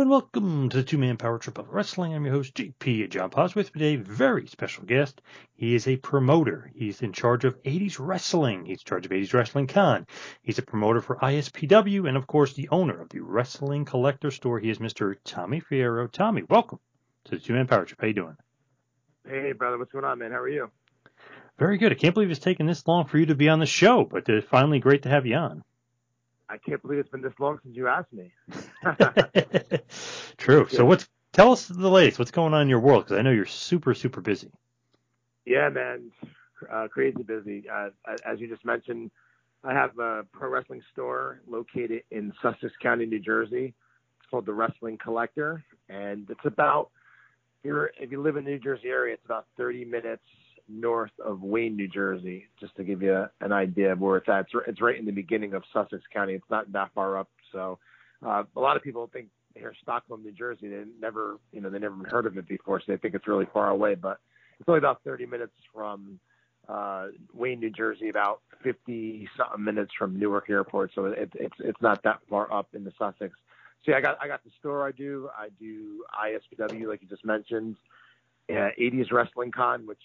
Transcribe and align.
And 0.00 0.10
welcome 0.10 0.68
to 0.68 0.76
the 0.76 0.84
Two 0.84 0.96
Man 0.96 1.16
Power 1.16 1.40
Trip 1.40 1.58
of 1.58 1.70
Wrestling. 1.70 2.14
I'm 2.14 2.24
your 2.24 2.34
host, 2.34 2.54
JP 2.54 3.10
John 3.10 3.30
Paz, 3.30 3.56
with 3.56 3.72
today, 3.72 3.96
very 3.96 4.46
special 4.46 4.84
guest. 4.84 5.20
He 5.56 5.74
is 5.74 5.88
a 5.88 5.96
promoter. 5.96 6.70
He's 6.72 7.02
in 7.02 7.12
charge 7.12 7.44
of 7.44 7.60
80s 7.64 7.96
Wrestling. 7.98 8.64
He's 8.64 8.78
in 8.78 8.84
charge 8.84 9.06
of 9.06 9.10
80s 9.10 9.34
Wrestling 9.34 9.66
Con. 9.66 10.06
He's 10.40 10.60
a 10.60 10.62
promoter 10.62 11.00
for 11.00 11.16
ISPW, 11.16 12.06
and 12.06 12.16
of 12.16 12.28
course, 12.28 12.52
the 12.52 12.68
owner 12.68 13.00
of 13.00 13.08
the 13.08 13.18
Wrestling 13.18 13.84
Collector 13.86 14.30
Store. 14.30 14.60
He 14.60 14.70
is 14.70 14.78
Mr. 14.78 15.16
Tommy 15.24 15.60
Fierro. 15.60 16.08
Tommy, 16.12 16.44
welcome 16.48 16.78
to 17.24 17.32
the 17.32 17.40
Two 17.40 17.54
Man 17.54 17.66
Power 17.66 17.84
Trip. 17.84 18.00
How 18.00 18.06
you 18.06 18.14
doing? 18.14 18.36
Hey, 19.28 19.50
brother. 19.50 19.78
What's 19.78 19.90
going 19.90 20.04
on, 20.04 20.20
man? 20.20 20.30
How 20.30 20.38
are 20.38 20.48
you? 20.48 20.70
Very 21.58 21.76
good. 21.76 21.90
I 21.90 21.96
can't 21.96 22.14
believe 22.14 22.30
it's 22.30 22.38
taken 22.38 22.66
this 22.66 22.86
long 22.86 23.06
for 23.06 23.18
you 23.18 23.26
to 23.26 23.34
be 23.34 23.48
on 23.48 23.58
the 23.58 23.66
show, 23.66 24.04
but 24.04 24.28
it's 24.28 24.46
finally 24.46 24.78
great 24.78 25.02
to 25.02 25.08
have 25.08 25.26
you 25.26 25.34
on. 25.34 25.64
I 26.48 26.56
can't 26.56 26.80
believe 26.82 26.98
it's 26.98 27.08
been 27.08 27.22
this 27.22 27.32
long 27.38 27.58
since 27.62 27.76
you 27.76 27.88
asked 27.88 28.12
me. 28.12 28.32
True. 30.38 30.66
So 30.68 30.84
what's 30.84 31.08
tell 31.32 31.52
us 31.52 31.68
the 31.68 31.90
latest? 31.90 32.18
What's 32.18 32.30
going 32.30 32.54
on 32.54 32.62
in 32.62 32.68
your 32.68 32.80
world? 32.80 33.04
Because 33.04 33.18
I 33.18 33.22
know 33.22 33.30
you're 33.30 33.46
super 33.46 33.94
super 33.94 34.20
busy. 34.20 34.50
Yeah, 35.44 35.68
man, 35.68 36.10
uh, 36.70 36.88
crazy 36.88 37.22
busy. 37.22 37.64
Uh, 37.68 37.88
as 38.24 38.40
you 38.40 38.48
just 38.48 38.64
mentioned, 38.64 39.10
I 39.64 39.72
have 39.72 39.98
a 39.98 40.24
pro 40.32 40.48
wrestling 40.50 40.82
store 40.92 41.40
located 41.46 42.02
in 42.10 42.32
Sussex 42.42 42.72
County, 42.82 43.06
New 43.06 43.20
Jersey. 43.20 43.74
It's 44.20 44.30
called 44.30 44.46
the 44.46 44.52
Wrestling 44.52 44.98
Collector, 45.02 45.64
and 45.88 46.28
it's 46.30 46.44
about 46.44 46.90
if 47.64 48.12
you 48.12 48.22
live 48.22 48.36
in 48.36 48.44
the 48.44 48.50
New 48.50 48.58
Jersey 48.58 48.88
area, 48.88 49.14
it's 49.14 49.24
about 49.24 49.46
30 49.56 49.84
minutes 49.84 50.22
north 50.68 51.10
of 51.24 51.42
Wayne, 51.42 51.76
New 51.76 51.88
Jersey, 51.88 52.46
just 52.60 52.76
to 52.76 52.84
give 52.84 53.02
you 53.02 53.26
an 53.40 53.52
idea 53.52 53.92
of 53.92 54.00
where 54.00 54.18
it's 54.18 54.28
at. 54.28 54.46
It's, 54.66 54.80
right 54.80 54.98
in 54.98 55.06
the 55.06 55.12
beginning 55.12 55.54
of 55.54 55.62
Sussex 55.72 56.02
County. 56.12 56.34
It's 56.34 56.50
not 56.50 56.70
that 56.72 56.90
far 56.94 57.18
up. 57.18 57.28
So 57.52 57.78
uh, 58.24 58.44
a 58.54 58.60
lot 58.60 58.76
of 58.76 58.82
people 58.82 59.08
think 59.12 59.28
here 59.54 59.74
Stockholm, 59.82 60.22
New 60.22 60.32
Jersey. 60.32 60.68
They 60.68 60.84
never, 61.00 61.38
you 61.52 61.60
know, 61.60 61.70
they 61.70 61.78
never 61.78 61.96
heard 62.10 62.26
of 62.26 62.36
it 62.36 62.46
before, 62.46 62.80
so 62.80 62.92
they 62.92 62.96
think 62.96 63.14
it's 63.14 63.26
really 63.26 63.46
far 63.52 63.70
away. 63.70 63.94
But 63.94 64.18
it's 64.60 64.68
only 64.68 64.78
about 64.78 65.02
30 65.04 65.26
minutes 65.26 65.52
from 65.74 66.20
uh, 66.68 67.08
Wayne, 67.32 67.60
New 67.60 67.70
Jersey, 67.70 68.08
about 68.08 68.42
50 68.62 69.28
something 69.36 69.64
minutes 69.64 69.92
from 69.98 70.18
Newark 70.18 70.50
Airport. 70.50 70.92
So 70.94 71.06
it, 71.06 71.32
it's 71.34 71.56
it's 71.60 71.80
not 71.80 72.02
that 72.04 72.20
far 72.28 72.52
up 72.52 72.68
in 72.74 72.84
the 72.84 72.92
Sussex. 72.98 73.34
See, 73.86 73.92
I 73.92 74.00
got 74.00 74.18
I 74.20 74.28
got 74.28 74.44
the 74.44 74.50
store 74.58 74.86
I 74.86 74.92
do. 74.92 75.28
I 75.36 75.48
do 75.58 76.04
ISPW, 76.14 76.86
like 76.86 77.02
you 77.02 77.08
just 77.08 77.24
mentioned 77.24 77.76
uh, 78.50 78.70
80s 78.80 79.12
Wrestling 79.12 79.52
Con, 79.52 79.86
which 79.86 79.98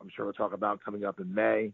I'm 0.00 0.08
sure 0.14 0.24
we'll 0.24 0.34
talk 0.34 0.52
about 0.52 0.82
coming 0.84 1.04
up 1.04 1.20
in 1.20 1.32
May. 1.32 1.72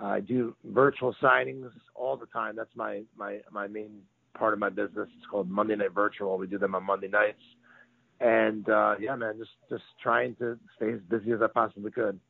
Uh, 0.00 0.06
I 0.06 0.20
do 0.20 0.56
virtual 0.64 1.14
signings 1.22 1.70
all 1.94 2.16
the 2.16 2.26
time. 2.26 2.56
That's 2.56 2.74
my, 2.74 3.02
my, 3.16 3.40
my 3.52 3.66
main 3.66 4.00
part 4.34 4.52
of 4.52 4.58
my 4.58 4.70
business. 4.70 5.08
It's 5.16 5.26
called 5.30 5.50
Monday 5.50 5.76
Night 5.76 5.92
Virtual. 5.92 6.38
We 6.38 6.46
do 6.46 6.58
them 6.58 6.74
on 6.74 6.84
Monday 6.84 7.08
nights. 7.08 7.42
And 8.20 8.68
uh, 8.68 8.96
yeah, 9.00 9.16
man, 9.16 9.38
just 9.38 9.50
just 9.70 9.84
trying 10.02 10.34
to 10.36 10.58
stay 10.76 10.92
as 10.92 11.00
busy 11.08 11.32
as 11.32 11.40
I 11.40 11.46
possibly 11.46 11.90
could. 11.90 12.20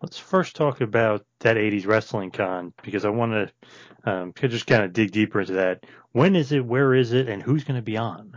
Let's 0.00 0.18
first 0.18 0.56
talk 0.56 0.80
about 0.80 1.24
that 1.40 1.56
80s 1.56 1.86
Wrestling 1.86 2.32
Con 2.32 2.72
because 2.82 3.04
I 3.04 3.10
want 3.10 3.32
to 4.04 4.10
um, 4.10 4.34
just 4.36 4.66
kind 4.66 4.82
of 4.82 4.92
dig 4.92 5.12
deeper 5.12 5.40
into 5.40 5.52
that. 5.52 5.86
When 6.10 6.34
is 6.34 6.50
it? 6.50 6.66
Where 6.66 6.94
is 6.94 7.12
it? 7.12 7.28
And 7.28 7.40
who's 7.40 7.62
going 7.62 7.76
to 7.76 7.82
be 7.82 7.96
on? 7.96 8.32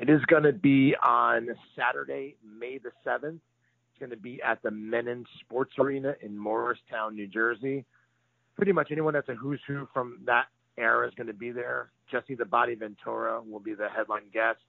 It 0.00 0.08
is 0.08 0.24
going 0.26 0.44
to 0.44 0.52
be 0.52 0.94
on 1.02 1.48
Saturday, 1.76 2.36
May 2.58 2.78
the 2.78 2.90
7th. 3.04 3.40
It's 3.40 3.98
going 3.98 4.10
to 4.10 4.16
be 4.16 4.40
at 4.42 4.62
the 4.62 4.68
Mennen 4.68 5.24
Sports 5.40 5.72
Arena 5.76 6.14
in 6.22 6.38
Morristown, 6.38 7.16
New 7.16 7.26
Jersey. 7.26 7.84
Pretty 8.54 8.70
much 8.70 8.88
anyone 8.92 9.14
that's 9.14 9.28
a 9.28 9.34
who's 9.34 9.60
who 9.66 9.88
from 9.92 10.20
that 10.24 10.46
era 10.76 11.08
is 11.08 11.14
going 11.16 11.26
to 11.26 11.32
be 11.32 11.50
there. 11.50 11.90
Jesse 12.12 12.36
the 12.36 12.44
Body 12.44 12.76
Ventura 12.76 13.42
will 13.42 13.58
be 13.58 13.74
the 13.74 13.88
headline 13.88 14.28
guest. 14.32 14.60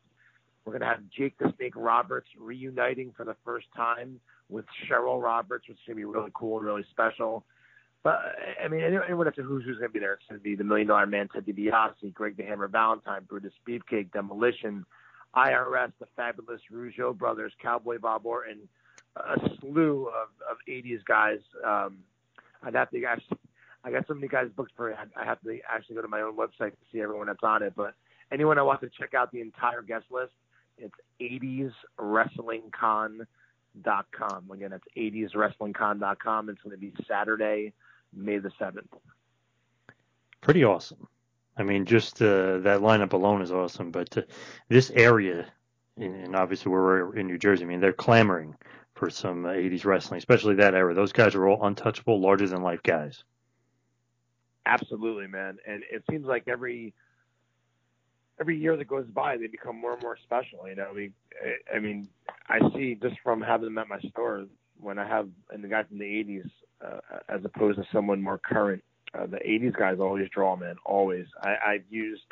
We're 0.65 0.73
going 0.73 0.81
to 0.81 0.87
have 0.87 1.01
Jake 1.15 1.37
the 1.37 1.53
Snake 1.57 1.73
Roberts 1.75 2.27
reuniting 2.39 3.13
for 3.15 3.23
the 3.23 3.35
first 3.45 3.67
time 3.75 4.19
with 4.49 4.65
Cheryl 4.89 5.21
Roberts, 5.21 5.67
which 5.67 5.77
is 5.77 5.83
going 5.85 5.97
to 5.97 6.01
be 6.01 6.05
really 6.05 6.31
cool 6.33 6.57
and 6.57 6.65
really 6.65 6.85
special. 6.89 7.45
But 8.03 8.19
I 8.63 8.67
mean, 8.67 8.81
anyone 8.81 9.25
that's 9.25 9.37
a 9.37 9.43
who's 9.43 9.63
who's 9.63 9.77
going 9.77 9.89
to 9.89 9.93
be 9.93 9.99
there. 9.99 10.13
It's 10.13 10.23
going 10.27 10.39
to 10.39 10.43
be 10.43 10.55
the 10.55 10.63
Million 10.63 10.87
Dollar 10.87 11.05
Man, 11.05 11.27
Ted 11.27 11.45
DiBiase, 11.45 12.13
Greg 12.15 12.35
the 12.35 12.43
Hammer 12.43 12.67
Valentine, 12.67 13.25
Brutus 13.27 13.53
Beefcake, 13.67 14.11
Demolition, 14.11 14.85
IRS, 15.35 15.91
the 15.99 16.05
fabulous 16.15 16.61
Rougeau 16.71 17.17
brothers, 17.17 17.53
Cowboy 17.61 17.99
Bob 17.99 18.25
Orton, 18.25 18.67
a 19.15 19.37
slew 19.59 20.07
of, 20.07 20.29
of 20.49 20.57
80s 20.67 21.03
guys. 21.05 21.39
Um, 21.65 21.99
I'd 22.63 22.75
have 22.75 22.89
to 22.91 23.03
actually, 23.05 23.37
I 23.83 23.91
got 23.91 24.07
so 24.07 24.13
many 24.13 24.27
guys 24.27 24.47
booked 24.55 24.73
for 24.75 24.89
it. 24.89 24.97
I 25.15 25.25
have 25.25 25.41
to 25.41 25.59
actually 25.69 25.95
go 25.95 26.01
to 26.01 26.07
my 26.07 26.21
own 26.21 26.35
website 26.35 26.71
to 26.71 26.77
see 26.91 27.01
everyone 27.01 27.27
that's 27.27 27.43
on 27.43 27.63
it. 27.63 27.73
But 27.75 27.93
anyone 28.31 28.57
that 28.57 28.65
wants 28.65 28.81
to 28.81 28.89
check 28.89 29.13
out 29.13 29.31
the 29.31 29.41
entire 29.41 29.81
guest 29.81 30.05
list, 30.11 30.33
it's 30.77 30.95
80swrestlingcon.com. 31.99 34.51
Again, 34.51 34.73
it's 34.73 34.85
80swrestlingcon.com. 34.97 36.49
It's 36.49 36.61
going 36.61 36.71
to 36.71 36.77
be 36.77 36.93
Saturday, 37.07 37.73
May 38.13 38.39
the 38.39 38.51
7th. 38.59 38.87
Pretty 40.41 40.63
awesome. 40.63 41.07
I 41.59 41.63
mean, 41.63 41.85
just 41.85 42.21
uh, 42.21 42.59
that 42.59 42.79
lineup 42.79 43.13
alone 43.13 43.41
is 43.41 43.51
awesome. 43.51 43.91
But 43.91 44.17
uh, 44.17 44.21
this 44.69 44.89
area, 44.91 45.45
and 45.97 46.35
obviously 46.35 46.71
we're 46.71 47.15
in 47.15 47.27
New 47.27 47.37
Jersey, 47.37 47.63
I 47.63 47.67
mean, 47.67 47.81
they're 47.81 47.93
clamoring 47.93 48.55
for 48.95 49.09
some 49.09 49.45
uh, 49.45 49.49
80s 49.49 49.85
wrestling, 49.85 50.17
especially 50.17 50.55
that 50.55 50.73
era. 50.73 50.93
Those 50.93 51.13
guys 51.13 51.35
are 51.35 51.47
all 51.47 51.65
untouchable, 51.65 52.19
larger 52.19 52.47
than 52.47 52.61
life 52.61 52.81
guys. 52.83 53.23
Absolutely, 54.65 55.27
man. 55.27 55.57
And 55.67 55.83
it 55.91 56.03
seems 56.09 56.25
like 56.25 56.47
every 56.47 56.93
every 58.39 58.57
year 58.57 58.77
that 58.77 58.87
goes 58.87 59.05
by, 59.07 59.35
they 59.35 59.47
become 59.47 59.79
more 59.79 59.93
and 59.93 60.01
more 60.01 60.17
special. 60.23 60.67
You 60.67 60.75
know, 60.75 60.87
I 60.89 60.93
mean, 60.93 61.13
I 61.75 61.79
mean, 61.79 62.07
I 62.47 62.59
see 62.73 62.95
just 62.95 63.15
from 63.23 63.41
having 63.41 63.65
them 63.65 63.77
at 63.77 63.89
my 63.89 63.99
store, 64.09 64.45
when 64.79 64.97
I 64.97 65.07
have 65.07 65.27
and 65.49 65.63
the 65.63 65.67
guy 65.67 65.83
from 65.83 65.97
the 65.97 66.05
'80s 66.05 66.49
uh, 66.85 66.99
as 67.27 67.43
opposed 67.43 67.77
to 67.79 67.85
someone 67.91 68.21
more 68.21 68.37
current. 68.37 68.83
Uh, 69.13 69.25
the 69.25 69.37
'80s 69.37 69.75
guys 69.75 69.97
always 69.99 70.29
draw, 70.29 70.55
man. 70.55 70.75
Always. 70.85 71.25
I, 71.41 71.55
I've 71.65 71.83
used 71.89 72.23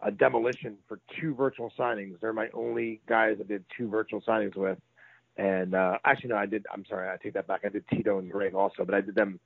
a 0.00 0.10
demolition 0.10 0.76
for 0.86 1.00
two 1.18 1.34
virtual 1.34 1.72
signings. 1.78 2.20
They're 2.20 2.32
my 2.32 2.48
only 2.52 3.00
guys 3.08 3.36
I 3.40 3.44
did 3.44 3.64
two 3.76 3.88
virtual 3.88 4.20
signings 4.20 4.54
with. 4.54 4.78
And 5.36 5.74
uh, 5.74 5.98
actually, 6.04 6.30
no, 6.30 6.36
I 6.36 6.46
did. 6.46 6.66
I'm 6.72 6.84
sorry, 6.86 7.08
I 7.08 7.16
take 7.20 7.34
that 7.34 7.46
back. 7.46 7.62
I 7.64 7.68
did 7.68 7.84
Tito 7.88 8.18
and 8.18 8.30
Greg 8.30 8.54
also, 8.54 8.84
but 8.84 8.94
I 8.94 9.00
did 9.00 9.14
them. 9.14 9.40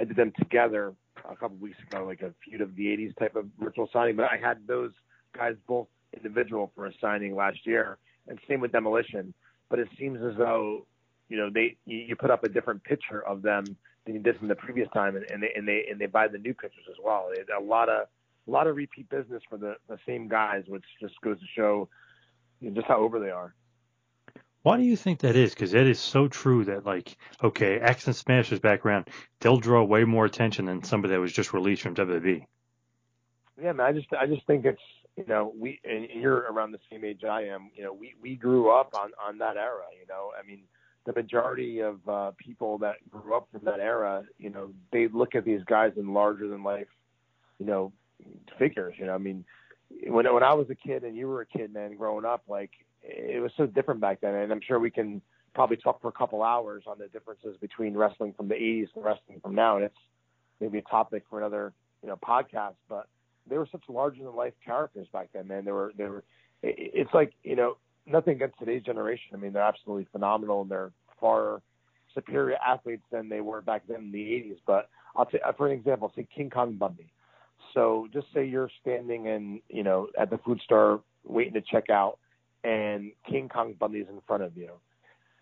I 0.00 0.04
did 0.04 0.16
them 0.16 0.32
together 0.38 0.94
a 1.24 1.36
couple 1.36 1.56
of 1.56 1.60
weeks 1.60 1.78
ago, 1.90 2.04
like 2.04 2.22
a 2.22 2.32
feud 2.44 2.60
of 2.60 2.74
the 2.74 2.86
'80s 2.86 3.16
type 3.18 3.36
of 3.36 3.46
virtual 3.60 3.88
signing. 3.92 4.16
But 4.16 4.30
I 4.32 4.36
had 4.36 4.66
those 4.66 4.92
guys 5.36 5.54
both 5.66 5.86
individual 6.14 6.72
for 6.74 6.86
a 6.86 6.92
signing 7.00 7.36
last 7.36 7.66
year, 7.66 7.98
and 8.26 8.38
same 8.48 8.60
with 8.60 8.72
Demolition. 8.72 9.32
But 9.68 9.78
it 9.78 9.88
seems 9.98 10.18
as 10.22 10.36
though 10.36 10.86
you 11.28 11.36
know 11.36 11.50
they 11.50 11.76
you 11.84 12.16
put 12.16 12.30
up 12.30 12.42
a 12.42 12.48
different 12.48 12.82
picture 12.82 13.24
of 13.24 13.42
them 13.42 13.76
you 14.14 14.20
did 14.20 14.38
from 14.38 14.48
the 14.48 14.54
previous 14.54 14.88
time, 14.92 15.16
and, 15.16 15.24
and 15.30 15.42
they 15.42 15.52
and 15.56 15.66
they 15.66 15.86
and 15.90 16.00
they 16.00 16.06
buy 16.06 16.28
the 16.28 16.38
new 16.38 16.54
pictures 16.54 16.84
as 16.88 16.96
well. 17.02 17.28
It, 17.32 17.48
a 17.56 17.62
lot 17.62 17.88
of 17.88 18.06
a 18.46 18.50
lot 18.50 18.66
of 18.66 18.76
repeat 18.76 19.08
business 19.08 19.42
for 19.48 19.58
the 19.58 19.76
the 19.88 19.98
same 20.06 20.28
guys, 20.28 20.64
which 20.66 20.84
just 21.00 21.20
goes 21.20 21.38
to 21.38 21.46
show 21.54 21.88
you 22.60 22.70
know, 22.70 22.74
just 22.74 22.86
how 22.86 22.98
over 22.98 23.20
they 23.20 23.30
are. 23.30 23.54
Why 24.62 24.76
do 24.76 24.82
you 24.82 24.96
think 24.96 25.20
that 25.20 25.36
is? 25.36 25.54
Because 25.54 25.72
that 25.72 25.86
is 25.86 26.00
so 26.00 26.28
true 26.28 26.64
that 26.64 26.84
like, 26.84 27.16
okay, 27.42 27.78
Ax 27.78 28.06
and 28.06 28.16
Smash's 28.16 28.60
background, 28.60 29.08
they'll 29.40 29.58
draw 29.58 29.82
way 29.84 30.04
more 30.04 30.24
attention 30.24 30.64
than 30.66 30.82
somebody 30.82 31.14
that 31.14 31.20
was 31.20 31.32
just 31.32 31.52
released 31.52 31.82
from 31.82 31.94
WWE. 31.94 32.44
Yeah, 33.62 33.72
man. 33.72 33.86
I 33.86 33.92
just 33.92 34.08
I 34.12 34.26
just 34.26 34.46
think 34.46 34.64
it's 34.64 34.82
you 35.16 35.24
know 35.26 35.52
we 35.56 35.80
and 35.84 36.08
you're 36.14 36.38
around 36.52 36.72
the 36.72 36.80
same 36.90 37.04
age 37.04 37.24
I 37.24 37.42
am. 37.44 37.70
You 37.74 37.84
know, 37.84 37.92
we 37.92 38.14
we 38.20 38.34
grew 38.34 38.70
up 38.70 38.94
on 38.94 39.10
on 39.24 39.38
that 39.38 39.56
era. 39.56 39.84
You 39.98 40.06
know, 40.08 40.32
I 40.38 40.46
mean, 40.46 40.62
the 41.06 41.12
majority 41.12 41.80
of 41.80 42.06
uh, 42.08 42.32
people 42.36 42.78
that 42.78 42.96
grew 43.10 43.34
up 43.36 43.48
from 43.50 43.62
that 43.64 43.80
era, 43.80 44.24
you 44.38 44.50
know, 44.50 44.70
they 44.92 45.08
look 45.08 45.34
at 45.34 45.44
these 45.44 45.62
guys 45.64 45.92
in 45.96 46.12
larger 46.12 46.48
than 46.48 46.62
life, 46.62 46.88
you 47.58 47.66
know, 47.66 47.92
figures. 48.58 48.94
You 48.98 49.06
know, 49.06 49.14
I 49.14 49.18
mean, 49.18 49.44
when 50.06 50.32
when 50.32 50.42
I 50.42 50.54
was 50.54 50.68
a 50.70 50.74
kid 50.74 51.04
and 51.04 51.16
you 51.16 51.28
were 51.28 51.42
a 51.42 51.46
kid, 51.46 51.72
man, 51.72 51.96
growing 51.96 52.24
up, 52.24 52.42
like 52.48 52.70
it 53.02 53.40
was 53.40 53.52
so 53.56 53.66
different 53.66 54.00
back 54.00 54.20
then, 54.20 54.34
and 54.34 54.52
I'm 54.52 54.60
sure 54.60 54.78
we 54.78 54.90
can 54.90 55.22
probably 55.54 55.76
talk 55.76 56.00
for 56.02 56.08
a 56.08 56.12
couple 56.12 56.42
hours 56.42 56.84
on 56.86 56.98
the 56.98 57.08
differences 57.08 57.56
between 57.60 57.96
wrestling 57.96 58.34
from 58.36 58.48
the 58.48 58.54
80s 58.54 58.88
and 58.94 59.04
wrestling 59.04 59.40
from 59.42 59.54
now, 59.54 59.76
and 59.76 59.84
it's 59.86 59.96
maybe 60.60 60.78
a 60.78 60.82
topic 60.82 61.24
for 61.30 61.38
another 61.38 61.72
you 62.02 62.08
know 62.08 62.16
podcast. 62.16 62.74
But 62.88 63.08
they 63.48 63.56
were 63.56 63.68
such 63.70 63.82
larger 63.88 64.22
than 64.22 64.34
life 64.34 64.54
characters 64.64 65.08
back 65.12 65.30
then, 65.32 65.48
man. 65.48 65.64
They 65.64 65.72
were 65.72 65.92
they 65.96 66.04
were. 66.04 66.24
It's 66.62 67.14
like 67.14 67.32
you 67.44 67.56
know 67.56 67.76
nothing 68.10 68.34
against 68.34 68.58
today's 68.58 68.82
generation. 68.82 69.30
I 69.34 69.36
mean, 69.36 69.52
they're 69.52 69.62
absolutely 69.62 70.08
phenomenal 70.12 70.62
and 70.62 70.70
they're 70.70 70.92
far 71.20 71.60
superior 72.14 72.56
athletes 72.64 73.02
than 73.10 73.28
they 73.28 73.40
were 73.40 73.60
back 73.60 73.82
then 73.88 73.96
in 73.98 74.12
the 74.12 74.18
80s. 74.18 74.58
But 74.66 74.88
I'll 75.16 75.26
take 75.26 75.40
uh, 75.46 75.52
for 75.52 75.66
an 75.66 75.72
example, 75.72 76.12
say 76.14 76.26
King 76.34 76.50
Kong 76.50 76.74
Bundy. 76.74 77.12
So 77.74 78.08
just 78.12 78.26
say 78.34 78.46
you're 78.46 78.70
standing 78.80 79.26
in, 79.26 79.60
you 79.68 79.82
know, 79.82 80.08
at 80.18 80.30
the 80.30 80.38
food 80.38 80.60
store 80.64 81.02
waiting 81.24 81.54
to 81.54 81.60
check 81.60 81.90
out, 81.90 82.18
and 82.64 83.12
King 83.28 83.48
Kong 83.48 83.74
Bundy's 83.78 84.06
in 84.08 84.20
front 84.26 84.42
of 84.42 84.56
you. 84.56 84.70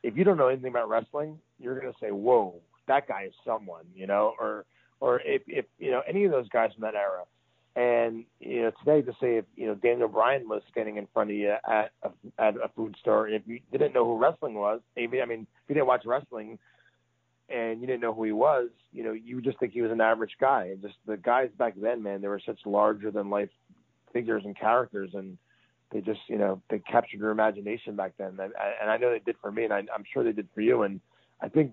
If 0.03 0.17
you 0.17 0.25
don't 0.25 0.37
know 0.37 0.49
anything 0.49 0.71
about 0.71 0.89
wrestling, 0.89 1.39
you're 1.59 1.79
gonna 1.79 1.95
say, 2.01 2.11
"Whoa, 2.11 2.61
that 2.87 3.09
guy 3.09 3.25
is 3.25 3.35
someone," 3.45 3.87
you 3.95 4.07
know, 4.07 4.35
or 4.41 4.65
or 5.01 5.21
if 5.21 5.43
if 5.47 5.67
you 5.79 5.91
know 5.91 6.03
any 6.07 6.25
of 6.25 6.33
those 6.33 6.49
guys 6.49 6.73
from 6.73 6.83
that 6.83 6.95
era. 6.95 7.25
And 7.77 8.25
you 8.41 8.63
know, 8.63 8.73
today 8.83 9.03
to 9.03 9.13
say 9.21 9.37
if 9.37 9.45
you 9.55 9.67
know 9.67 9.75
Daniel 9.75 10.09
Bryan 10.09 10.49
was 10.49 10.63
standing 10.71 10.97
in 10.97 11.07
front 11.13 11.31
of 11.31 11.37
you 11.37 11.51
at 11.51 11.91
a, 12.03 12.11
at 12.39 12.57
a 12.57 12.71
food 12.75 12.97
store, 12.99 13.29
if 13.29 13.43
you 13.47 13.61
didn't 13.71 13.93
know 13.93 14.07
who 14.07 14.17
wrestling 14.17 14.55
was, 14.55 14.81
maybe 14.97 15.21
I 15.21 15.27
mean, 15.27 15.43
if 15.43 15.69
you 15.69 15.75
didn't 15.75 15.87
watch 15.87 16.07
wrestling 16.07 16.59
and 17.51 17.83
you 17.83 17.87
didn't 17.87 18.01
know 18.01 18.15
who 18.15 18.25
he 18.25 18.33
was, 18.33 18.71
you 18.93 19.05
know, 19.05 19.13
you 19.13 19.37
would 19.37 19.45
just 19.45 19.61
think 19.61 19.75
he 19.75 19.83
was 19.83 19.93
an 19.93 20.01
average 20.01 20.37
guy. 20.41 20.71
And 20.73 20.81
just 20.81 20.95
the 21.07 21.19
guys 21.19 21.51
back 21.59 21.75
then, 21.77 22.03
man, 22.03 22.23
they 22.23 22.29
were 22.29 22.41
such 22.45 22.59
larger 22.65 23.11
than 23.11 23.29
life 23.29 23.51
figures 24.11 24.43
and 24.47 24.59
characters, 24.59 25.11
and 25.13 25.37
they 25.93 26.01
just 26.01 26.21
you 26.29 26.39
know 26.39 26.63
they 26.71 26.79
captured 26.79 27.21
your 27.21 27.31
imagination 27.31 27.95
back 27.95 28.15
then. 28.17 28.39
And, 28.41 28.55
and 28.81 28.91
I 28.91 28.97
know 28.97 29.11
they 29.11 29.19
did 29.19 29.37
for 29.43 29.53
me, 29.53 29.65
and 29.65 29.73
I, 29.75 29.81
I'm 29.95 30.05
sure 30.15 30.25
they 30.25 30.33
did 30.33 30.49
for 30.55 30.63
you. 30.63 30.83
And 30.83 30.99
I 31.43 31.51
think 31.51 31.73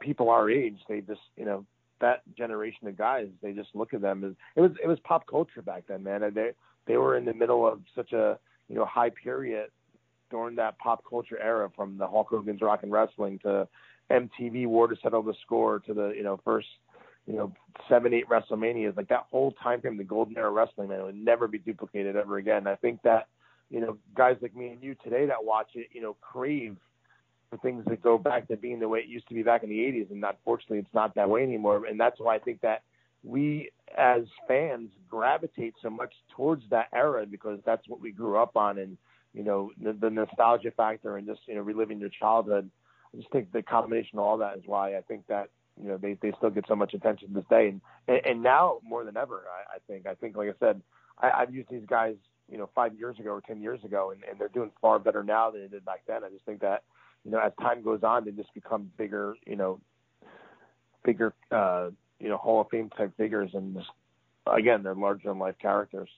people 0.00 0.30
our 0.30 0.50
age, 0.50 0.78
they 0.88 1.02
just 1.02 1.20
you 1.36 1.44
know 1.44 1.66
that 2.00 2.22
generation 2.36 2.88
of 2.88 2.96
guys, 2.96 3.28
they 3.42 3.52
just 3.52 3.70
look 3.74 3.94
at 3.94 4.00
them 4.00 4.24
as 4.24 4.32
it 4.56 4.60
was 4.60 4.72
it 4.82 4.86
was 4.86 4.98
pop 5.04 5.26
culture 5.26 5.62
back 5.62 5.84
then, 5.88 6.02
man. 6.02 6.22
And 6.22 6.34
they 6.34 6.50
they 6.86 6.96
were 6.96 7.16
in 7.16 7.24
the 7.24 7.34
middle 7.34 7.66
of 7.66 7.80
such 7.94 8.12
a 8.12 8.38
you 8.68 8.76
know 8.76 8.84
high 8.84 9.10
period 9.10 9.70
during 10.30 10.56
that 10.56 10.78
pop 10.78 11.04
culture 11.08 11.38
era, 11.40 11.70
from 11.76 11.96
the 11.98 12.06
Hulk 12.06 12.28
Hogan's 12.30 12.60
Rock 12.60 12.82
and 12.82 12.92
Wrestling 12.92 13.38
to 13.40 13.68
MTV 14.10 14.66
War 14.66 14.88
to 14.88 14.96
Settle 15.02 15.22
the 15.22 15.34
Score 15.44 15.78
to 15.80 15.94
the 15.94 16.08
you 16.16 16.22
know 16.22 16.40
first 16.44 16.66
you 17.26 17.34
know 17.34 17.52
seven 17.88 18.12
eight 18.12 18.28
WrestleManias, 18.28 18.96
like 18.96 19.08
that 19.08 19.26
whole 19.30 19.52
time 19.62 19.80
frame, 19.80 19.96
the 19.96 20.04
golden 20.04 20.36
era 20.36 20.50
wrestling, 20.50 20.88
man, 20.88 21.00
it 21.00 21.04
would 21.04 21.16
never 21.16 21.48
be 21.48 21.58
duplicated 21.58 22.16
ever 22.16 22.38
again. 22.38 22.66
I 22.66 22.76
think 22.76 23.00
that 23.02 23.28
you 23.70 23.80
know 23.80 23.96
guys 24.16 24.36
like 24.42 24.54
me 24.56 24.68
and 24.68 24.82
you 24.82 24.94
today 25.02 25.26
that 25.26 25.42
watch 25.42 25.70
it, 25.74 25.88
you 25.92 26.02
know, 26.02 26.16
crave 26.20 26.76
for 27.50 27.58
things 27.58 27.84
that 27.86 28.02
go 28.02 28.18
back 28.18 28.48
to 28.48 28.56
being 28.56 28.80
the 28.80 28.88
way 28.88 29.00
it 29.00 29.08
used 29.08 29.28
to 29.28 29.34
be 29.34 29.42
back 29.42 29.62
in 29.62 29.68
the 29.68 29.78
80s, 29.78 30.10
and 30.10 30.24
unfortunately, 30.24 30.78
it's 30.78 30.94
not 30.94 31.14
that 31.14 31.28
way 31.28 31.42
anymore. 31.42 31.86
And 31.86 31.98
that's 31.98 32.18
why 32.18 32.36
I 32.36 32.38
think 32.38 32.60
that 32.62 32.82
we 33.24 33.70
as 33.96 34.22
fans 34.46 34.90
gravitate 35.08 35.74
so 35.82 35.88
much 35.88 36.12
towards 36.36 36.62
that 36.70 36.88
era 36.92 37.24
because 37.26 37.58
that's 37.64 37.88
what 37.88 38.00
we 38.00 38.12
grew 38.12 38.36
up 38.36 38.56
on, 38.56 38.78
and 38.78 38.96
you 39.32 39.42
know 39.42 39.70
the, 39.82 39.92
the 39.92 40.10
nostalgia 40.10 40.70
factor 40.70 41.16
and 41.16 41.26
just 41.26 41.40
you 41.46 41.54
know 41.54 41.62
reliving 41.62 41.98
your 41.98 42.10
childhood. 42.10 42.70
I 43.12 43.16
just 43.16 43.30
think 43.30 43.52
the 43.52 43.62
combination 43.62 44.18
of 44.18 44.24
all 44.24 44.38
that 44.38 44.56
is 44.56 44.62
why 44.66 44.96
I 44.96 45.00
think 45.02 45.26
that 45.28 45.48
you 45.80 45.88
know 45.88 45.96
they 45.96 46.18
they 46.20 46.32
still 46.36 46.50
get 46.50 46.66
so 46.68 46.76
much 46.76 46.94
attention 46.94 47.28
to 47.28 47.34
this 47.34 47.44
day, 47.48 47.68
and 47.68 47.80
and, 48.08 48.20
and 48.26 48.42
now 48.42 48.78
more 48.84 49.04
than 49.04 49.16
ever, 49.16 49.44
I, 49.48 49.76
I 49.76 49.78
think 49.86 50.06
I 50.06 50.14
think 50.14 50.36
like 50.36 50.48
I 50.48 50.58
said, 50.60 50.82
I, 51.18 51.30
I've 51.30 51.54
used 51.54 51.70
these 51.70 51.86
guys 51.88 52.16
you 52.50 52.58
know 52.58 52.68
five 52.74 52.94
years 52.94 53.18
ago 53.18 53.30
or 53.30 53.40
ten 53.40 53.62
years 53.62 53.82
ago, 53.84 54.12
and, 54.12 54.22
and 54.28 54.38
they're 54.38 54.48
doing 54.48 54.70
far 54.80 54.98
better 54.98 55.22
now 55.22 55.50
than 55.50 55.62
they 55.62 55.68
did 55.68 55.84
back 55.84 56.02
then. 56.06 56.24
I 56.24 56.28
just 56.28 56.44
think 56.44 56.60
that 56.60 56.82
you 57.24 57.30
know, 57.30 57.38
as 57.38 57.52
time 57.60 57.82
goes 57.82 58.02
on, 58.02 58.24
they 58.24 58.30
just 58.30 58.52
become 58.54 58.90
bigger, 58.96 59.36
you 59.46 59.56
know, 59.56 59.80
bigger, 61.04 61.34
uh, 61.50 61.90
you 62.20 62.28
know, 62.28 62.36
Hall 62.36 62.60
of 62.60 62.68
Fame 62.70 62.90
type 62.90 63.16
figures, 63.16 63.50
and 63.54 63.74
just, 63.76 63.90
again, 64.46 64.82
they're 64.82 64.94
larger 64.94 65.28
than 65.28 65.38
life 65.38 65.56
characters. 65.58 66.10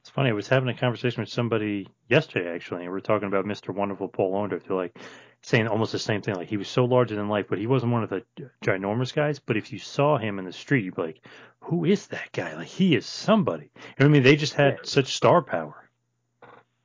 It's 0.00 0.10
funny. 0.10 0.30
I 0.30 0.32
was 0.32 0.48
having 0.48 0.68
a 0.68 0.74
conversation 0.74 1.22
with 1.22 1.28
somebody 1.28 1.88
yesterday, 2.08 2.54
actually, 2.54 2.84
and 2.84 2.92
we 2.92 2.98
are 2.98 3.02
talking 3.02 3.28
about 3.28 3.44
Mr. 3.44 3.74
Wonderful 3.74 4.08
Paul 4.08 4.32
Orndorff. 4.32 4.66
They're 4.66 4.76
like 4.76 4.98
saying 5.42 5.68
almost 5.68 5.92
the 5.92 5.98
same 5.98 6.22
thing. 6.22 6.34
Like 6.34 6.48
he 6.48 6.56
was 6.56 6.68
so 6.68 6.86
larger 6.86 7.14
than 7.14 7.28
life, 7.28 7.46
but 7.48 7.58
he 7.58 7.66
wasn't 7.66 7.92
one 7.92 8.02
of 8.02 8.10
the 8.10 8.24
ginormous 8.64 9.14
guys. 9.14 9.38
But 9.38 9.56
if 9.56 9.72
you 9.72 9.78
saw 9.78 10.16
him 10.16 10.38
in 10.38 10.46
the 10.46 10.52
street, 10.52 10.84
you'd 10.84 10.96
be 10.96 11.02
like, 11.02 11.20
"Who 11.60 11.84
is 11.84 12.06
that 12.08 12.32
guy? 12.32 12.54
Like 12.54 12.68
he 12.68 12.96
is 12.96 13.04
somebody." 13.04 13.70
I 14.00 14.08
mean, 14.08 14.22
they 14.22 14.36
just 14.36 14.54
had 14.54 14.78
such 14.84 15.14
star 15.14 15.42
power. 15.42 15.74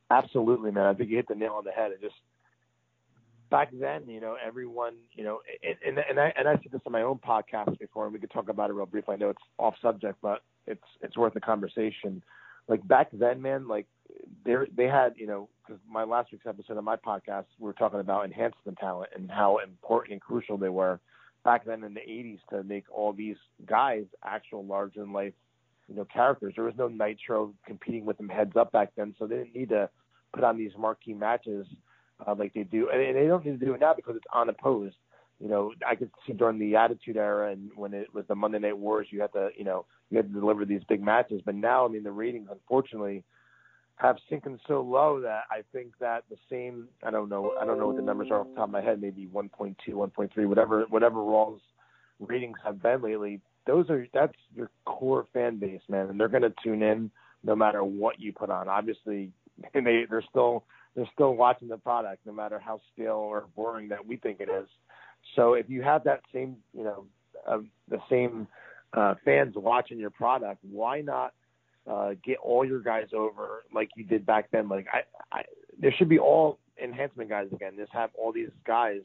Absolutely, 0.10 0.72
man. 0.72 0.86
I 0.86 0.94
think 0.94 1.10
you 1.10 1.16
hit 1.16 1.30
the 1.30 1.36
nail 1.36 1.54
on 1.54 1.64
the 1.64 1.72
head. 1.72 1.92
It 1.92 2.02
just 2.02 2.20
back 3.52 3.70
then, 3.74 4.08
you 4.08 4.20
know, 4.20 4.38
everyone, 4.44 4.96
you 5.14 5.24
know, 5.24 5.42
and 5.84 6.00
and 6.00 6.20
I 6.20 6.34
and 6.38 6.48
I 6.48 6.54
said 6.54 6.72
this 6.72 6.82
on 6.88 6.94
my 6.94 7.04
own 7.04 7.20
podcast 7.20 7.78
before, 7.78 8.06
and 8.06 8.14
we 8.14 8.20
could 8.20 8.32
talk 8.32 8.50
about 8.50 8.72
it 8.72 8.74
real 8.74 8.88
briefly. 8.88 9.14
I 9.14 9.18
know 9.18 9.30
it's 9.30 9.44
off 9.60 9.76
subject, 9.82 10.18
but 10.24 10.42
it's 10.66 10.82
it's 11.02 11.18
worth 11.18 11.36
a 11.36 11.42
conversation. 11.42 12.24
Like 12.68 12.88
back 12.88 13.10
then, 13.12 13.42
man, 13.42 13.68
like 13.68 13.86
they 14.46 14.56
they 14.76 14.86
had, 14.86 15.14
you 15.18 15.28
know, 15.28 15.50
because 15.62 15.80
my 15.88 16.04
last 16.04 16.32
week's 16.32 16.48
episode 16.48 16.78
of 16.78 16.84
my 16.84 16.96
podcast, 16.96 17.46
we 17.60 17.68
were 17.68 17.74
talking 17.74 18.00
about 18.00 18.26
enhancement 18.26 18.78
talent 18.80 19.12
and 19.16 19.30
how 19.30 19.58
important 19.58 20.14
and 20.14 20.22
crucial 20.22 20.58
they 20.58 20.70
were 20.70 21.00
back 21.44 21.66
then 21.66 21.84
in 21.84 21.94
the 21.94 22.00
'80s 22.00 22.40
to 22.50 22.64
make 22.64 22.86
all 22.92 23.14
these 23.14 23.38
guys 23.68 24.06
actual 24.24 24.66
larger 24.66 25.02
than 25.02 25.12
life, 25.12 25.34
you 25.90 25.96
know, 25.96 26.06
characters. 26.06 26.54
There 26.56 26.66
was 26.66 26.76
no 26.78 26.88
Nitro 26.88 27.54
competing 27.68 28.06
with 28.06 28.18
them 28.18 28.30
heads 28.30 28.56
up 28.56 28.72
back 28.72 28.94
then, 28.96 29.14
so 29.20 29.28
they 29.28 29.36
didn't 29.36 29.56
need 29.56 29.70
to 29.70 29.90
put 30.34 30.46
on 30.46 30.58
these 30.58 30.72
marquee 30.78 31.14
matches 31.14 31.68
uh, 32.26 32.36
like 32.38 32.54
they 32.54 32.64
do, 32.64 32.90
and, 32.90 33.02
and 33.02 33.16
they 33.16 33.28
don't 33.28 33.46
need 33.46 33.60
to 33.60 33.66
do 33.66 33.74
it 33.74 33.82
now 33.82 33.94
because 33.94 34.16
it's 34.16 34.26
unopposed. 34.34 34.96
You 35.40 35.50
know, 35.50 35.72
I 35.88 35.96
could 35.96 36.12
see 36.28 36.34
during 36.34 36.60
the 36.60 36.76
Attitude 36.76 37.18
Era 37.18 37.52
and 37.52 37.72
when 37.76 37.94
it 37.96 38.14
was 38.14 38.26
the 38.28 38.36
Monday 38.36 38.60
Night 38.60 38.78
Wars, 38.78 39.08
you 39.10 39.22
had 39.22 39.34
to, 39.34 39.50
you 39.58 39.64
know, 39.64 39.86
you 40.12 40.18
had 40.18 40.32
to 40.32 40.40
deliver 40.40 40.66
these 40.66 40.82
big 40.88 41.02
matches. 41.02 41.42
But 41.44 41.56
now, 41.56 41.84
I 41.84 41.88
mean, 41.88 42.04
the 42.04 42.12
ratings, 42.12 42.50
unfortunately, 42.52 43.24
have 43.96 44.18
sinking 44.30 44.60
so 44.68 44.82
low 44.82 45.20
that 45.22 45.44
I 45.50 45.62
think 45.72 45.94
that 46.00 46.26
the 46.30 46.38
same, 46.50 46.88
I 47.04 47.10
don't 47.10 47.28
know, 47.28 47.54
I 47.60 47.66
don't 47.66 47.80
know 47.80 47.88
what 47.88 47.96
the 47.96 48.04
numbers 48.04 48.28
are 48.30 48.42
off 48.42 48.48
the 48.50 48.56
top 48.56 48.66
of 48.66 48.72
my 48.72 48.82
head, 48.82 49.02
maybe 49.02 49.28
1.2, 49.34 49.76
1.3, 49.90 50.46
whatever, 50.46 50.86
whatever 50.90 51.24
Raw's 51.24 51.60
ratings 52.20 52.58
have 52.64 52.82
been 52.82 53.02
lately. 53.02 53.42
Those 53.66 53.90
are 53.90 54.08
that's 54.14 54.34
your 54.56 54.70
core 54.86 55.26
fan 55.34 55.58
base, 55.58 55.82
man, 55.90 56.10
and 56.10 56.20
they're 56.20 56.28
going 56.28 56.44
to 56.44 56.54
tune 56.64 56.82
in 56.82 57.12
no 57.44 57.56
matter 57.56 57.84
what 57.84 58.20
you 58.20 58.34
put 58.34 58.50
on. 58.50 58.68
Obviously, 58.68 59.32
they 59.74 60.06
they're 60.10 60.24
still 60.30 60.64
they're 60.96 61.10
still 61.14 61.36
watching 61.36 61.68
the 61.68 61.78
product, 61.78 62.26
no 62.26 62.34
matter 62.34 62.60
how 62.60 62.80
stale 62.94 63.16
or 63.16 63.46
boring 63.56 63.90
that 63.90 64.06
we 64.06 64.18
think 64.18 64.40
it 64.40 64.50
is. 64.50 64.68
So 65.36 65.54
if 65.54 65.70
you 65.70 65.82
have 65.82 66.04
that 66.04 66.22
same, 66.34 66.58
you 66.74 66.84
know, 66.84 67.06
uh, 67.48 67.60
the 67.90 68.00
same 68.10 68.48
uh, 68.94 69.16
fans 69.24 69.54
watching 69.56 70.00
your 70.00 70.10
product, 70.10 70.60
why 70.64 71.02
not 71.02 71.34
uh, 71.90 72.12
get 72.24 72.38
all 72.44 72.66
your 72.66 72.82
guys 72.82 73.08
over 73.14 73.64
like 73.74 73.90
you 73.96 74.04
did 74.04 74.26
back 74.26 74.50
then? 74.52 74.68
Like 74.68 74.88
I, 74.92 75.36
I, 75.36 75.44
there 75.80 75.94
should 75.98 76.10
be 76.10 76.20
all 76.20 76.60
enhancement 76.82 77.30
guys 77.30 77.48
again. 77.54 77.74
Just 77.78 77.94
have 77.94 78.10
all 78.18 78.34
these 78.34 78.50
guys 78.66 79.02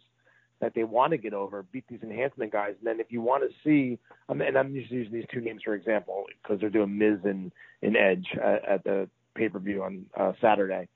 that 0.61 0.73
they 0.75 0.85
want 0.85 1.11
to 1.11 1.19
get 1.19 1.35
over, 1.35 1.65
beat 1.71 1.85
these 1.89 2.03
enhancement 2.03 2.51
guys. 2.51 2.75
And 2.79 2.87
then 2.87 2.99
if 2.99 3.09
you 3.11 3.21
want 3.21 3.45
to 3.45 3.55
see, 3.63 3.99
and 4.29 4.59
I'm 4.59 4.75
just 4.75 4.91
using 4.91 5.13
these 5.13 5.27
two 5.33 5.41
names 5.41 5.63
for 5.65 5.75
example 5.75 6.25
because 6.43 6.61
they're 6.61 6.71
doing 6.71 6.97
Miz 6.97 7.19
and, 7.25 7.53
and 7.83 7.97
Edge 7.97 8.27
at, 8.43 8.69
at 8.69 8.85
the 8.85 9.09
pay 9.35 9.49
per 9.49 9.59
view 9.59 9.83
on 9.83 10.07
uh, 10.19 10.33
Saturday. 10.41 10.89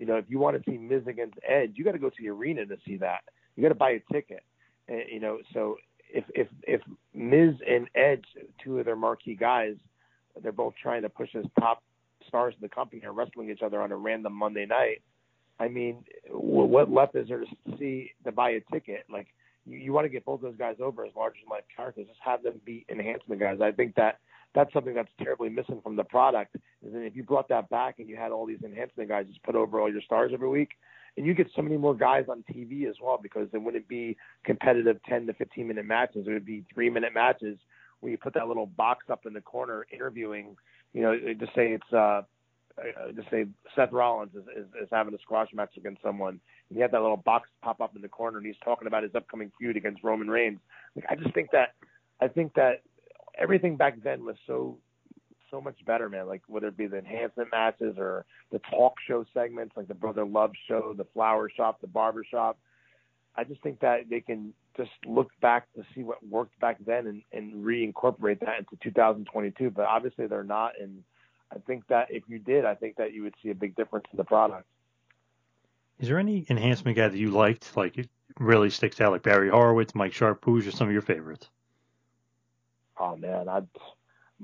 You 0.00 0.06
know, 0.06 0.16
if 0.16 0.24
you 0.28 0.38
want 0.38 0.56
to 0.56 0.70
see 0.70 0.78
Miz 0.78 1.02
against 1.06 1.38
Edge, 1.46 1.72
you 1.74 1.84
got 1.84 1.92
to 1.92 1.98
go 1.98 2.08
to 2.08 2.16
the 2.18 2.30
arena 2.30 2.64
to 2.64 2.78
see 2.86 2.96
that. 2.96 3.20
You 3.54 3.62
got 3.62 3.68
to 3.68 3.74
buy 3.74 3.90
a 3.90 4.00
ticket. 4.10 4.42
And, 4.88 5.02
you 5.12 5.20
know, 5.20 5.40
so 5.52 5.76
if 6.08 6.24
if 6.34 6.48
if 6.62 6.80
Miz 7.12 7.54
and 7.68 7.86
Edge, 7.94 8.24
two 8.64 8.78
of 8.78 8.86
their 8.86 8.96
marquee 8.96 9.34
guys, 9.34 9.74
they're 10.42 10.52
both 10.52 10.72
trying 10.82 11.02
to 11.02 11.10
push 11.10 11.28
as 11.34 11.44
top 11.58 11.82
stars 12.26 12.54
of 12.54 12.62
the 12.62 12.68
company 12.70 13.04
are 13.04 13.12
wrestling 13.12 13.50
each 13.50 13.60
other 13.60 13.82
on 13.82 13.92
a 13.92 13.96
random 13.96 14.32
Monday 14.32 14.64
night. 14.64 15.02
I 15.58 15.68
mean, 15.68 16.02
what 16.30 16.90
left 16.90 17.14
is 17.14 17.28
there 17.28 17.40
to 17.40 17.78
see 17.78 18.12
to 18.24 18.32
buy 18.32 18.52
a 18.52 18.60
ticket? 18.72 19.04
Like 19.12 19.26
you, 19.66 19.76
you 19.76 19.92
want 19.92 20.06
to 20.06 20.08
get 20.08 20.24
both 20.24 20.40
those 20.40 20.56
guys 20.56 20.76
over 20.82 21.04
as 21.04 21.12
large 21.14 21.34
as 21.44 21.50
life 21.50 21.64
characters. 21.76 22.06
Just 22.08 22.20
have 22.24 22.42
them 22.42 22.58
be 22.64 22.86
enhancement 22.88 23.38
guys. 23.38 23.58
I 23.60 23.70
think 23.70 23.96
that 23.96 24.20
that's 24.54 24.72
something 24.72 24.94
that's 24.94 25.10
terribly 25.22 25.48
missing 25.48 25.80
from 25.82 25.96
the 25.96 26.04
product. 26.04 26.56
Is 26.84 26.92
that 26.92 27.04
if 27.04 27.16
you 27.16 27.22
brought 27.22 27.48
that 27.48 27.70
back 27.70 27.98
and 27.98 28.08
you 28.08 28.16
had 28.16 28.32
all 28.32 28.46
these 28.46 28.62
enhancement 28.64 29.08
guys 29.08 29.26
just 29.26 29.42
put 29.42 29.54
over 29.54 29.80
all 29.80 29.90
your 29.90 30.02
stars 30.02 30.32
every 30.34 30.48
week, 30.48 30.70
and 31.16 31.26
you 31.26 31.34
get 31.34 31.48
so 31.54 31.62
many 31.62 31.76
more 31.76 31.94
guys 31.94 32.26
on 32.28 32.44
TV 32.52 32.88
as 32.88 32.96
well 33.02 33.18
because 33.20 33.48
it 33.52 33.58
wouldn't 33.58 33.88
be 33.88 34.16
competitive 34.44 34.98
10 35.08 35.26
to 35.26 35.34
15 35.34 35.68
minute 35.68 35.84
matches. 35.84 36.26
It 36.26 36.32
would 36.32 36.46
be 36.46 36.64
three 36.72 36.90
minute 36.90 37.14
matches 37.14 37.58
where 38.00 38.10
you 38.10 38.18
put 38.18 38.34
that 38.34 38.48
little 38.48 38.66
box 38.66 39.06
up 39.10 39.26
in 39.26 39.32
the 39.32 39.40
corner 39.40 39.86
interviewing. 39.92 40.56
You 40.92 41.02
know, 41.02 41.16
just 41.38 41.54
say 41.54 41.72
it's 41.72 41.92
uh, 41.92 42.22
uh, 42.78 43.12
just 43.14 43.30
say 43.30 43.46
Seth 43.76 43.92
Rollins 43.92 44.32
is, 44.34 44.44
is, 44.56 44.66
is 44.82 44.88
having 44.90 45.14
a 45.14 45.18
squash 45.18 45.48
match 45.52 45.76
against 45.76 46.02
someone, 46.02 46.40
and 46.68 46.76
you 46.76 46.82
have 46.82 46.92
that 46.92 47.02
little 47.02 47.16
box 47.16 47.48
pop 47.62 47.80
up 47.80 47.94
in 47.94 48.02
the 48.02 48.08
corner, 48.08 48.38
and 48.38 48.46
he's 48.46 48.56
talking 48.64 48.86
about 48.88 49.02
his 49.02 49.14
upcoming 49.14 49.52
feud 49.58 49.76
against 49.76 50.02
Roman 50.02 50.28
Reigns. 50.28 50.60
Like, 50.96 51.04
I 51.10 51.16
just 51.16 51.34
think 51.34 51.50
that 51.52 51.74
I 52.20 52.28
think 52.28 52.54
that 52.54 52.82
everything 53.40 53.76
back 53.76 54.02
then 54.02 54.24
was 54.24 54.36
so 54.46 54.78
so 55.50 55.60
much 55.60 55.84
better, 55.84 56.08
man. 56.08 56.28
Like 56.28 56.42
whether 56.46 56.68
it 56.68 56.76
be 56.76 56.86
the 56.86 56.98
enhancement 56.98 57.48
matches 57.50 57.96
or 57.98 58.24
the 58.52 58.60
talk 58.70 58.94
show 59.06 59.24
segments, 59.34 59.76
like 59.76 59.88
the 59.88 59.94
Brother 59.94 60.24
Love 60.24 60.52
show, 60.68 60.94
the 60.96 61.06
flower 61.12 61.50
shop, 61.50 61.80
the 61.80 61.88
barber 61.88 62.24
shop. 62.24 62.58
I 63.36 63.44
just 63.44 63.62
think 63.62 63.80
that 63.80 64.08
they 64.08 64.20
can 64.20 64.52
just 64.76 64.90
look 65.06 65.30
back 65.40 65.72
to 65.74 65.84
see 65.94 66.02
what 66.02 66.24
worked 66.26 66.58
back 66.60 66.78
then 66.84 67.06
and, 67.06 67.22
and 67.32 67.64
reincorporate 67.64 68.40
that 68.40 68.58
into 68.58 68.76
2022. 68.82 69.70
But 69.70 69.86
obviously 69.86 70.26
they're 70.26 70.44
not, 70.44 70.72
and 70.80 71.02
I 71.52 71.58
think 71.66 71.86
that 71.88 72.08
if 72.10 72.24
you 72.28 72.38
did, 72.38 72.64
I 72.64 72.74
think 72.74 72.96
that 72.96 73.12
you 73.12 73.22
would 73.22 73.34
see 73.42 73.50
a 73.50 73.54
big 73.54 73.74
difference 73.76 74.06
in 74.12 74.16
the 74.16 74.24
product. 74.24 74.66
Is 75.98 76.08
there 76.08 76.18
any 76.18 76.46
enhancement 76.48 76.96
guy 76.96 77.08
that 77.08 77.18
you 77.18 77.30
liked, 77.30 77.76
like 77.76 77.98
it 77.98 78.08
really 78.38 78.70
sticks 78.70 79.00
out, 79.00 79.12
like 79.12 79.22
Barry 79.22 79.50
Horowitz, 79.50 79.94
Mike 79.94 80.12
Sharpe? 80.12 80.44
Who's 80.44 80.66
are 80.66 80.70
some 80.70 80.88
of 80.88 80.92
your 80.92 81.02
favorites? 81.02 81.50
Oh 83.00 83.16
man, 83.16 83.48
I'd, 83.48 83.66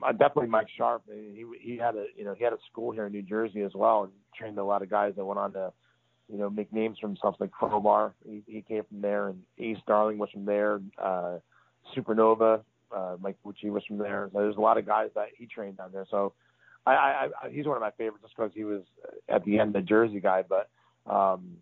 I'd 0.03 0.19
definitely 0.19 0.49
Mike 0.49 0.69
Sharpe. 0.77 1.05
He 1.09 1.45
he 1.61 1.77
had 1.77 1.95
a 1.95 2.07
you 2.17 2.25
know 2.25 2.35
he 2.35 2.43
had 2.43 2.55
a 2.55 2.59
school 2.71 2.91
here 2.91 3.07
in 3.07 3.13
New 3.13 3.23
Jersey 3.23 3.63
as 3.63 3.73
well, 3.75 4.05
and 4.05 4.13
trained 4.37 4.59
a 4.59 4.65
lot 4.65 4.83
of 4.83 4.89
guys 4.91 5.13
that 5.17 5.25
went 5.25 5.39
on 5.39 5.53
to 5.53 5.73
you 6.33 6.39
know 6.39 6.49
make 6.49 6.73
names 6.73 6.97
for 6.99 7.07
himself, 7.07 7.37
like 7.39 7.51
Crowbar. 7.51 8.15
He, 8.25 8.43
he 8.47 8.63
came 8.63 8.83
from 8.85 9.03
there, 9.03 9.29
and 9.29 9.43
Ace 9.59 9.79
Darling 9.87 10.17
was 10.17 10.31
from 10.31 10.47
there. 10.47 10.81
Uh, 10.99 11.37
Supernova, 11.95 12.63
uh, 12.95 13.17
Mike 13.21 13.37
Bucci 13.45 13.71
was 13.71 13.85
from 13.87 13.99
there. 13.99 14.31
So 14.33 14.41
there's 14.41 14.57
a 14.57 14.61
lot 14.61 14.79
of 14.79 14.87
guys 14.87 15.11
that 15.15 15.29
he 15.37 15.47
trained 15.47 15.77
down 15.77 15.93
there. 15.93 16.07
So 16.11 16.33
I, 16.87 16.93
I, 16.93 17.29
I 17.43 17.51
he's 17.51 17.67
one 17.67 17.77
of 17.77 17.83
my 17.83 17.91
favorites 17.93 18.23
just 18.23 18.37
because 18.37 18.53
he 18.55 18.65
was 18.65 18.83
at 19.29 19.45
the 19.45 19.59
end 19.59 19.75
the 19.75 19.83
Jersey 19.83 20.21
guy. 20.21 20.43
But 20.49 20.71
um, 21.13 21.59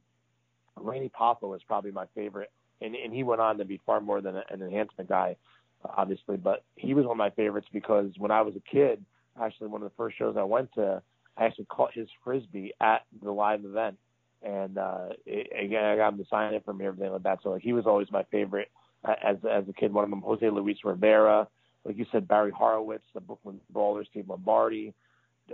Lanny 0.81 1.11
Poffo 1.11 1.43
was 1.43 1.61
probably 1.67 1.91
my 1.91 2.07
favorite, 2.15 2.51
and 2.81 2.95
and 2.95 3.13
he 3.13 3.25
went 3.25 3.41
on 3.41 3.59
to 3.59 3.65
be 3.65 3.81
far 3.85 4.01
more 4.01 4.21
than 4.21 4.37
an 4.37 4.63
enhancement 4.63 5.09
guy, 5.09 5.37
obviously. 5.85 6.37
But 6.37 6.65
he 6.77 6.95
was 6.95 7.05
one 7.05 7.13
of 7.13 7.19
my 7.19 7.31
favorites 7.31 7.69
because 7.73 8.11
when 8.19 8.31
I 8.31 8.43
was 8.43 8.55
a 8.57 8.71
kid, 8.71 9.05
actually 9.41 9.69
one 9.69 9.83
of 9.83 9.89
the 9.89 9.97
first 9.97 10.19
shows 10.19 10.37
I 10.39 10.45
went 10.45 10.73
to, 10.75 11.03
I 11.37 11.45
actually 11.45 11.67
caught 11.67 11.93
his 11.95 12.09
frisbee 12.23 12.73
at 12.81 13.03
the 13.23 13.33
live 13.33 13.65
event, 13.65 13.99
and 14.43 14.79
uh, 14.79 15.09
it, 15.27 15.49
again 15.59 15.85
I 15.85 15.97
got 15.97 16.13
him 16.13 16.19
to 16.19 16.27
sign 16.31 16.55
it 16.55 16.65
for 16.65 16.73
me, 16.73 16.87
everything 16.87 17.13
like 17.13 17.23
that. 17.25 17.41
So 17.43 17.51
like, 17.51 17.63
he 17.63 17.73
was 17.73 17.87
always 17.87 18.11
my 18.13 18.23
favorite 18.31 18.71
as 19.05 19.37
as 19.51 19.65
a 19.69 19.73
kid. 19.73 19.93
One 19.93 20.05
of 20.05 20.11
them, 20.11 20.23
Jose 20.23 20.49
Luis 20.49 20.79
Rivera, 20.85 21.49
like 21.85 21.99
you 21.99 22.07
said, 22.13 22.29
Barry 22.29 22.53
Horowitz, 22.53 23.05
the 23.15 23.21
Brooklyn 23.21 23.61
Brawlers, 23.71 24.07
Steve 24.11 24.29
Lombardi 24.29 24.95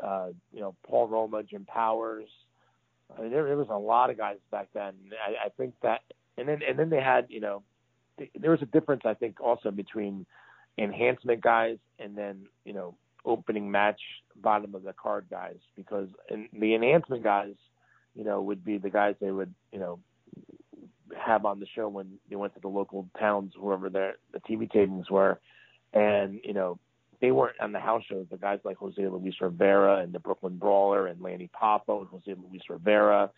uh, 0.03 0.29
you 0.53 0.61
know, 0.61 0.75
Paul 0.87 1.09
Roma, 1.09 1.43
Jim 1.43 1.65
Powers. 1.65 2.29
I 3.17 3.23
mean, 3.23 3.31
there, 3.31 3.45
there 3.45 3.57
was 3.57 3.69
a 3.71 3.79
lot 3.79 4.11
of 4.11 4.17
guys 4.17 4.37
back 4.51 4.69
then. 4.75 4.95
I, 5.25 5.47
I 5.47 5.49
think 5.51 5.75
that, 5.83 6.01
and 6.37 6.49
then 6.49 6.61
and 6.67 6.79
then 6.79 6.91
they 6.91 7.01
had, 7.01 7.27
you 7.29 7.41
know, 7.41 7.63
there 8.39 8.51
was 8.51 8.63
a 8.63 8.67
difference. 8.67 9.03
I 9.05 9.15
think 9.15 9.41
also 9.41 9.71
between 9.71 10.27
enhancement 10.79 11.43
guys 11.43 11.79
and 11.99 12.17
then 12.17 12.47
you 12.65 12.73
know 12.73 12.95
opening 13.25 13.71
match 13.71 14.01
bottom 14.37 14.75
of 14.75 14.83
the 14.83 14.93
card 14.93 15.27
guys 15.31 15.59
because 15.77 16.09
the 16.29 16.75
enhancement 16.75 17.23
guys, 17.23 17.55
you 18.15 18.25
know, 18.25 18.41
would 18.41 18.65
be 18.65 18.79
the 18.79 18.91
guys 18.91 19.15
they 19.21 19.31
would 19.31 19.55
you 19.73 19.79
know 19.79 19.99
have 21.17 21.45
on 21.45 21.61
the 21.61 21.67
show 21.75 21.89
when 21.89 22.19
they 22.29 22.37
went 22.37 22.55
to 22.55 22.61
the 22.61 22.69
local 22.69 23.09
towns, 23.19 23.53
wherever 23.59 23.91
their 23.91 24.15
the 24.33 24.41
TV 24.41 24.71
tapings 24.71 25.11
were, 25.11 25.41
and 25.93 26.41
you 26.45 26.55
know 26.55 26.79
they 27.21 27.31
weren't 27.33 27.61
on 27.61 27.73
the 27.73 27.81
house 27.81 28.03
shows. 28.09 28.27
The 28.31 28.39
guys 28.39 28.61
like 28.65 28.79
Jose 28.79 29.07
Luis 29.07 29.35
Rivera 29.41 29.99
and 29.99 30.13
the 30.13 30.19
Brooklyn 30.19 30.57
Brawler 30.57 31.07
and 31.07 31.21
Lanny 31.21 31.51
Poffo 31.61 32.01
and 32.01 32.09
Jose 32.09 32.35
Luis 32.51 32.63
Rivera, 32.69 33.31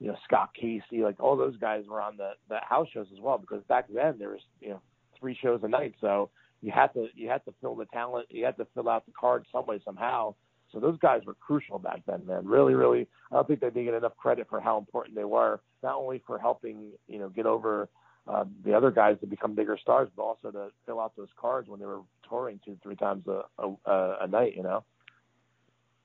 you 0.00 0.08
know 0.08 0.16
Scott 0.24 0.50
Casey, 0.58 1.02
like 1.02 1.20
all 1.20 1.36
those 1.36 1.56
guys 1.56 1.84
were 1.88 2.00
on 2.00 2.16
the 2.16 2.32
the 2.48 2.58
house 2.68 2.88
shows 2.92 3.06
as 3.12 3.20
well. 3.20 3.38
Because 3.38 3.62
back 3.68 3.86
then 3.92 4.16
there 4.18 4.30
was 4.30 4.40
you 4.60 4.70
know 4.70 4.80
three 5.18 5.36
shows 5.40 5.60
a 5.62 5.68
night, 5.68 5.94
so 6.00 6.30
you 6.60 6.72
had 6.72 6.88
to 6.94 7.08
you 7.14 7.28
had 7.28 7.44
to 7.44 7.54
fill 7.60 7.74
the 7.74 7.86
talent, 7.86 8.26
you 8.30 8.44
had 8.44 8.56
to 8.56 8.66
fill 8.74 8.88
out 8.88 9.06
the 9.06 9.12
card 9.12 9.44
some 9.52 9.66
way 9.66 9.80
somehow. 9.84 10.34
So 10.72 10.80
those 10.80 10.98
guys 10.98 11.22
were 11.26 11.34
crucial 11.34 11.78
back 11.78 12.02
then, 12.06 12.26
man. 12.26 12.46
Really, 12.46 12.74
really, 12.74 13.06
I 13.32 13.36
don't 13.36 13.48
think 13.48 13.60
they 13.60 13.70
get 13.70 13.94
enough 13.94 14.16
credit 14.18 14.48
for 14.50 14.60
how 14.60 14.76
important 14.76 15.16
they 15.16 15.24
were, 15.24 15.60
not 15.82 15.96
only 15.96 16.22
for 16.26 16.38
helping 16.38 16.90
you 17.08 17.18
know 17.18 17.28
get 17.30 17.46
over 17.46 17.88
uh, 18.28 18.44
the 18.64 18.74
other 18.74 18.90
guys 18.90 19.16
to 19.20 19.26
become 19.26 19.54
bigger 19.54 19.78
stars, 19.80 20.08
but 20.14 20.22
also 20.22 20.50
to 20.50 20.68
fill 20.84 21.00
out 21.00 21.16
those 21.16 21.28
cards 21.40 21.68
when 21.68 21.80
they 21.80 21.86
were 21.86 22.00
touring 22.28 22.60
two, 22.64 22.76
three 22.82 22.96
times 22.96 23.24
a, 23.26 23.42
a, 23.58 24.16
a 24.20 24.26
night, 24.26 24.54
you 24.54 24.62
know? 24.62 24.84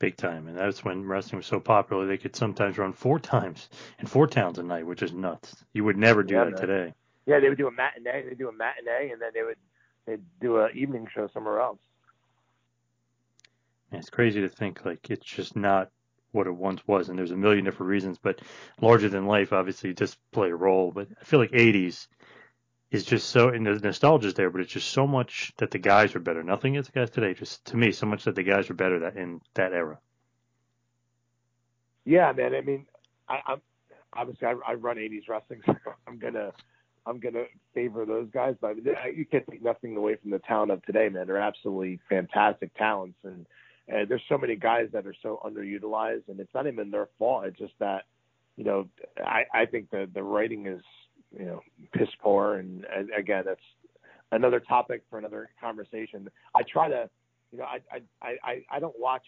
Big 0.04 0.18
time. 0.18 0.50
And 0.50 0.58
that's 0.58 0.84
when 0.84 1.06
wrestling 1.06 1.38
was 1.38 1.46
so 1.46 1.62
popular, 1.62 2.06
they 2.06 2.18
could 2.18 2.36
sometimes 2.36 2.78
run 2.78 2.92
four 2.92 3.20
times 3.20 3.70
in 4.00 4.06
four 4.06 4.28
towns 4.28 4.60
a 4.60 4.64
night, 4.64 4.86
which 4.86 5.02
is 5.02 5.14
nuts. 5.14 5.56
You 5.72 5.86
would 5.86 5.96
never 5.96 6.24
do 6.24 6.34
yeah, 6.34 6.44
that 6.44 6.52
man. 6.52 6.60
today. 6.60 6.94
Yeah, 7.26 7.40
they 7.40 7.48
would 7.48 7.58
do 7.58 7.68
a 7.68 7.72
matinee, 7.72 8.28
they'd 8.28 8.38
do 8.38 8.50
a 8.50 8.52
matinee, 8.52 9.12
and 9.14 9.22
then 9.22 9.30
they 9.34 9.44
would 9.44 9.56
they'd 10.06 10.20
do 10.42 10.58
an 10.58 10.72
evening 10.76 11.08
show 11.10 11.28
somewhere 11.28 11.62
else. 11.62 11.80
And 13.92 14.02
it's 14.02 14.10
crazy 14.10 14.42
to 14.42 14.50
think 14.50 14.84
like 14.84 15.10
it's 15.10 15.26
just 15.26 15.56
not 15.56 15.90
what 16.34 16.48
it 16.48 16.54
once 16.54 16.86
was, 16.86 17.08
and 17.08 17.18
there's 17.18 17.32
a 17.32 17.38
million 17.38 17.64
different 17.64 17.90
reasons, 17.90 18.18
but 18.22 18.42
larger 18.82 19.08
than 19.08 19.26
life 19.26 19.54
obviously 19.54 19.94
just 19.94 20.18
play 20.34 20.50
a 20.50 20.56
role. 20.56 20.92
But 20.92 21.08
I 21.22 21.24
feel 21.24 21.40
like 21.40 21.52
80s 21.52 22.08
is 22.94 23.04
just 23.04 23.30
so, 23.30 23.50
and 23.50 23.66
the 23.66 23.74
nostalgia 23.80 24.28
is 24.28 24.36
there, 24.36 24.52
but 24.52 24.62
it's 24.62 24.72
just 24.72 24.92
so 24.92 25.08
much 25.08 25.52
that 25.58 25.72
the 25.72 25.80
guys 25.80 26.14
were 26.14 26.20
better. 26.20 26.44
Nothing 26.44 26.76
against 26.76 26.94
the 26.94 27.00
guys 27.00 27.10
today, 27.10 27.34
just 27.34 27.66
to 27.66 27.78
me, 27.78 27.92
so 27.92 28.06
much 28.06 28.24
that 28.24 28.36
the 28.36 28.44
guys 28.44 28.70
were 28.70 28.76
better 28.76 29.00
that 29.00 29.18
in 29.18 29.42
that 29.56 29.74
era. 29.74 29.98
Yeah, 32.06 32.32
man. 32.34 32.54
I 32.54 32.62
mean, 32.62 32.86
I, 33.28 33.40
I'm 33.48 33.62
obviously 34.14 34.48
I, 34.48 34.54
I 34.66 34.74
run 34.76 34.98
80s 34.98 35.28
wrestling, 35.28 35.62
so 35.66 35.76
I'm 36.08 36.20
gonna 36.20 36.52
I'm 37.06 37.20
gonna 37.20 37.46
favor 37.74 38.06
those 38.06 38.30
guys, 38.32 38.56
but 38.62 38.78
you 38.78 39.26
can't 39.26 39.46
take 39.50 39.64
nothing 39.64 39.98
away 39.98 40.16
from 40.16 40.30
the 40.30 40.40
talent 40.40 40.72
of 40.72 40.86
today, 40.86 41.10
man. 41.10 41.26
They're 41.26 41.38
absolutely 41.38 42.00
fantastic 42.10 42.76
talents, 42.76 43.18
and 43.24 43.48
and 43.88 44.08
there's 44.08 44.22
so 44.30 44.38
many 44.38 44.56
guys 44.56 44.90
that 44.94 45.08
are 45.08 45.16
so 45.24 45.42
underutilized, 45.44 46.28
and 46.28 46.40
it's 46.40 46.54
not 46.54 46.68
even 46.68 46.92
their 46.92 47.10
fault. 47.18 47.46
It's 47.46 47.58
just 47.58 47.74
that, 47.80 48.04
you 48.56 48.64
know, 48.64 48.88
I, 49.18 49.46
I 49.52 49.66
think 49.66 49.90
the 49.90 50.08
the 50.14 50.24
writing 50.24 50.68
is, 50.68 50.82
you 51.38 51.46
know, 51.46 51.62
piss 51.94 52.10
poor, 52.22 52.56
and, 52.56 52.86
and 52.96 53.10
again, 53.18 53.44
that's 53.46 53.60
another 54.32 54.60
topic 54.60 55.04
for 55.10 55.20
another 55.20 55.50
conversation. 55.60 56.30
I 56.56 56.62
try 56.64 56.90
to, 56.90 57.10
you 57.52 57.60
know, 57.60 57.66
I 57.66 57.80
I 58.22 58.36
I, 58.44 58.62
I 58.72 58.80
don't 58.80 58.98
watch, 59.00 59.26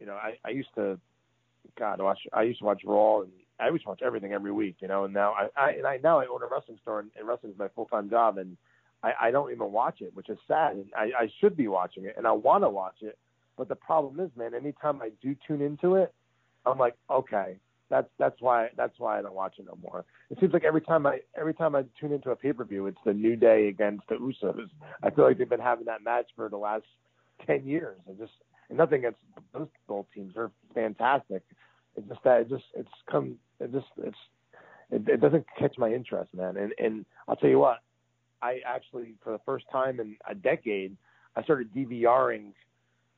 you 0.00 0.06
know, 0.06 0.14
I, 0.14 0.34
I 0.44 0.50
used 0.50 0.74
to, 0.76 0.98
God, 1.78 2.00
watch. 2.00 2.18
I 2.32 2.42
used 2.42 2.60
to 2.60 2.64
watch 2.64 2.82
Raw, 2.84 3.22
and 3.22 3.30
I 3.60 3.68
used 3.68 3.84
to 3.84 3.90
watch 3.90 4.02
everything 4.04 4.32
every 4.32 4.52
week, 4.52 4.76
you 4.80 4.88
know, 4.88 5.04
and 5.04 5.14
now 5.14 5.32
I, 5.32 5.48
I 5.56 5.70
and 5.72 5.86
I 5.86 5.98
now 6.02 6.20
I 6.20 6.26
own 6.26 6.42
a 6.42 6.46
wrestling 6.50 6.78
store, 6.82 7.00
and, 7.00 7.10
and 7.18 7.26
wrestling 7.26 7.52
is 7.52 7.58
my 7.58 7.68
full 7.68 7.86
time 7.86 8.10
job, 8.10 8.38
and 8.38 8.56
I, 9.02 9.12
I 9.22 9.30
don't 9.30 9.52
even 9.52 9.72
watch 9.72 10.00
it, 10.00 10.14
which 10.14 10.28
is 10.28 10.38
sad. 10.48 10.76
And 10.76 10.86
I, 10.96 11.10
I 11.18 11.32
should 11.40 11.56
be 11.56 11.68
watching 11.68 12.04
it, 12.04 12.14
and 12.16 12.26
I 12.26 12.32
want 12.32 12.64
to 12.64 12.68
watch 12.68 12.96
it 13.02 13.18
but 13.58 13.68
the 13.68 13.74
problem 13.74 14.24
is, 14.24 14.30
man, 14.36 14.54
anytime 14.54 15.02
I 15.02 15.10
do 15.20 15.34
tune 15.46 15.60
into 15.60 15.96
it, 15.96 16.14
I'm 16.64 16.78
like, 16.78 16.94
okay, 17.10 17.56
that's 17.90 18.08
that's 18.18 18.40
why 18.40 18.68
that's 18.76 18.98
why 18.98 19.18
I 19.18 19.22
don't 19.22 19.34
watch 19.34 19.54
it 19.58 19.66
no 19.66 19.78
more. 19.82 20.04
It 20.30 20.38
seems 20.40 20.52
like 20.52 20.64
every 20.64 20.80
time 20.80 21.06
I 21.06 21.20
every 21.38 21.54
time 21.54 21.74
I 21.74 21.84
tune 21.98 22.12
into 22.12 22.30
a 22.30 22.36
pay 22.36 22.52
per 22.52 22.64
view, 22.64 22.86
it's 22.86 22.98
the 23.04 23.14
New 23.14 23.36
Day 23.36 23.68
against 23.68 24.06
the 24.08 24.16
Usos. 24.16 24.68
I 25.02 25.10
feel 25.10 25.24
like 25.24 25.38
they've 25.38 25.48
been 25.48 25.60
having 25.60 25.86
that 25.86 26.02
match 26.04 26.26
for 26.36 26.48
the 26.48 26.56
last 26.56 26.84
ten 27.46 27.66
years. 27.66 27.98
I 28.08 28.12
just 28.12 28.32
and 28.68 28.78
nothing 28.78 28.98
against 28.98 29.18
those 29.52 29.68
both 29.86 30.06
teams. 30.14 30.34
They're 30.34 30.50
fantastic. 30.74 31.42
It's 31.96 32.08
just 32.08 32.22
that 32.24 32.42
it 32.42 32.50
just 32.50 32.64
it's 32.74 32.88
come 33.10 33.36
it 33.60 33.72
just 33.72 33.86
it's 33.98 34.18
it, 34.90 35.08
it 35.08 35.20
doesn't 35.20 35.46
catch 35.58 35.76
my 35.78 35.92
interest, 35.92 36.34
man. 36.34 36.56
And 36.56 36.72
and 36.78 37.06
I'll 37.26 37.36
tell 37.36 37.50
you 37.50 37.58
what, 37.58 37.78
I 38.42 38.60
actually 38.66 39.14
for 39.24 39.32
the 39.32 39.40
first 39.46 39.64
time 39.72 39.98
in 40.00 40.16
a 40.28 40.34
decade, 40.34 40.96
I 41.36 41.42
started 41.42 41.72
DVRing 41.74 42.52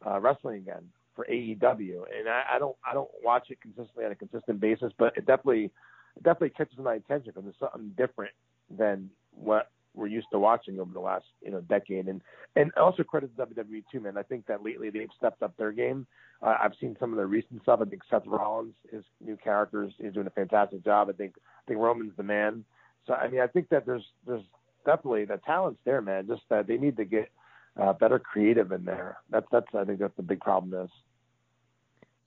uh, 0.07 0.21
wrestling 0.21 0.59
again 0.59 0.89
for 1.14 1.26
AEW, 1.31 2.02
and 2.17 2.29
I, 2.29 2.45
I 2.55 2.59
don't 2.59 2.76
I 2.88 2.95
don't 2.95 3.11
watch 3.23 3.49
it 3.50 3.61
consistently 3.61 4.05
on 4.05 4.12
a 4.12 4.14
consistent 4.14 4.61
basis, 4.61 4.93
but 4.99 5.17
it 5.17 5.26
definitely 5.26 5.71
it 6.17 6.23
definitely 6.23 6.50
catches 6.50 6.79
my 6.79 6.95
attention 6.95 7.33
because 7.35 7.49
it's 7.49 7.59
something 7.59 7.93
different 7.97 8.33
than 8.71 9.11
what 9.33 9.71
we're 9.95 10.07
used 10.07 10.29
to 10.33 10.38
watching 10.38 10.79
over 10.79 10.93
the 10.93 11.00
last 11.00 11.25
you 11.43 11.50
know 11.50 11.61
decade, 11.62 12.09
and 12.09 12.21
and 12.57 12.73
also 12.75 13.02
credit 13.02 13.37
to 13.37 13.47
WWE 13.47 13.85
too, 13.90 14.00
man. 14.00 14.17
I 14.17 14.23
think 14.23 14.47
that 14.47 14.64
lately 14.64 14.90
they've 14.90 15.09
stepped 15.17 15.43
up 15.43 15.57
their 15.57 15.73
game. 15.73 16.07
Uh, 16.43 16.57
I've 16.62 16.73
seen 16.81 16.97
some 16.99 17.12
of 17.12 17.19
the 17.19 17.26
recent 17.26 17.62
stuff. 17.62 17.81
I 17.83 17.85
think 17.85 18.02
Seth 18.09 18.26
Rollins, 18.26 18.75
his 18.90 19.05
new 19.21 19.37
characters, 19.37 19.93
is 19.99 20.14
doing 20.14 20.26
a 20.26 20.31
fantastic 20.31 20.85
job. 20.85 21.09
I 21.09 21.12
think 21.12 21.35
I 21.37 21.69
think 21.69 21.81
Roman's 21.81 22.17
the 22.17 22.23
man. 22.23 22.64
So 23.07 23.14
I 23.14 23.29
mean, 23.29 23.40
I 23.40 23.47
think 23.47 23.69
that 23.71 23.85
there's 23.85 24.05
there's 24.26 24.45
definitely 24.87 25.25
the 25.25 25.40
talent's 25.45 25.81
there, 25.85 26.00
man. 26.00 26.26
Just 26.26 26.43
that 26.50 26.67
they 26.67 26.76
need 26.76 26.97
to 26.97 27.05
get 27.05 27.31
uh, 27.79 27.93
better 27.93 28.19
creative 28.19 28.73
in 28.73 28.85
there. 28.85 29.19
That's 29.31 29.47
that's 29.50 29.75
I 29.75 29.85
think 29.85 29.99
that's 29.99 30.17
the 30.17 30.23
big 30.23 30.41
problem 30.41 30.85
is. 30.85 30.91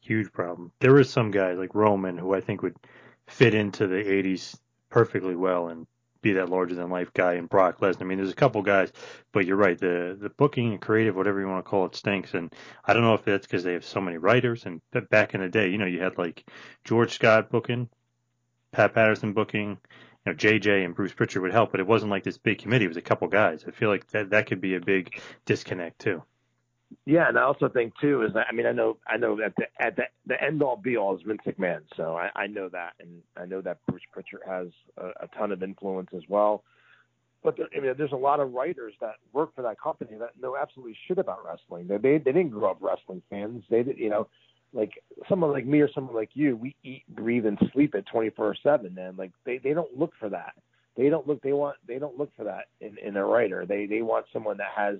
Huge 0.02 0.32
problem. 0.34 0.72
There 0.80 1.00
is 1.00 1.10
some 1.10 1.32
guy 1.32 1.54
like 1.54 1.76
Roman 1.76 2.18
who 2.18 2.34
I 2.34 2.42
think 2.42 2.62
would 2.62 2.76
fit 3.28 3.54
into 3.54 3.88
the 3.88 4.04
80s 4.04 4.58
perfectly 4.90 5.36
well 5.36 5.70
and 5.70 5.88
be 6.22 6.34
that 6.34 6.50
larger 6.50 6.76
than 6.76 6.90
life 6.90 7.14
guy 7.14 7.34
in 7.34 7.46
Brock 7.46 7.80
Lesnar. 7.80 8.02
I 8.02 8.06
mean, 8.06 8.18
there's 8.18 8.32
a 8.32 8.36
couple 8.36 8.62
guys, 8.64 8.92
but 9.32 9.46
you're 9.46 9.58
right. 9.58 9.78
The 9.78 10.18
the 10.20 10.30
booking 10.30 10.72
and 10.72 10.82
creative, 10.82 11.16
whatever 11.16 11.40
you 11.40 11.48
want 11.48 11.64
to 11.64 11.70
call 11.70 11.86
it, 11.86 11.96
stinks. 11.96 12.34
And 12.34 12.52
I 12.86 12.94
don't 12.94 13.04
know 13.04 13.14
if 13.14 13.26
that's 13.26 13.46
because 13.46 13.64
they 13.64 13.74
have 13.74 13.86
so 13.86 14.02
many 14.02 14.18
writers. 14.18 14.66
And 14.66 14.82
back 15.10 15.36
in 15.36 15.42
the 15.42 15.50
day, 15.50 15.70
you 15.70 15.78
know, 15.78 15.86
you 15.86 16.02
had 16.02 16.18
like 16.18 16.44
George 16.84 17.14
Scott 17.14 17.50
booking, 17.50 17.90
Pat 18.72 18.94
Patterson 18.94 19.34
booking, 19.34 19.78
you 20.26 20.32
know, 20.32 20.38
JJ 20.38 20.86
and 20.86 20.96
Bruce 20.96 21.14
Pritchard 21.14 21.42
would 21.42 21.52
help, 21.52 21.72
but 21.72 21.80
it 21.80 21.88
wasn't 21.88 22.12
like 22.12 22.24
this 22.24 22.38
big 22.38 22.60
committee. 22.60 22.86
It 22.86 22.90
was 22.90 22.98
a 22.98 23.02
couple 23.02 23.28
guys. 23.28 23.66
I 23.68 23.72
feel 23.72 23.90
like 23.90 24.08
that 24.12 24.30
that 24.30 24.48
could 24.48 24.62
be 24.62 24.76
a 24.76 24.80
big 24.80 25.22
disconnect 25.46 26.00
too. 26.00 26.24
Yeah, 27.06 27.28
and 27.28 27.38
I 27.38 27.44
also 27.44 27.70
think 27.70 27.94
too 28.00 28.22
is 28.24 28.34
that 28.34 28.48
I 28.50 28.54
mean 28.54 28.66
I 28.66 28.72
know 28.72 28.98
I 29.08 29.18
know 29.18 29.36
that 29.38 29.54
the 29.58 29.66
at 29.80 29.96
the 29.96 30.04
the 30.26 30.42
end 30.42 30.62
all 30.62 30.78
be 30.78 30.98
all 30.98 31.16
is 31.16 31.22
Vince 31.24 31.42
McMahon, 31.46 31.82
so 31.98 32.16
I, 32.16 32.30
I 32.36 32.48
know 32.48 32.70
that, 32.70 32.94
and 33.00 33.22
I 33.36 33.46
know 33.46 33.62
that 33.62 33.80
Bruce 33.88 34.04
Pritchard 34.12 34.42
has 34.48 34.68
a, 34.98 35.08
a 35.26 35.28
ton 35.38 35.52
of 35.52 35.64
influence 35.64 36.10
as 36.16 36.24
well. 36.30 36.64
But 37.44 37.58
there, 37.58 37.68
I 37.76 37.80
mean, 37.82 37.94
there's 37.98 38.14
a 38.14 38.18
lot 38.18 38.40
of 38.40 38.54
writers 38.54 38.94
that 39.02 39.16
work 39.34 39.54
for 39.56 39.64
that 39.64 39.80
company 39.80 40.18
that 40.20 40.40
know 40.40 40.56
absolutely 40.56 40.96
shit 41.08 41.18
about 41.18 41.40
wrestling. 41.46 41.88
They 41.88 41.98
they, 41.98 42.18
they 42.18 42.32
didn't 42.32 42.50
grow 42.50 42.72
up 42.72 42.78
wrestling 42.80 43.22
fans. 43.30 43.64
They 43.70 43.84
did, 43.84 43.98
you 43.98 44.10
know, 44.10 44.28
like 44.74 45.02
someone 45.30 45.52
like 45.52 45.66
me 45.66 45.82
or 45.82 45.90
someone 45.94 46.16
like 46.16 46.32
you, 46.34 46.56
we 46.56 46.76
eat, 46.84 47.04
breathe, 47.10 47.46
and 47.46 47.58
sleep 47.74 47.96
at 47.96 48.06
24/7. 48.08 48.94
Man, 48.94 49.16
like 49.18 49.32
they 49.46 49.60
they 49.60 49.74
don't 49.74 49.98
look 49.98 50.14
for 50.20 50.30
that. 50.30 50.54
They 50.98 51.10
don't 51.10 51.28
look. 51.28 51.42
They 51.42 51.54
want. 51.54 51.78
They 51.88 52.00
don't 52.00 52.18
look 52.18 52.32
for 52.36 52.44
that 52.46 52.66
in 52.82 52.98
in 52.98 53.16
a 53.18 53.26
writer. 53.26 53.66
They 53.66 53.86
they 53.86 54.02
want 54.02 54.26
someone 54.34 54.58
that 54.58 54.72
has 54.76 54.98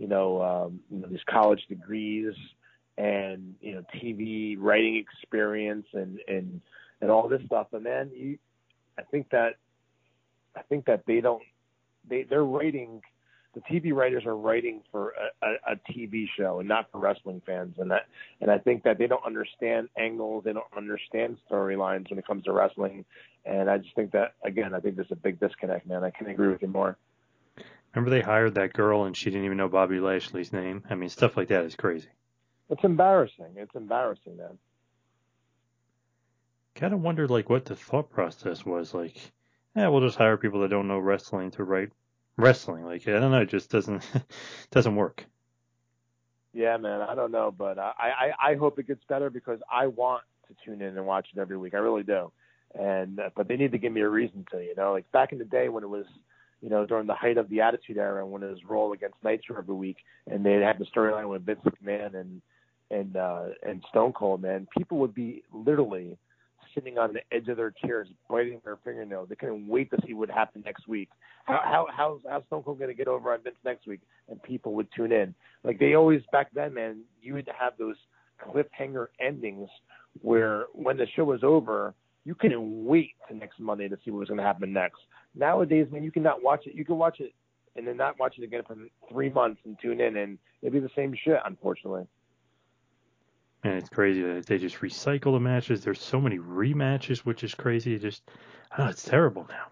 you 0.00 0.08
know, 0.08 0.40
um, 0.40 0.80
you 0.90 0.98
know, 0.98 1.08
these 1.08 1.20
college 1.28 1.60
degrees 1.68 2.32
and 2.96 3.54
you 3.60 3.74
know, 3.74 3.84
TV 3.94 4.56
writing 4.58 4.96
experience 4.96 5.86
and 5.92 6.18
and 6.26 6.60
and 7.02 7.10
all 7.10 7.28
this 7.28 7.42
stuff. 7.44 7.68
And 7.74 7.84
then 7.84 8.10
you, 8.14 8.38
I 8.98 9.02
think 9.02 9.28
that, 9.30 9.56
I 10.56 10.62
think 10.62 10.86
that 10.86 11.04
they 11.06 11.20
don't, 11.20 11.42
they 12.08 12.22
they're 12.22 12.44
writing. 12.44 13.02
The 13.54 13.60
TV 13.62 13.92
writers 13.92 14.24
are 14.26 14.36
writing 14.36 14.82
for 14.92 15.12
a, 15.42 15.46
a, 15.46 15.72
a 15.72 15.92
TV 15.92 16.26
show 16.38 16.60
and 16.60 16.68
not 16.68 16.90
for 16.92 16.98
wrestling 16.98 17.42
fans, 17.44 17.76
and 17.78 17.90
that 17.90 18.06
and 18.40 18.50
I 18.50 18.58
think 18.58 18.84
that 18.84 18.98
they 18.98 19.08
don't 19.08 19.24
understand 19.24 19.88
angles, 19.98 20.44
they 20.44 20.52
don't 20.52 20.64
understand 20.76 21.36
storylines 21.50 22.10
when 22.10 22.18
it 22.18 22.26
comes 22.26 22.44
to 22.44 22.52
wrestling, 22.52 23.04
and 23.44 23.68
I 23.68 23.78
just 23.78 23.94
think 23.96 24.12
that 24.12 24.34
again, 24.44 24.72
I 24.72 24.80
think 24.80 24.94
there's 24.96 25.10
a 25.10 25.16
big 25.16 25.40
disconnect, 25.40 25.86
man. 25.86 26.04
I 26.04 26.10
can 26.10 26.28
agree 26.28 26.48
with 26.48 26.62
you 26.62 26.68
more. 26.68 26.96
Remember 27.94 28.10
they 28.10 28.22
hired 28.22 28.54
that 28.54 28.72
girl 28.72 29.04
and 29.04 29.16
she 29.16 29.30
didn't 29.30 29.46
even 29.46 29.56
know 29.56 29.68
Bobby 29.68 29.98
Lashley's 29.98 30.52
name? 30.52 30.84
I 30.88 30.94
mean, 30.94 31.08
stuff 31.08 31.36
like 31.36 31.48
that 31.48 31.64
is 31.64 31.74
crazy. 31.74 32.08
It's 32.68 32.84
embarrassing. 32.84 33.54
It's 33.56 33.74
embarrassing, 33.74 34.36
man. 34.36 34.58
Kind 36.76 36.94
of 36.94 37.02
wondered 37.02 37.30
like 37.30 37.50
what 37.50 37.64
the 37.64 37.74
thought 37.74 38.10
process 38.10 38.64
was. 38.64 38.94
Like, 38.94 39.32
yeah, 39.74 39.88
we'll 39.88 40.02
just 40.02 40.18
hire 40.18 40.36
people 40.36 40.60
that 40.60 40.70
don't 40.70 40.86
know 40.86 41.00
wrestling 41.00 41.50
to 41.52 41.64
write 41.64 41.90
wrestling. 42.40 42.84
Like, 42.84 43.06
I 43.06 43.12
don't 43.12 43.30
know, 43.30 43.42
it 43.42 43.50
just 43.50 43.70
doesn't 43.70 44.02
doesn't 44.70 44.96
work. 44.96 45.24
Yeah, 46.52 46.76
man, 46.78 47.00
I 47.00 47.14
don't 47.14 47.30
know, 47.30 47.54
but 47.56 47.78
I, 47.78 47.92
I 47.98 48.50
I 48.50 48.54
hope 48.56 48.78
it 48.78 48.88
gets 48.88 49.04
better 49.08 49.30
because 49.30 49.60
I 49.70 49.86
want 49.86 50.22
to 50.48 50.54
tune 50.64 50.82
in 50.82 50.96
and 50.96 51.06
watch 51.06 51.28
it 51.34 51.40
every 51.40 51.56
week. 51.56 51.74
I 51.74 51.78
really 51.78 52.02
do. 52.02 52.32
And 52.74 53.20
uh, 53.20 53.30
but 53.36 53.48
they 53.48 53.56
need 53.56 53.72
to 53.72 53.78
give 53.78 53.92
me 53.92 54.00
a 54.00 54.08
reason 54.08 54.44
to, 54.52 54.58
you 54.58 54.74
know, 54.76 54.92
like 54.92 55.10
back 55.12 55.32
in 55.32 55.38
the 55.38 55.44
day 55.44 55.68
when 55.68 55.84
it 55.84 55.88
was 55.88 56.06
you 56.60 56.68
know, 56.68 56.84
during 56.86 57.06
the 57.06 57.14
height 57.14 57.38
of 57.38 57.48
the 57.48 57.60
Attitude 57.60 57.96
Era 57.96 58.22
and 58.22 58.32
when 58.32 58.42
it 58.42 58.50
was 58.50 58.64
Raw 58.68 58.92
against 58.92 59.16
Nitro 59.24 59.56
every 59.58 59.74
week, 59.74 59.96
and 60.26 60.44
they 60.44 60.54
had 60.54 60.78
the 60.78 60.84
storyline 60.84 61.28
with 61.28 61.46
Vince 61.46 61.60
McMahon 61.64 62.14
and 62.14 62.42
and 62.90 63.16
uh, 63.16 63.44
and 63.66 63.82
Stone 63.88 64.12
Cold. 64.12 64.42
Man, 64.42 64.66
people 64.76 64.98
would 64.98 65.14
be 65.14 65.42
literally 65.52 66.18
sitting 66.74 66.98
on 66.98 67.12
the 67.12 67.20
edge 67.34 67.48
of 67.48 67.56
their 67.56 67.72
chairs, 67.84 68.08
biting 68.28 68.60
their 68.64 68.78
fingernails. 68.84 69.28
They 69.28 69.34
couldn't 69.34 69.66
wait 69.66 69.90
to 69.90 69.98
see 70.06 70.14
what 70.14 70.30
happened 70.30 70.64
next 70.64 70.88
week. 70.88 71.08
How 71.44 71.60
how 71.64 71.86
how's, 71.94 72.20
how's 72.28 72.44
Stone 72.46 72.62
Cold 72.62 72.78
going 72.78 72.90
to 72.90 72.96
get 72.96 73.08
over 73.08 73.32
on 73.32 73.42
Vince 73.42 73.56
next 73.64 73.86
week? 73.86 74.00
And 74.28 74.42
people 74.42 74.74
would 74.74 74.88
tune 74.96 75.12
in. 75.12 75.34
Like 75.64 75.78
they 75.78 75.94
always 75.94 76.22
back 76.32 76.48
then, 76.54 76.74
man. 76.74 77.02
You 77.20 77.34
would 77.34 77.48
have 77.58 77.74
those 77.78 77.96
cliffhanger 78.44 79.08
endings 79.20 79.68
where 80.22 80.66
when 80.72 80.96
the 80.96 81.06
show 81.14 81.24
was 81.24 81.42
over, 81.42 81.94
you 82.24 82.34
couldn't 82.34 82.84
wait 82.84 83.14
to 83.28 83.36
next 83.36 83.60
Monday 83.60 83.88
to 83.88 83.96
see 84.04 84.10
what 84.10 84.20
was 84.20 84.28
going 84.28 84.38
to 84.38 84.44
happen 84.44 84.72
next. 84.72 84.98
Nowadays, 85.34 85.86
man, 85.90 86.02
you 86.02 86.10
cannot 86.10 86.42
watch 86.42 86.66
it. 86.66 86.74
You 86.74 86.84
can 86.84 86.98
watch 86.98 87.20
it 87.20 87.32
and 87.76 87.86
then 87.86 87.96
not 87.96 88.18
watch 88.18 88.34
it 88.38 88.44
again 88.44 88.62
for 88.66 88.76
three 89.10 89.30
months 89.30 89.60
and 89.64 89.76
tune 89.80 90.00
in, 90.00 90.16
and 90.16 90.38
it'd 90.62 90.72
be 90.72 90.80
the 90.80 90.90
same 90.96 91.14
shit, 91.24 91.38
unfortunately. 91.44 92.06
And 93.62 93.74
it's 93.74 93.90
crazy 93.90 94.22
that 94.22 94.46
they 94.46 94.58
just 94.58 94.76
recycle 94.76 95.32
the 95.34 95.40
matches. 95.40 95.84
There's 95.84 96.00
so 96.00 96.20
many 96.20 96.38
rematches, 96.38 97.18
which 97.18 97.44
is 97.44 97.54
crazy. 97.54 97.94
It 97.94 98.02
just, 98.02 98.22
oh, 98.78 98.86
it's 98.86 99.02
terrible 99.02 99.46
now. 99.48 99.66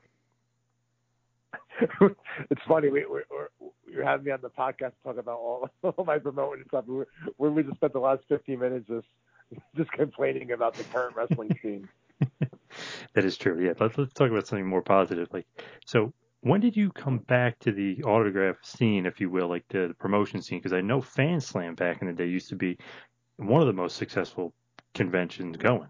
it's 2.51 2.61
funny. 2.67 2.89
We, 2.91 3.07
we're, 3.07 3.25
we're, 3.31 3.49
you're 3.91 4.05
having 4.05 4.27
me 4.27 4.33
on 4.33 4.41
the 4.43 4.51
podcast 4.51 4.91
to 4.91 5.03
talk 5.05 5.17
about 5.19 5.39
all, 5.39 5.71
all 5.83 6.05
my 6.05 6.19
promoting 6.19 6.65
stuff. 6.69 6.85
We, 6.87 7.05
we, 7.39 7.49
we 7.49 7.63
just 7.63 7.77
spent 7.77 7.95
the 7.95 8.01
last 8.01 8.25
15 8.29 8.59
minutes 8.59 8.89
just 8.89 9.07
just 9.77 9.91
complaining 9.93 10.53
about 10.53 10.75
the 10.75 10.85
current 10.85 11.17
wrestling 11.17 11.57
scene. 11.63 11.89
that 13.15 13.25
is 13.25 13.37
true. 13.37 13.61
Yeah, 13.65 13.73
let's 13.79 13.97
let's 13.97 14.13
talk 14.13 14.31
about 14.31 14.47
something 14.47 14.67
more 14.67 14.83
positive. 14.83 15.29
Like, 15.33 15.47
so 15.87 16.13
when 16.41 16.61
did 16.61 16.77
you 16.77 16.91
come 16.91 17.19
back 17.19 17.59
to 17.61 17.73
the 17.73 18.03
autograph 18.05 18.57
scene, 18.63 19.07
if 19.07 19.21
you 19.21 19.31
will, 19.31 19.49
like 19.49 19.65
the, 19.69 19.89
the 19.89 19.95
promotion 19.95 20.43
scene? 20.43 20.59
Because 20.59 20.73
I 20.73 20.81
know 20.81 21.01
Fan 21.01 21.41
Slam 21.41 21.75
back 21.75 22.01
in 22.01 22.09
the 22.09 22.13
day 22.13 22.27
used 22.27 22.49
to 22.51 22.57
be 22.57 22.79
one 23.39 23.61
of 23.61 23.67
the 23.67 23.73
most 23.73 23.97
successful 23.97 24.53
conventions 24.95 25.57
going. 25.57 25.89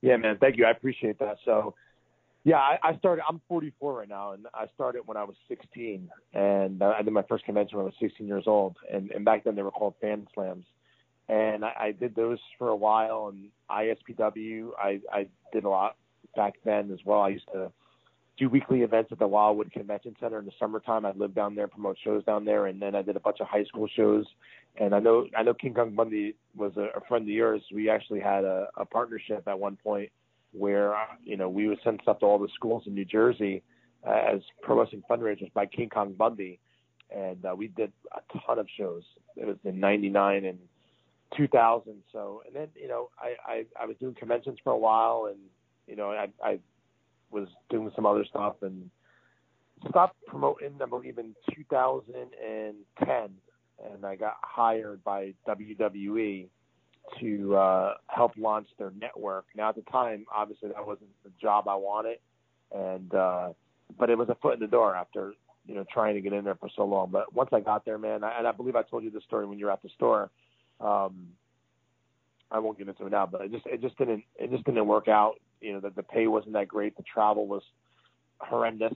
Yeah, 0.00 0.16
man. 0.16 0.38
Thank 0.38 0.56
you. 0.56 0.64
I 0.64 0.70
appreciate 0.70 1.18
that. 1.18 1.38
So, 1.44 1.74
yeah, 2.44 2.58
I, 2.58 2.78
I 2.82 2.96
started. 2.96 3.22
I'm 3.28 3.40
44 3.48 3.94
right 3.94 4.08
now, 4.08 4.32
and 4.32 4.46
I 4.54 4.66
started 4.74 5.02
when 5.06 5.16
I 5.16 5.24
was 5.24 5.36
16, 5.48 6.08
and 6.34 6.82
uh, 6.82 6.94
I 6.96 7.02
did 7.02 7.12
my 7.12 7.22
first 7.22 7.44
convention 7.44 7.78
when 7.78 7.84
I 7.84 7.86
was 7.86 7.94
16 8.00 8.26
years 8.26 8.44
old. 8.46 8.76
And, 8.92 9.10
and 9.10 9.24
back 9.24 9.44
then 9.44 9.54
they 9.54 9.62
were 9.62 9.70
called 9.70 9.94
Fan 10.00 10.26
Slams 10.34 10.64
and 11.28 11.64
I, 11.64 11.72
I 11.78 11.92
did 11.92 12.14
those 12.14 12.38
for 12.58 12.68
a 12.68 12.76
while. 12.76 13.32
And 13.32 13.48
ISPW, 13.70 14.70
I, 14.78 15.00
I 15.12 15.28
did 15.52 15.64
a 15.64 15.68
lot 15.68 15.96
back 16.36 16.54
then 16.64 16.90
as 16.92 16.98
well. 17.04 17.20
I 17.20 17.28
used 17.28 17.48
to 17.52 17.72
do 18.42 18.48
weekly 18.48 18.80
events 18.80 19.12
at 19.12 19.20
the 19.20 19.26
Wildwood 19.26 19.70
Convention 19.70 20.16
Center 20.18 20.40
in 20.40 20.44
the 20.44 20.52
summertime. 20.58 21.06
I'd 21.06 21.16
live 21.16 21.32
down 21.32 21.54
there, 21.54 21.68
promote 21.68 21.96
shows 22.02 22.24
down 22.24 22.44
there, 22.44 22.66
and 22.66 22.82
then 22.82 22.96
I 22.96 23.02
did 23.02 23.14
a 23.14 23.20
bunch 23.20 23.38
of 23.38 23.46
high 23.46 23.62
school 23.64 23.86
shows. 23.94 24.26
And 24.76 24.94
I 24.94 24.98
know 24.98 25.26
I 25.36 25.44
know 25.44 25.54
King 25.54 25.74
Kong 25.74 25.94
Bundy 25.94 26.34
was 26.56 26.72
a, 26.76 26.88
a 26.98 27.00
friend 27.06 27.22
of 27.22 27.28
yours. 27.28 27.62
We 27.72 27.88
actually 27.88 28.18
had 28.18 28.44
a, 28.44 28.66
a 28.76 28.84
partnership 28.84 29.44
at 29.46 29.58
one 29.58 29.76
point 29.76 30.10
where 30.52 30.94
you 31.22 31.36
know 31.36 31.48
we 31.48 31.68
would 31.68 31.78
send 31.84 32.00
stuff 32.02 32.18
to 32.20 32.26
all 32.26 32.38
the 32.38 32.48
schools 32.54 32.82
in 32.86 32.94
New 32.94 33.04
Jersey 33.04 33.62
uh, 34.04 34.34
as 34.34 34.40
pro 34.60 34.80
wrestling 34.80 35.04
fundraisers 35.08 35.52
by 35.52 35.66
King 35.66 35.88
Kong 35.88 36.12
Bundy, 36.12 36.58
and 37.14 37.44
uh, 37.44 37.54
we 37.54 37.68
did 37.68 37.92
a 38.12 38.38
ton 38.46 38.58
of 38.58 38.66
shows. 38.76 39.04
It 39.36 39.46
was 39.46 39.56
in 39.64 39.78
'99 39.78 40.46
and 40.46 40.58
2000. 41.36 41.94
So, 42.12 42.42
and 42.46 42.54
then, 42.54 42.68
you 42.74 42.88
know, 42.88 43.08
I, 43.18 43.50
I, 43.50 43.64
I 43.80 43.86
was 43.86 43.96
doing 43.98 44.14
conventions 44.14 44.58
for 44.62 44.70
a 44.70 44.76
while 44.76 45.28
and, 45.30 45.38
you 45.86 45.96
know, 45.96 46.10
I, 46.10 46.28
I 46.44 46.58
was 47.32 47.48
doing 47.70 47.90
some 47.94 48.06
other 48.06 48.24
stuff 48.24 48.56
and 48.62 48.90
stopped 49.88 50.16
promoting, 50.26 50.78
I 50.82 50.86
believe, 50.86 51.18
in 51.18 51.34
2010. 51.54 53.30
And 53.92 54.06
I 54.06 54.16
got 54.16 54.36
hired 54.42 55.02
by 55.02 55.34
WWE 55.48 56.46
to 57.20 57.56
uh, 57.56 57.94
help 58.06 58.32
launch 58.38 58.68
their 58.78 58.92
network. 59.00 59.46
Now, 59.56 59.70
at 59.70 59.74
the 59.74 59.82
time, 59.82 60.24
obviously, 60.32 60.68
that 60.68 60.86
wasn't 60.86 61.10
the 61.24 61.30
job 61.40 61.66
I 61.66 61.74
wanted. 61.74 62.18
And, 62.72 63.12
uh, 63.12 63.52
but 63.98 64.08
it 64.08 64.16
was 64.16 64.28
a 64.28 64.36
foot 64.36 64.54
in 64.54 64.60
the 64.60 64.68
door 64.68 64.94
after, 64.94 65.34
you 65.66 65.74
know, 65.74 65.84
trying 65.92 66.14
to 66.14 66.20
get 66.20 66.32
in 66.32 66.44
there 66.44 66.54
for 66.54 66.68
so 66.76 66.84
long. 66.84 67.10
But 67.10 67.34
once 67.34 67.50
I 67.52 67.60
got 67.60 67.84
there, 67.84 67.98
man, 67.98 68.22
I, 68.22 68.38
and 68.38 68.46
I 68.46 68.52
believe 68.52 68.76
I 68.76 68.82
told 68.82 69.02
you 69.02 69.10
this 69.10 69.24
story 69.24 69.46
when 69.46 69.58
you 69.58 69.66
were 69.66 69.72
at 69.72 69.82
the 69.82 69.90
store 69.96 70.30
um, 70.82 71.28
I 72.50 72.58
won't 72.58 72.76
get 72.76 72.88
into 72.88 73.06
it 73.06 73.10
now, 73.10 73.26
but 73.26 73.42
it 73.42 73.52
just 73.52 73.66
it 73.66 73.80
just 73.80 73.96
didn't 73.96 74.24
it 74.36 74.50
just 74.50 74.64
didn't 74.64 74.86
work 74.86 75.08
out. 75.08 75.36
You 75.62 75.72
know 75.72 75.80
that 75.80 75.96
the 75.96 76.02
pay 76.02 76.26
wasn't 76.26 76.54
that 76.54 76.68
great, 76.68 76.96
the 76.96 77.02
travel 77.02 77.46
was 77.46 77.62
horrendous 78.38 78.94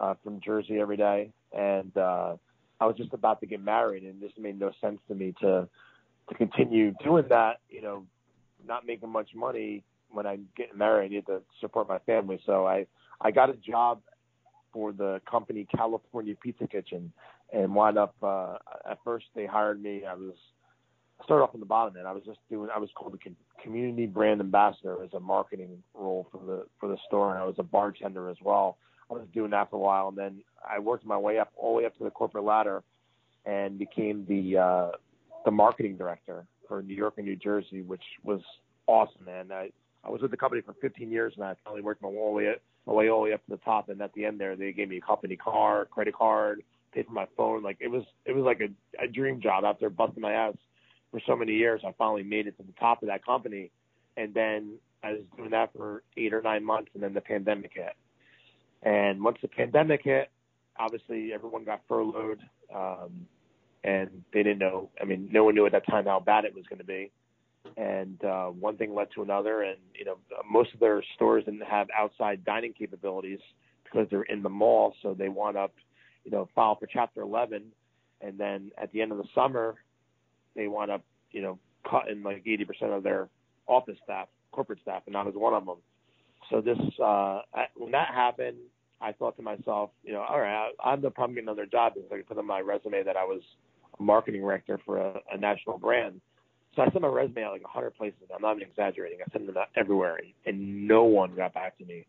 uh, 0.00 0.14
from 0.22 0.40
Jersey 0.44 0.80
every 0.80 0.96
day, 0.96 1.32
and 1.56 1.96
uh, 1.96 2.36
I 2.80 2.86
was 2.86 2.96
just 2.96 3.12
about 3.12 3.40
to 3.40 3.46
get 3.46 3.62
married, 3.62 4.02
and 4.02 4.20
this 4.20 4.32
made 4.38 4.58
no 4.58 4.72
sense 4.80 4.98
to 5.08 5.14
me 5.14 5.34
to 5.40 5.68
to 6.28 6.34
continue 6.34 6.92
doing 7.02 7.26
that. 7.28 7.60
You 7.68 7.82
know, 7.82 8.06
not 8.66 8.86
making 8.86 9.10
much 9.10 9.30
money 9.34 9.84
when 10.10 10.26
I'm 10.26 10.48
getting 10.56 10.78
married. 10.78 11.06
I 11.06 11.14
need 11.14 11.26
to 11.26 11.40
support 11.60 11.88
my 11.88 11.98
family, 12.00 12.40
so 12.44 12.66
I 12.66 12.86
I 13.20 13.30
got 13.30 13.50
a 13.50 13.54
job 13.54 14.00
for 14.72 14.92
the 14.92 15.20
company 15.28 15.66
California 15.74 16.34
Pizza 16.42 16.66
Kitchen, 16.66 17.12
and 17.52 17.74
wound 17.74 17.98
up. 17.98 18.14
Uh, 18.22 18.56
at 18.88 18.98
first, 19.04 19.26
they 19.34 19.46
hired 19.46 19.82
me. 19.82 20.04
I 20.04 20.14
was 20.14 20.34
I 21.20 21.24
started 21.24 21.44
off 21.44 21.54
on 21.54 21.60
the 21.60 21.66
bottom 21.66 21.96
end. 21.96 22.06
I 22.06 22.12
was 22.12 22.22
just 22.24 22.38
doing. 22.48 22.70
I 22.74 22.78
was 22.78 22.88
called 22.94 23.14
a 23.14 23.62
community 23.62 24.06
brand 24.06 24.40
ambassador 24.40 25.02
as 25.04 25.12
a 25.12 25.20
marketing 25.20 25.82
role 25.94 26.26
for 26.32 26.40
the 26.44 26.66
for 26.78 26.88
the 26.88 26.96
store, 27.06 27.34
and 27.34 27.42
I 27.42 27.46
was 27.46 27.56
a 27.58 27.62
bartender 27.62 28.30
as 28.30 28.38
well. 28.42 28.78
I 29.10 29.14
was 29.14 29.26
doing 29.34 29.50
that 29.50 29.70
for 29.70 29.76
a 29.76 29.80
while, 29.80 30.08
and 30.08 30.16
then 30.16 30.42
I 30.68 30.78
worked 30.78 31.04
my 31.04 31.18
way 31.18 31.38
up 31.38 31.52
all 31.56 31.74
the 31.74 31.78
way 31.78 31.86
up 31.86 31.96
to 31.98 32.04
the 32.04 32.10
corporate 32.10 32.44
ladder, 32.44 32.82
and 33.44 33.78
became 33.78 34.24
the 34.28 34.58
uh, 34.58 34.90
the 35.44 35.50
marketing 35.50 35.96
director 35.96 36.46
for 36.66 36.82
New 36.82 36.94
York 36.94 37.14
and 37.18 37.26
New 37.26 37.36
Jersey, 37.36 37.82
which 37.82 38.04
was 38.24 38.40
awesome, 38.86 39.24
man. 39.26 39.52
I 39.52 39.70
I 40.04 40.10
was 40.10 40.22
with 40.22 40.30
the 40.30 40.36
company 40.36 40.62
for 40.62 40.74
15 40.80 41.10
years, 41.10 41.34
and 41.36 41.44
I 41.44 41.54
finally 41.64 41.82
worked 41.82 42.02
my 42.02 42.08
way 42.08 42.54
my 42.86 42.92
way 42.94 43.10
all 43.10 43.20
the 43.20 43.24
way 43.24 43.32
up 43.34 43.44
to 43.44 43.50
the 43.50 43.58
top. 43.58 43.90
And 43.90 44.00
at 44.00 44.12
the 44.14 44.24
end 44.24 44.40
there, 44.40 44.56
they 44.56 44.72
gave 44.72 44.88
me 44.88 44.96
a 44.96 45.02
company 45.02 45.36
car, 45.36 45.84
credit 45.84 46.14
card, 46.14 46.62
paid 46.94 47.06
for 47.06 47.12
my 47.12 47.26
phone. 47.36 47.62
Like 47.62 47.76
it 47.80 47.88
was 47.88 48.04
it 48.24 48.34
was 48.34 48.44
like 48.44 48.60
a, 48.60 49.04
a 49.04 49.06
dream 49.06 49.40
job 49.40 49.64
after 49.64 49.90
busting 49.90 50.22
my 50.22 50.32
ass 50.32 50.54
for 51.10 51.20
so 51.26 51.36
many 51.36 51.52
years. 51.52 51.82
I 51.86 51.92
finally 51.98 52.22
made 52.22 52.46
it 52.46 52.56
to 52.58 52.62
the 52.62 52.72
top 52.78 53.02
of 53.02 53.08
that 53.08 53.24
company, 53.24 53.70
and 54.16 54.32
then 54.34 54.74
I 55.02 55.12
was 55.12 55.20
doing 55.36 55.50
that 55.50 55.72
for 55.76 56.02
eight 56.16 56.34
or 56.34 56.42
nine 56.42 56.64
months, 56.64 56.90
and 56.94 57.02
then 57.02 57.14
the 57.14 57.20
pandemic 57.20 57.72
hit. 57.74 57.94
And 58.82 59.22
once 59.22 59.38
the 59.42 59.48
pandemic 59.48 60.02
hit, 60.04 60.30
obviously 60.78 61.32
everyone 61.32 61.64
got 61.64 61.82
furloughed, 61.88 62.40
um, 62.74 63.26
and 63.84 64.10
they 64.32 64.42
didn't 64.42 64.58
know. 64.58 64.90
I 65.00 65.04
mean, 65.04 65.28
no 65.32 65.44
one 65.44 65.54
knew 65.54 65.66
at 65.66 65.72
that 65.72 65.86
time 65.86 66.06
how 66.06 66.20
bad 66.20 66.44
it 66.44 66.54
was 66.54 66.64
going 66.68 66.78
to 66.78 66.84
be. 66.84 67.10
And 67.76 68.22
uh, 68.24 68.46
one 68.46 68.76
thing 68.76 68.94
led 68.94 69.08
to 69.14 69.22
another, 69.22 69.62
and 69.62 69.76
you 69.94 70.04
know, 70.04 70.16
most 70.50 70.72
of 70.72 70.80
their 70.80 71.02
stores 71.14 71.44
didn't 71.44 71.62
have 71.62 71.88
outside 71.96 72.44
dining 72.44 72.72
capabilities 72.72 73.40
because 73.84 74.06
they're 74.10 74.22
in 74.22 74.42
the 74.42 74.48
mall, 74.48 74.94
so 75.02 75.14
they 75.14 75.28
wound 75.28 75.56
up, 75.56 75.74
you 76.24 76.30
know, 76.30 76.48
file 76.54 76.76
for 76.76 76.86
Chapter 76.86 77.20
11, 77.22 77.64
and 78.20 78.38
then 78.38 78.70
at 78.80 78.92
the 78.92 79.02
end 79.02 79.12
of 79.12 79.18
the 79.18 79.28
summer, 79.34 79.76
they 80.56 80.68
wound 80.68 80.90
up, 80.90 81.02
you 81.30 81.42
know, 81.42 81.58
cutting 81.88 82.22
like 82.22 82.44
80% 82.44 82.96
of 82.96 83.02
their 83.02 83.28
office 83.66 83.96
staff, 84.04 84.28
corporate 84.52 84.80
staff, 84.82 85.02
and 85.06 85.16
I 85.16 85.22
was 85.22 85.34
one 85.34 85.54
of 85.54 85.64
them. 85.66 85.78
So 86.50 86.60
this, 86.60 86.78
uh, 87.00 87.40
I, 87.54 87.66
when 87.76 87.92
that 87.92 88.08
happened, 88.14 88.56
I 89.00 89.12
thought 89.12 89.36
to 89.36 89.42
myself, 89.42 89.90
you 90.02 90.12
know, 90.12 90.24
all 90.28 90.40
right, 90.40 90.70
I, 90.82 90.90
I'm 90.90 91.00
the 91.00 91.10
probably 91.10 91.36
get 91.36 91.44
another 91.44 91.66
job 91.66 91.94
because 91.94 92.10
I 92.12 92.16
could 92.16 92.28
put 92.28 92.38
on 92.38 92.46
my 92.46 92.60
resume 92.60 93.02
that 93.04 93.16
I 93.16 93.24
was 93.24 93.40
a 93.98 94.02
marketing 94.02 94.42
director 94.42 94.78
for 94.84 94.98
a, 94.98 95.20
a 95.32 95.38
national 95.38 95.78
brand. 95.78 96.20
So 96.76 96.82
I 96.82 96.90
sent 96.90 97.02
my 97.02 97.08
resume 97.08 97.44
out 97.44 97.52
like 97.52 97.62
a 97.64 97.68
hundred 97.68 97.96
places. 97.96 98.20
I'm 98.34 98.42
not 98.42 98.56
even 98.56 98.68
exaggerating. 98.68 99.18
I 99.26 99.30
sent 99.32 99.46
them 99.46 99.56
out 99.56 99.68
everywhere, 99.76 100.16
and, 100.16 100.32
and 100.46 100.86
no 100.86 101.04
one 101.04 101.34
got 101.34 101.54
back 101.54 101.78
to 101.78 101.84
me. 101.84 102.06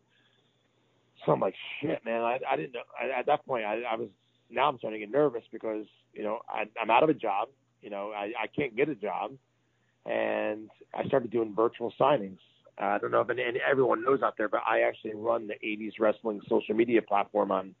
So 1.24 1.32
I'm 1.32 1.40
like, 1.40 1.54
shit, 1.80 2.04
man. 2.04 2.20
I, 2.20 2.38
I 2.48 2.56
didn't 2.56 2.72
know. 2.72 2.82
I, 3.00 3.18
at 3.18 3.26
that 3.26 3.44
point, 3.46 3.64
I, 3.64 3.82
I 3.90 3.96
was. 3.96 4.08
Now 4.50 4.68
I'm 4.68 4.78
starting 4.78 5.00
to 5.00 5.06
get 5.06 5.12
nervous 5.12 5.42
because 5.50 5.86
you 6.12 6.22
know 6.22 6.40
I, 6.48 6.64
I'm 6.80 6.90
out 6.90 7.02
of 7.02 7.08
a 7.08 7.14
job. 7.14 7.48
You 7.82 7.90
know, 7.90 8.12
I, 8.12 8.32
I 8.42 8.46
can't 8.46 8.76
get 8.76 8.88
a 8.88 8.94
job, 8.94 9.32
and 10.06 10.70
I 10.94 11.04
started 11.06 11.30
doing 11.30 11.54
virtual 11.54 11.92
signings. 12.00 12.38
Uh, 12.80 12.86
I 12.86 12.98
don't 12.98 13.10
know 13.10 13.20
if 13.20 13.30
any, 13.30 13.42
everyone 13.68 14.04
knows 14.04 14.22
out 14.22 14.34
there, 14.38 14.48
but 14.48 14.62
I 14.66 14.82
actually 14.82 15.14
run 15.14 15.46
the 15.46 15.54
80s 15.54 15.92
wrestling 16.00 16.40
social 16.48 16.74
media 16.74 17.02
platform 17.02 17.50
on 17.50 17.74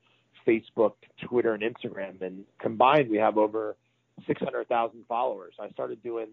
Facebook, 0.46 0.92
Twitter, 1.24 1.54
and 1.54 1.62
Instagram, 1.62 2.20
and 2.20 2.44
combined 2.60 3.08
we 3.08 3.16
have 3.16 3.38
over 3.38 3.76
600,000 4.26 5.04
followers. 5.08 5.54
I 5.60 5.70
started 5.70 6.02
doing 6.02 6.28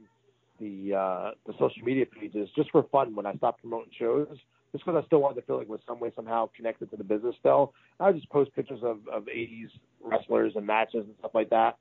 the 0.59 0.93
uh, 0.93 1.31
the 1.47 1.53
social 1.53 1.83
media 1.83 2.05
pages 2.05 2.49
just 2.55 2.69
for 2.71 2.83
fun 2.91 3.15
when 3.15 3.25
I 3.25 3.33
stopped 3.35 3.61
promoting 3.61 3.91
shows, 3.97 4.27
just 4.71 4.85
because 4.85 5.01
I 5.01 5.05
still 5.07 5.19
wanted 5.19 5.35
to 5.35 5.47
feel 5.47 5.57
like 5.57 5.67
it 5.67 5.69
was 5.69 5.79
some 5.87 5.99
way 5.99 6.11
somehow 6.15 6.49
connected 6.55 6.91
to 6.91 6.97
the 6.97 7.03
business 7.03 7.35
still. 7.39 7.73
I 7.99 8.07
would 8.07 8.15
just 8.15 8.29
post 8.29 8.53
pictures 8.55 8.81
of, 8.83 8.99
of 9.11 9.23
80s 9.25 9.69
wrestlers 10.03 10.53
and 10.55 10.65
matches 10.65 11.05
and 11.05 11.15
stuff 11.19 11.31
like 11.33 11.49
that. 11.49 11.77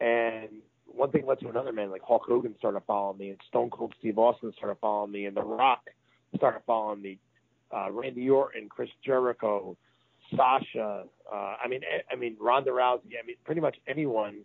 And 0.00 0.48
one 0.94 1.10
thing 1.10 1.26
led 1.26 1.40
to 1.40 1.48
another, 1.48 1.72
man. 1.72 1.90
Like 1.90 2.02
Hulk 2.02 2.22
Hogan 2.26 2.54
started 2.58 2.82
following 2.86 3.18
me, 3.18 3.30
and 3.30 3.38
Stone 3.48 3.70
Cold 3.70 3.94
Steve 3.98 4.18
Austin 4.18 4.52
started 4.56 4.76
following 4.80 5.12
me, 5.12 5.26
and 5.26 5.36
The 5.36 5.42
Rock 5.42 5.82
started 6.36 6.62
following 6.66 7.02
me. 7.02 7.18
Uh, 7.74 7.90
Randy 7.90 8.28
Orton, 8.30 8.68
Chris 8.68 8.90
Jericho, 9.04 9.76
Sasha. 10.36 11.04
Uh, 11.32 11.54
I 11.62 11.68
mean, 11.68 11.80
I, 12.10 12.14
mean 12.16 12.36
Ronda 12.40 12.70
Rousey. 12.70 13.18
I 13.20 13.26
mean, 13.26 13.36
pretty 13.44 13.60
much 13.60 13.76
anyone, 13.88 14.44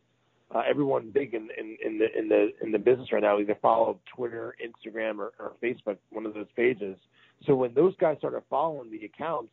uh, 0.54 0.64
everyone 0.68 1.12
big 1.12 1.34
in, 1.34 1.50
in, 1.58 1.78
in 1.86 2.00
the 2.00 2.18
in 2.18 2.30
the 2.30 2.50
in 2.64 2.72
the 2.72 2.80
business 2.80 3.12
right 3.12 3.22
now 3.22 3.40
either 3.40 3.58
follow 3.62 4.00
Twitter, 4.16 4.56
Instagram, 4.64 5.20
or, 5.20 5.34
or 5.40 5.54
Facebook, 5.62 5.98
one 6.10 6.26
of 6.26 6.34
those 6.34 6.48
pages. 6.56 6.98
So 7.46 7.56
when 7.56 7.74
those 7.74 7.96
guys 7.98 8.18
started 8.18 8.42
following 8.50 8.92
the 8.92 9.06
accounts, 9.06 9.52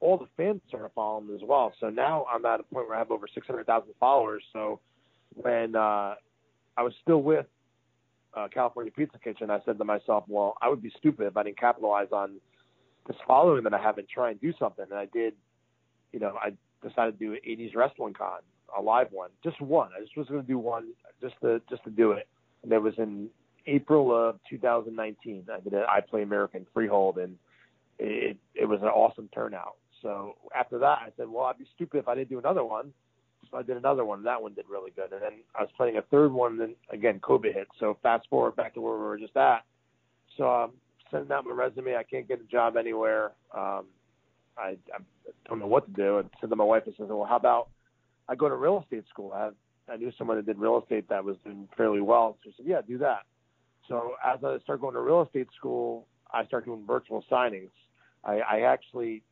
all 0.00 0.16
the 0.18 0.28
fans 0.36 0.60
started 0.68 0.90
following 0.94 1.26
them 1.26 1.36
as 1.36 1.42
well. 1.42 1.72
So 1.80 1.90
now 1.90 2.26
I'm 2.32 2.44
at 2.44 2.60
a 2.60 2.62
point 2.64 2.88
where 2.88 2.96
I 2.96 2.98
have 2.98 3.10
over 3.10 3.26
600,000 3.32 3.88
followers. 3.98 4.42
So 4.52 4.80
when 5.34 5.76
uh, 5.76 6.14
I 6.76 6.82
was 6.82 6.92
still 7.02 7.22
with 7.22 7.46
uh, 8.36 8.48
California 8.52 8.92
Pizza 8.92 9.18
Kitchen, 9.18 9.50
I 9.50 9.58
said 9.64 9.78
to 9.78 9.84
myself, 9.84 10.24
well, 10.28 10.54
I 10.62 10.68
would 10.68 10.82
be 10.82 10.92
stupid 10.98 11.26
if 11.26 11.36
I 11.36 11.42
didn't 11.42 11.58
capitalize 11.58 12.08
on 12.12 12.40
this 13.06 13.16
following 13.26 13.64
that 13.64 13.74
I 13.74 13.78
have 13.80 13.98
and 13.98 14.08
try 14.08 14.30
and 14.30 14.40
do 14.40 14.52
something. 14.58 14.84
And 14.90 14.98
I 14.98 15.06
did, 15.06 15.34
you 16.12 16.20
know, 16.20 16.36
I 16.40 16.52
decided 16.86 17.18
to 17.18 17.24
do 17.24 17.32
an 17.32 17.40
80s 17.46 17.74
Wrestling 17.74 18.14
Con, 18.14 18.40
a 18.76 18.80
live 18.80 19.08
one, 19.10 19.30
just 19.42 19.60
one. 19.60 19.90
I 19.96 20.00
just 20.00 20.16
was 20.16 20.28
going 20.28 20.42
to 20.42 20.46
do 20.46 20.58
one 20.58 20.92
just 21.20 21.34
to 21.42 21.60
just 21.68 21.82
to 21.84 21.90
do 21.90 22.12
it. 22.12 22.28
And 22.62 22.72
it 22.72 22.78
was 22.78 22.94
in 22.98 23.28
April 23.66 24.14
of 24.14 24.38
2019. 24.48 25.46
I 25.52 25.60
did 25.60 25.72
an 25.72 25.84
I 25.88 26.00
Play 26.00 26.22
American 26.22 26.66
Freehold, 26.72 27.18
and 27.18 27.36
it 27.98 28.36
it 28.54 28.66
was 28.66 28.80
an 28.82 28.88
awesome 28.88 29.28
turnout. 29.34 29.76
So 30.02 30.36
after 30.56 30.78
that, 30.78 30.98
I 31.02 31.08
said, 31.16 31.28
well, 31.28 31.44
I'd 31.44 31.58
be 31.58 31.66
stupid 31.74 31.98
if 31.98 32.08
I 32.08 32.14
didn't 32.14 32.30
do 32.30 32.38
another 32.38 32.64
one. 32.64 32.92
So 33.50 33.56
I 33.58 33.62
did 33.62 33.76
another 33.76 34.04
one. 34.04 34.22
That 34.22 34.40
one 34.40 34.54
did 34.54 34.66
really 34.68 34.90
good. 34.90 35.12
And 35.12 35.22
then 35.22 35.32
I 35.54 35.62
was 35.62 35.70
planning 35.76 35.96
a 35.96 36.02
third 36.02 36.32
one. 36.32 36.52
And 36.52 36.60
then 36.60 36.74
again, 36.92 37.20
COVID 37.20 37.54
hit. 37.54 37.68
So 37.78 37.96
fast 38.02 38.28
forward 38.28 38.56
back 38.56 38.74
to 38.74 38.80
where 38.80 38.94
we 38.94 39.00
were 39.00 39.18
just 39.18 39.36
at. 39.36 39.64
So 40.36 40.44
I'm 40.44 40.70
sending 41.10 41.32
out 41.32 41.44
my 41.44 41.52
resume. 41.52 41.96
I 41.96 42.02
can't 42.02 42.28
get 42.28 42.40
a 42.40 42.44
job 42.44 42.76
anywhere. 42.76 43.32
Um, 43.54 43.86
I, 44.56 44.76
I 44.94 45.00
don't 45.48 45.58
know 45.58 45.66
what 45.66 45.86
to 45.86 45.92
do. 45.92 46.18
And 46.18 46.30
said 46.40 46.50
to 46.50 46.56
my 46.56 46.64
wife, 46.64 46.84
I 46.86 46.92
said, 46.96 47.08
well, 47.08 47.24
how 47.24 47.36
about 47.36 47.68
I 48.28 48.34
go 48.34 48.48
to 48.48 48.54
real 48.54 48.80
estate 48.82 49.04
school? 49.08 49.32
I, 49.32 49.50
I 49.90 49.96
knew 49.96 50.12
someone 50.16 50.36
that 50.36 50.46
did 50.46 50.58
real 50.58 50.80
estate 50.80 51.08
that 51.08 51.24
was 51.24 51.36
doing 51.44 51.68
fairly 51.76 52.00
well. 52.00 52.36
So 52.44 52.50
she 52.50 52.62
said, 52.62 52.66
yeah, 52.68 52.80
do 52.86 52.98
that. 52.98 53.22
So 53.88 54.12
as 54.24 54.38
I 54.44 54.58
started 54.62 54.82
going 54.82 54.94
to 54.94 55.00
real 55.00 55.22
estate 55.22 55.48
school, 55.56 56.06
I 56.32 56.46
started 56.46 56.66
doing 56.66 56.84
virtual 56.86 57.24
signings. 57.30 57.70
I, 58.24 58.38
I 58.40 58.60
actually, 58.60 59.22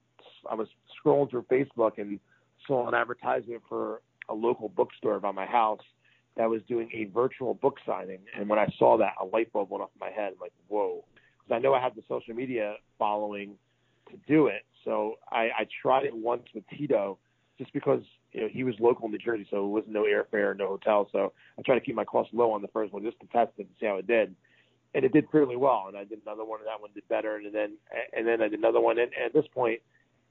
I 0.50 0.54
was 0.54 0.66
scrolling 0.98 1.30
through 1.30 1.44
Facebook 1.44 1.98
and 1.98 2.18
saw 2.68 2.86
an 2.86 2.94
advertisement 2.94 3.62
for 3.68 4.02
a 4.28 4.34
local 4.34 4.68
bookstore 4.68 5.18
by 5.18 5.32
my 5.32 5.46
house 5.46 5.80
that 6.36 6.48
was 6.48 6.62
doing 6.68 6.88
a 6.94 7.04
virtual 7.12 7.54
book 7.54 7.78
signing. 7.84 8.20
And 8.38 8.48
when 8.48 8.60
I 8.60 8.72
saw 8.78 8.96
that, 8.98 9.14
a 9.20 9.24
light 9.24 9.52
bulb 9.52 9.70
went 9.70 9.82
off 9.82 9.90
in 9.94 9.98
my 9.98 10.14
head. 10.14 10.34
I'm 10.34 10.40
like, 10.40 10.52
whoa. 10.68 11.04
Because 11.38 11.56
I 11.56 11.58
know 11.58 11.74
I 11.74 11.80
have 11.80 11.96
the 11.96 12.02
social 12.08 12.34
media 12.34 12.74
following 12.98 13.54
to 14.10 14.16
do 14.28 14.46
it. 14.46 14.62
So 14.84 15.14
I, 15.30 15.48
I 15.58 15.66
tried 15.82 16.04
it 16.04 16.14
once 16.14 16.44
with 16.54 16.64
Tito 16.68 17.18
just 17.58 17.72
because 17.72 18.02
you 18.32 18.40
know 18.40 18.48
he 18.50 18.62
was 18.62 18.74
local 18.78 19.06
in 19.06 19.10
New 19.10 19.18
Jersey, 19.18 19.46
so 19.50 19.64
it 19.64 19.68
wasn't 19.68 19.92
no 19.92 20.04
airfare, 20.04 20.56
no 20.56 20.68
hotel. 20.68 21.08
So 21.10 21.32
I 21.58 21.62
tried 21.62 21.74
to 21.74 21.84
keep 21.84 21.96
my 21.96 22.04
costs 22.04 22.32
low 22.32 22.52
on 22.52 22.62
the 22.62 22.68
first 22.68 22.92
one 22.92 23.02
just 23.02 23.18
to 23.20 23.26
test 23.26 23.50
it 23.58 23.62
and 23.62 23.68
see 23.80 23.86
how 23.86 23.96
it 23.96 24.06
did. 24.06 24.34
And 24.94 25.04
it 25.04 25.12
did 25.12 25.26
fairly 25.30 25.56
well. 25.56 25.86
And 25.88 25.96
I 25.96 26.04
did 26.04 26.20
another 26.24 26.44
one, 26.44 26.60
and 26.60 26.68
that 26.68 26.80
one 26.80 26.90
did 26.94 27.06
better. 27.08 27.36
And 27.36 27.52
then 27.52 27.72
and 28.16 28.26
then 28.26 28.40
I 28.40 28.48
did 28.48 28.60
another 28.60 28.80
one. 28.80 28.98
And, 28.98 29.10
and 29.12 29.26
at 29.26 29.34
this 29.34 29.46
point, 29.52 29.80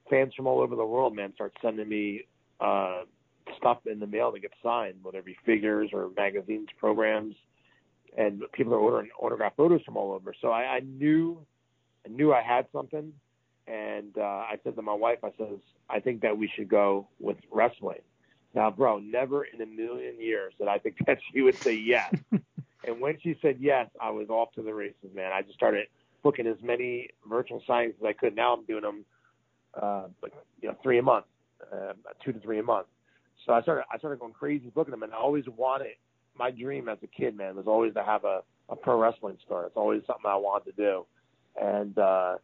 fans 0.10 0.34
from 0.36 0.48
all 0.48 0.62
over 0.62 0.76
the 0.76 0.86
world, 0.86 1.16
man, 1.16 1.34
start 1.34 1.54
sending 1.62 1.88
me 1.88 2.26
uh, 2.60 3.02
stuff 3.58 3.80
in 3.86 4.00
the 4.00 4.08
mail 4.08 4.32
to 4.32 4.40
get 4.40 4.52
signed, 4.64 4.96
whether 5.02 5.20
it 5.20 5.26
be 5.26 5.38
figures 5.46 5.90
or 5.94 6.10
magazines, 6.16 6.68
programs, 6.78 7.36
and 8.18 8.42
people 8.54 8.74
are 8.74 8.80
ordering 8.80 9.10
autograph 9.20 9.54
photos 9.56 9.82
from 9.84 9.98
all 9.98 10.14
over. 10.14 10.34
So 10.42 10.50
I, 10.50 10.64
I 10.64 10.80
knew, 10.80 11.40
I 12.06 12.10
knew 12.10 12.34
I 12.34 12.42
had 12.42 12.66
something, 12.72 13.14
and 13.68 14.18
uh, 14.18 14.22
I 14.22 14.60
said 14.64 14.76
to 14.76 14.82
my 14.82 14.94
wife, 14.94 15.20
I 15.24 15.32
says, 15.38 15.60
I 15.90 16.00
think 16.00 16.22
that 16.22 16.38
we 16.38 16.50
should 16.56 16.70
go 16.70 17.08
with 17.20 17.38
wrestling. 17.52 18.02
Now, 18.56 18.72
bro, 18.72 19.00
never 19.00 19.44
in 19.44 19.62
a 19.62 19.66
million 19.66 20.20
years 20.20 20.54
did 20.58 20.68
I 20.68 20.80
think 20.80 20.98
that 21.06 21.20
she 21.32 21.42
would 21.42 21.56
say 21.56 21.76
yes. 21.76 22.14
and 22.84 23.00
when 23.00 23.20
she 23.22 23.38
said 23.42 23.58
yes, 23.60 23.88
I 24.02 24.10
was 24.10 24.30
off 24.30 24.54
to 24.54 24.62
the 24.62 24.74
races, 24.74 25.12
man. 25.14 25.32
I 25.32 25.42
just 25.42 25.56
started 25.56 25.88
booking 26.24 26.48
as 26.48 26.58
many 26.64 27.10
virtual 27.30 27.62
signings 27.70 27.96
as 28.00 28.06
I 28.06 28.14
could. 28.14 28.36
Now 28.36 28.54
I'm 28.54 28.66
doing 28.66 28.82
them, 28.82 29.06
uh, 29.82 30.04
like, 30.22 30.34
you 30.62 30.70
know, 30.70 30.76
three 30.84 31.00
a 31.00 31.02
month, 31.02 31.26
uh, 31.72 31.94
two 32.24 32.34
to 32.34 32.40
three 32.40 32.60
a 32.60 32.64
month. 32.64 32.88
So 33.46 33.54
I 33.54 33.62
started 33.62 33.86
I 33.92 33.98
started 33.98 34.20
going 34.20 34.34
crazy 34.34 34.72
booking 34.74 34.92
them, 34.92 35.04
and 35.04 35.14
I 35.14 35.18
always 35.18 35.46
wanted 35.56 35.94
my 36.38 36.52
dream 36.52 36.90
as 36.90 36.98
a 37.04 37.08
kid, 37.08 37.36
man, 37.36 37.56
was 37.56 37.68
always 37.68 37.94
to 37.96 38.04
have 38.04 38.24
a, 38.26 38.42
a 38.70 38.76
pro 38.76 39.00
wrestling 39.00 39.38
store. 39.46 39.66
It's 39.66 39.78
always 39.78 40.02
something 40.06 40.26
I 40.26 40.36
wanted 40.36 40.76
to 40.76 40.84
do, 40.84 41.06
and 41.60 41.98
uh, 41.98 42.36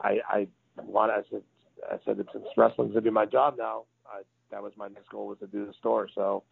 I 0.00 0.18
I 0.28 0.48
want 0.82 1.12
I 1.12 1.20
said 1.30 1.42
I 1.90 1.96
said 2.04 2.24
since 2.32 2.44
wrestling's 2.56 2.92
gonna 2.92 3.02
be 3.02 3.10
my 3.10 3.26
job 3.26 3.56
now, 3.58 3.84
I, 4.06 4.22
that 4.50 4.62
was 4.62 4.72
my 4.76 4.88
next 4.88 5.10
goal 5.10 5.26
was 5.26 5.38
to 5.40 5.46
do 5.46 5.66
the 5.66 5.74
store. 5.78 6.08
So, 6.14 6.42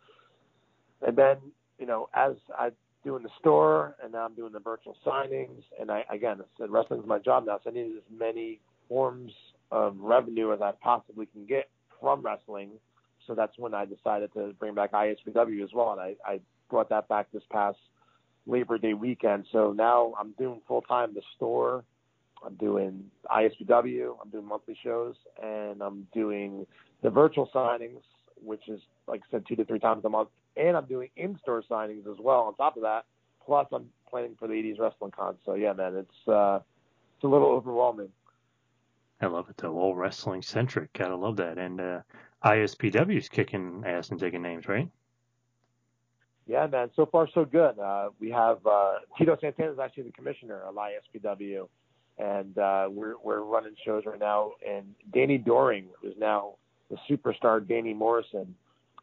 and 1.07 1.17
then 1.17 1.37
you 1.79 1.87
know 1.87 2.09
as 2.15 2.35
I 2.59 2.71
doing 3.05 3.23
the 3.23 3.31
store 3.39 3.97
and 4.03 4.13
now 4.13 4.25
I'm 4.25 4.35
doing 4.35 4.53
the 4.53 4.59
virtual 4.59 4.97
signings 5.07 5.63
and 5.81 5.91
I 5.91 6.05
again 6.13 6.39
I 6.41 6.45
said 6.59 6.71
wrestling's 6.71 7.07
my 7.07 7.19
job 7.19 7.47
now, 7.47 7.59
so 7.63 7.71
I 7.71 7.73
needed 7.73 7.97
as 7.97 8.19
many 8.19 8.61
forms 8.89 9.33
of 9.71 9.97
revenue 9.99 10.53
as 10.53 10.61
I 10.61 10.73
possibly 10.83 11.27
can 11.27 11.47
get 11.47 11.69
from 12.01 12.23
wrestling. 12.23 12.71
So 13.27 13.35
that's 13.35 13.59
when 13.59 13.75
I 13.75 13.85
decided 13.85 14.33
to 14.35 14.55
bring 14.59 14.75
back 14.75 14.93
ISPW 14.93 15.63
as 15.63 15.71
well, 15.75 15.93
and 15.93 16.01
I, 16.01 16.15
I 16.25 16.41
brought 16.71 16.89
that 16.91 17.09
back 17.09 17.27
this 17.33 17.43
past 17.51 17.79
Labor 18.47 18.79
Day 18.79 18.95
weekend. 18.95 19.45
So 19.53 19.73
now 19.73 20.15
I'm 20.19 20.33
doing 20.39 20.61
full 20.67 20.83
time 20.83 21.15
the 21.15 21.23
store. 21.37 21.85
I'm 22.45 22.55
doing 22.55 23.05
ISPW. 23.31 24.17
I'm 24.23 24.31
doing 24.31 24.47
monthly 24.47 24.77
shows, 24.83 25.17
and 25.43 25.83
I'm 25.83 26.07
doing 26.15 26.67
the 27.03 27.11
virtual 27.11 27.51
signings, 27.55 28.01
which 28.43 28.69
is 28.69 28.81
like 29.07 29.21
I 29.29 29.31
said, 29.31 29.45
two 29.49 29.57
to 29.57 29.65
three 29.65 29.79
times 29.79 30.05
a 30.05 30.09
month, 30.09 30.29
and 30.57 30.77
I'm 30.77 30.87
doing 30.87 31.09
in-store 31.17 31.65
signings 31.71 32.07
as 32.11 32.19
well. 32.21 32.41
On 32.43 32.55
top 32.55 32.77
of 32.77 32.83
that, 32.83 33.05
plus 33.45 33.67
I'm 33.73 33.87
planning 34.09 34.37
for 34.39 34.49
the 34.49 34.55
80s 34.55 34.79
Wrestling 34.79 35.13
Con. 35.17 35.37
So 35.45 35.55
yeah, 35.55 35.73
man, 35.73 35.97
it's 35.97 36.29
uh, 36.29 36.61
it's 37.17 37.25
a 37.25 37.29
little 37.29 37.49
overwhelming. 37.49 38.11
I 39.21 39.27
love 39.27 39.49
it 39.49 39.57
though. 39.57 39.77
All 39.77 39.95
wrestling 39.95 40.43
centric. 40.43 40.93
Gotta 40.93 41.17
love 41.17 41.37
that. 41.37 41.59
And 41.59 41.81
uh, 41.81 42.01
ISPW's 42.45 43.29
kicking 43.29 43.83
ass 43.87 44.11
and 44.11 44.21
taking 44.21 44.43
names, 44.43 44.69
right? 44.69 44.89
Yeah, 46.47 46.67
man. 46.67 46.91
So 46.97 47.05
far, 47.05 47.29
so 47.35 47.45
good. 47.45 47.79
Uh, 47.79 48.09
we 48.21 48.31
have 48.31 48.67
uh, 48.67 48.95
Tito 49.19 49.37
Santana 49.41 49.73
is 49.73 49.79
actually 49.79 50.05
the 50.05 50.13
commissioner 50.13 50.63
of 50.63 50.77
ISPW, 50.77 51.69
and 52.19 52.57
uh, 52.57 52.89
we're 52.91 53.15
we're 53.23 53.43
running 53.43 53.75
shows 53.85 54.05
right 54.07 54.19
now. 54.19 54.53
And 54.67 54.95
Danny 55.13 55.37
Doring 55.37 55.89
is 56.03 56.15
now 56.19 56.55
the 56.91 56.97
superstar. 57.11 57.67
Danny 57.67 57.93
Morrison, 57.93 58.55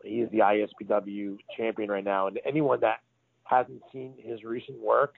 he 0.04 0.22
is 0.22 0.32
the 0.32 0.40
ISPW 0.40 1.38
champion 1.56 1.92
right 1.92 2.04
now. 2.04 2.28
And 2.28 2.40
anyone 2.46 2.80
that 2.80 3.02
hasn't 3.44 3.82
seen 3.94 4.16
his 4.18 4.44
recent 4.44 4.80
work, 4.80 5.14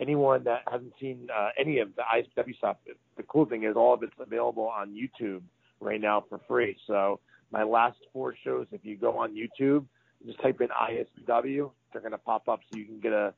anyone 0.00 0.44
that 0.44 0.62
hasn't 0.70 0.92
seen 1.00 1.28
uh, 1.36 1.48
any 1.58 1.78
of 1.78 1.90
the 1.96 2.02
ISPW 2.02 2.56
stuff, 2.56 2.76
the 3.16 3.22
cool 3.24 3.46
thing 3.46 3.64
is 3.64 3.76
all 3.76 3.94
of 3.94 4.02
it's 4.02 4.12
available 4.18 4.68
on 4.68 4.90
YouTube 4.90 5.42
right 5.80 6.00
now 6.00 6.24
for 6.28 6.40
free. 6.48 6.76
So 6.86 7.20
my 7.52 7.62
last 7.62 7.98
four 8.12 8.34
shows, 8.44 8.66
if 8.72 8.84
you 8.84 8.96
go 8.96 9.18
on 9.18 9.34
YouTube 9.34 9.86
just 10.26 10.40
type 10.42 10.60
in 10.60 10.68
ISW, 10.68 11.70
They're 11.92 12.00
going 12.00 12.12
to 12.12 12.18
pop 12.18 12.48
up 12.48 12.60
so 12.70 12.78
you 12.78 12.84
can 12.84 13.00
get 13.00 13.12
a, 13.12 13.32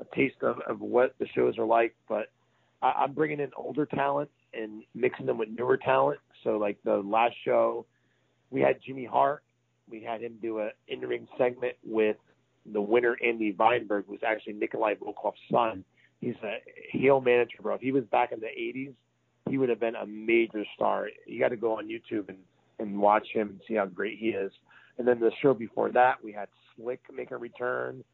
a 0.00 0.16
taste 0.16 0.42
of, 0.42 0.58
of 0.68 0.80
what 0.80 1.14
the 1.18 1.26
shows 1.34 1.58
are 1.58 1.64
like. 1.64 1.94
But 2.08 2.26
I, 2.82 2.92
I'm 2.98 3.12
bringing 3.12 3.40
in 3.40 3.50
older 3.56 3.86
talent 3.86 4.30
and 4.54 4.82
mixing 4.94 5.26
them 5.26 5.38
with 5.38 5.48
newer 5.48 5.76
talent. 5.76 6.20
So 6.44 6.56
like 6.56 6.78
the 6.84 6.96
last 6.96 7.34
show, 7.44 7.86
we 8.50 8.60
had 8.60 8.78
Jimmy 8.86 9.04
Hart. 9.04 9.42
We 9.90 10.02
had 10.02 10.22
him 10.22 10.38
do 10.40 10.60
an 10.60 10.70
in-ring 10.86 11.26
segment 11.36 11.74
with 11.84 12.16
the 12.72 12.80
winner 12.80 13.16
Andy 13.24 13.54
Weinberg, 13.58 14.04
who's 14.08 14.20
actually 14.26 14.54
Nikolai 14.54 14.94
Volkov's 14.94 15.38
son. 15.50 15.84
He's 16.20 16.34
a 16.42 16.58
heel 16.90 17.20
manager, 17.20 17.58
bro. 17.62 17.74
If 17.74 17.80
he 17.80 17.92
was 17.92 18.04
back 18.04 18.32
in 18.32 18.40
the 18.40 18.46
'80s, 18.46 18.92
he 19.48 19.58
would 19.58 19.68
have 19.68 19.80
been 19.80 19.96
a 19.96 20.06
major 20.06 20.64
star. 20.74 21.08
You 21.26 21.40
got 21.40 21.48
to 21.48 21.56
go 21.56 21.78
on 21.78 21.88
YouTube 21.88 22.28
and 22.28 22.38
and 22.78 22.98
watch 22.98 23.26
him 23.32 23.48
and 23.48 23.60
see 23.68 23.74
how 23.74 23.86
great 23.86 24.18
he 24.18 24.28
is. 24.28 24.52
And 24.98 25.06
then 25.06 25.20
the 25.20 25.30
show 25.42 25.54
before 25.54 25.90
that, 25.92 26.22
we 26.22 26.32
had 26.32 26.48
Slick 26.76 27.00
make 27.14 27.30
a 27.30 27.36
return, 27.36 28.04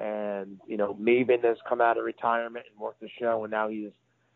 and 0.00 0.60
you 0.66 0.76
know 0.76 0.94
Maven 0.94 1.44
has 1.44 1.56
come 1.68 1.80
out 1.80 1.98
of 1.98 2.04
retirement 2.04 2.66
and 2.70 2.80
worked 2.80 3.00
the 3.00 3.08
show, 3.18 3.44
and 3.44 3.50
now 3.50 3.68
he's 3.68 3.90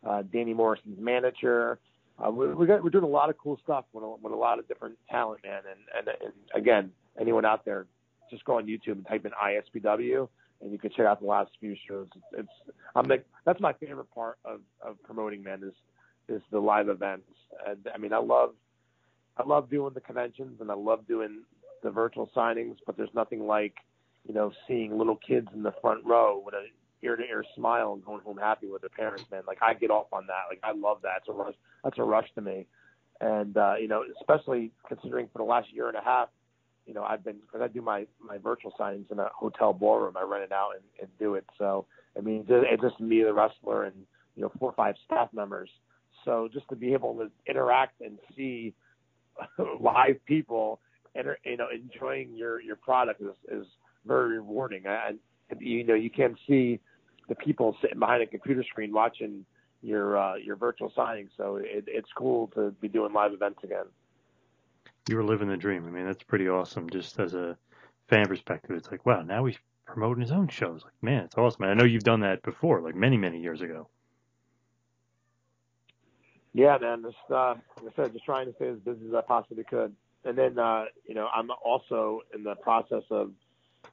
uh, 0.07 0.23
Danny 0.31 0.53
Morrison's 0.53 0.99
manager. 0.99 1.79
Uh, 2.23 2.31
we, 2.31 2.53
we 2.53 2.67
got, 2.67 2.83
we're 2.83 2.89
doing 2.89 3.03
a 3.03 3.07
lot 3.07 3.29
of 3.29 3.37
cool 3.37 3.57
stuff 3.63 3.85
with 3.93 4.03
a, 4.03 4.15
with 4.21 4.33
a 4.33 4.35
lot 4.35 4.59
of 4.59 4.67
different 4.67 4.97
talent, 5.09 5.41
man. 5.43 5.61
And, 5.69 6.07
and, 6.07 6.17
and 6.21 6.33
again, 6.53 6.91
anyone 7.19 7.45
out 7.45 7.63
there, 7.63 7.85
just 8.29 8.45
go 8.45 8.57
on 8.57 8.65
YouTube 8.65 8.93
and 8.93 9.07
type 9.07 9.25
in 9.25 9.31
ISPW, 9.31 10.27
and 10.61 10.71
you 10.71 10.77
can 10.77 10.91
check 10.91 11.05
out 11.05 11.21
the 11.21 11.27
last 11.27 11.51
few 11.59 11.75
shows. 11.87 12.07
It's, 12.33 12.49
I'm 12.95 13.07
like 13.07 13.25
that's 13.45 13.59
my 13.59 13.73
favorite 13.73 14.13
part 14.13 14.37
of, 14.45 14.61
of 14.81 15.01
promoting, 15.03 15.43
man. 15.43 15.63
Is 15.63 15.73
is 16.27 16.41
the 16.51 16.59
live 16.59 16.89
events. 16.89 17.27
And 17.67 17.87
I 17.93 17.97
mean, 17.97 18.13
I 18.13 18.19
love 18.19 18.51
I 19.37 19.43
love 19.45 19.69
doing 19.69 19.93
the 19.93 20.01
conventions, 20.01 20.61
and 20.61 20.69
I 20.71 20.75
love 20.75 21.07
doing 21.07 21.41
the 21.81 21.89
virtual 21.89 22.29
signings, 22.35 22.75
but 22.85 22.97
there's 22.97 23.13
nothing 23.13 23.47
like, 23.47 23.73
you 24.27 24.33
know, 24.33 24.51
seeing 24.67 24.97
little 24.97 25.15
kids 25.15 25.47
in 25.53 25.63
the 25.63 25.73
front 25.81 26.05
row 26.05 26.41
with 26.43 26.53
a 26.53 26.65
ear 27.01 27.15
to 27.15 27.23
ear 27.23 27.43
smile 27.55 27.93
and 27.93 28.03
going 28.03 28.21
home 28.21 28.37
happy 28.37 28.67
with 28.67 28.81
their 28.81 28.89
parents, 28.89 29.23
man. 29.31 29.43
Like 29.47 29.59
I 29.61 29.73
get 29.73 29.89
off 29.89 30.07
on 30.11 30.27
that. 30.27 30.43
Like 30.49 30.59
I 30.63 30.77
love 30.77 30.99
that. 31.03 31.19
It's 31.19 31.29
a 31.29 31.31
rush. 31.31 31.55
That's 31.83 31.97
a 31.97 32.03
rush 32.03 32.27
to 32.35 32.41
me. 32.41 32.65
And 33.21 33.55
uh, 33.55 33.75
you 33.79 33.87
know, 33.87 34.03
especially 34.19 34.71
considering 34.87 35.29
for 35.31 35.39
the 35.39 35.45
last 35.45 35.73
year 35.73 35.87
and 35.87 35.97
a 35.97 36.03
half, 36.03 36.29
you 36.89 36.95
know, 36.95 37.03
I've 37.03 37.23
been 37.23 37.35
because 37.39 37.61
I 37.61 37.67
do 37.67 37.83
my 37.83 38.07
my 38.19 38.39
virtual 38.39 38.73
signings 38.79 39.11
in 39.11 39.19
a 39.19 39.27
hotel 39.31 39.73
ballroom. 39.73 40.17
I 40.17 40.23
rent 40.23 40.43
it 40.43 40.51
out 40.51 40.71
and, 40.73 40.83
and 40.99 41.07
do 41.19 41.35
it. 41.35 41.45
So 41.59 41.85
I 42.17 42.21
mean, 42.21 42.45
it's 42.49 42.81
just 42.81 42.99
me, 42.99 43.21
the 43.21 43.31
wrestler, 43.31 43.83
and 43.83 43.93
you 44.35 44.41
know, 44.41 44.51
four 44.57 44.71
or 44.71 44.73
five 44.73 44.95
staff 45.05 45.29
members. 45.31 45.69
So 46.25 46.49
just 46.51 46.67
to 46.69 46.75
be 46.75 46.93
able 46.93 47.13
to 47.17 47.29
interact 47.47 48.01
and 48.01 48.17
see 48.35 48.73
live 49.79 50.15
people 50.25 50.79
and 51.13 51.27
you 51.45 51.57
know 51.57 51.67
enjoying 51.71 52.35
your 52.35 52.59
your 52.59 52.75
product 52.75 53.21
is 53.21 53.35
is 53.51 53.67
very 54.07 54.39
rewarding. 54.39 54.85
And 54.87 55.19
you 55.59 55.83
know 55.83 55.93
you 55.93 56.09
can 56.09 56.35
see 56.47 56.79
the 57.27 57.35
people 57.35 57.77
sitting 57.83 57.99
behind 57.99 58.23
a 58.23 58.25
computer 58.25 58.63
screen 58.63 58.91
watching 58.91 59.45
your 59.83 60.17
uh, 60.17 60.37
your 60.37 60.55
virtual 60.55 60.91
signing. 60.95 61.29
So 61.37 61.57
it, 61.57 61.85
it's 61.85 62.09
cool 62.17 62.47
to 62.55 62.71
be 62.81 62.87
doing 62.87 63.13
live 63.13 63.31
events 63.31 63.59
again. 63.63 63.85
You 65.09 65.17
were 65.17 65.23
living 65.23 65.49
the 65.49 65.57
dream. 65.57 65.85
I 65.87 65.89
mean, 65.89 66.05
that's 66.05 66.23
pretty 66.23 66.47
awesome. 66.47 66.89
Just 66.89 67.19
as 67.19 67.33
a 67.33 67.57
fan 68.07 68.27
perspective, 68.27 68.75
it's 68.75 68.91
like, 68.91 69.05
wow, 69.05 69.21
now 69.21 69.45
he's 69.45 69.57
promoting 69.85 70.21
his 70.21 70.31
own 70.31 70.47
shows. 70.47 70.83
Like, 70.83 70.93
man, 71.01 71.23
it's 71.23 71.37
awesome. 71.37 71.63
And 71.63 71.71
I 71.71 71.73
know 71.73 71.85
you've 71.85 72.03
done 72.03 72.21
that 72.21 72.43
before, 72.43 72.81
like 72.81 72.95
many, 72.95 73.17
many 73.17 73.39
years 73.41 73.61
ago. 73.61 73.87
Yeah, 76.53 76.77
man. 76.79 77.03
Just 77.03 77.17
uh, 77.29 77.55
like 77.81 77.93
I 77.97 78.03
said, 78.03 78.13
just 78.13 78.25
trying 78.25 78.47
to 78.47 78.53
stay 78.55 78.67
as 78.67 78.79
busy 78.79 79.07
as 79.07 79.13
I 79.13 79.21
possibly 79.21 79.63
could 79.63 79.95
and 80.25 80.37
then 80.37 80.59
uh, 80.59 80.85
you 81.05 81.15
know 81.15 81.27
I'm 81.33 81.49
also 81.63 82.21
in 82.33 82.43
the 82.43 82.55
process 82.55 83.03
of 83.09 83.31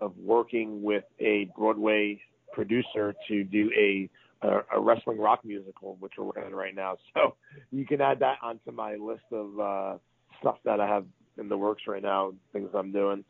of 0.01 0.17
working 0.19 0.83
with 0.83 1.05
a 1.21 1.51
Broadway 1.57 2.21
producer 2.53 3.15
to 3.29 3.45
do 3.45 3.71
a 3.77 4.09
a, 4.43 4.61
a 4.75 4.81
wrestling 4.81 5.19
rock 5.19 5.45
musical, 5.45 5.97
which 6.01 6.13
we're 6.19 6.25
working 6.25 6.45
on 6.45 6.55
right 6.55 6.75
now. 6.75 6.97
So 7.15 7.37
you 7.71 7.87
can 7.87 8.01
add 8.01 8.19
that 8.21 8.39
onto 8.43 8.71
my 8.71 8.97
list 8.97 9.25
of 9.33 9.61
uh, 9.61 9.99
stuff 10.41 10.57
that 10.65 10.81
I 10.81 10.87
have 10.87 11.05
in 11.39 11.49
the 11.49 11.57
works 11.57 11.83
right 11.87 12.03
now, 12.03 12.33
things 12.53 12.71
I'm 12.75 12.93
doing. 12.93 13.25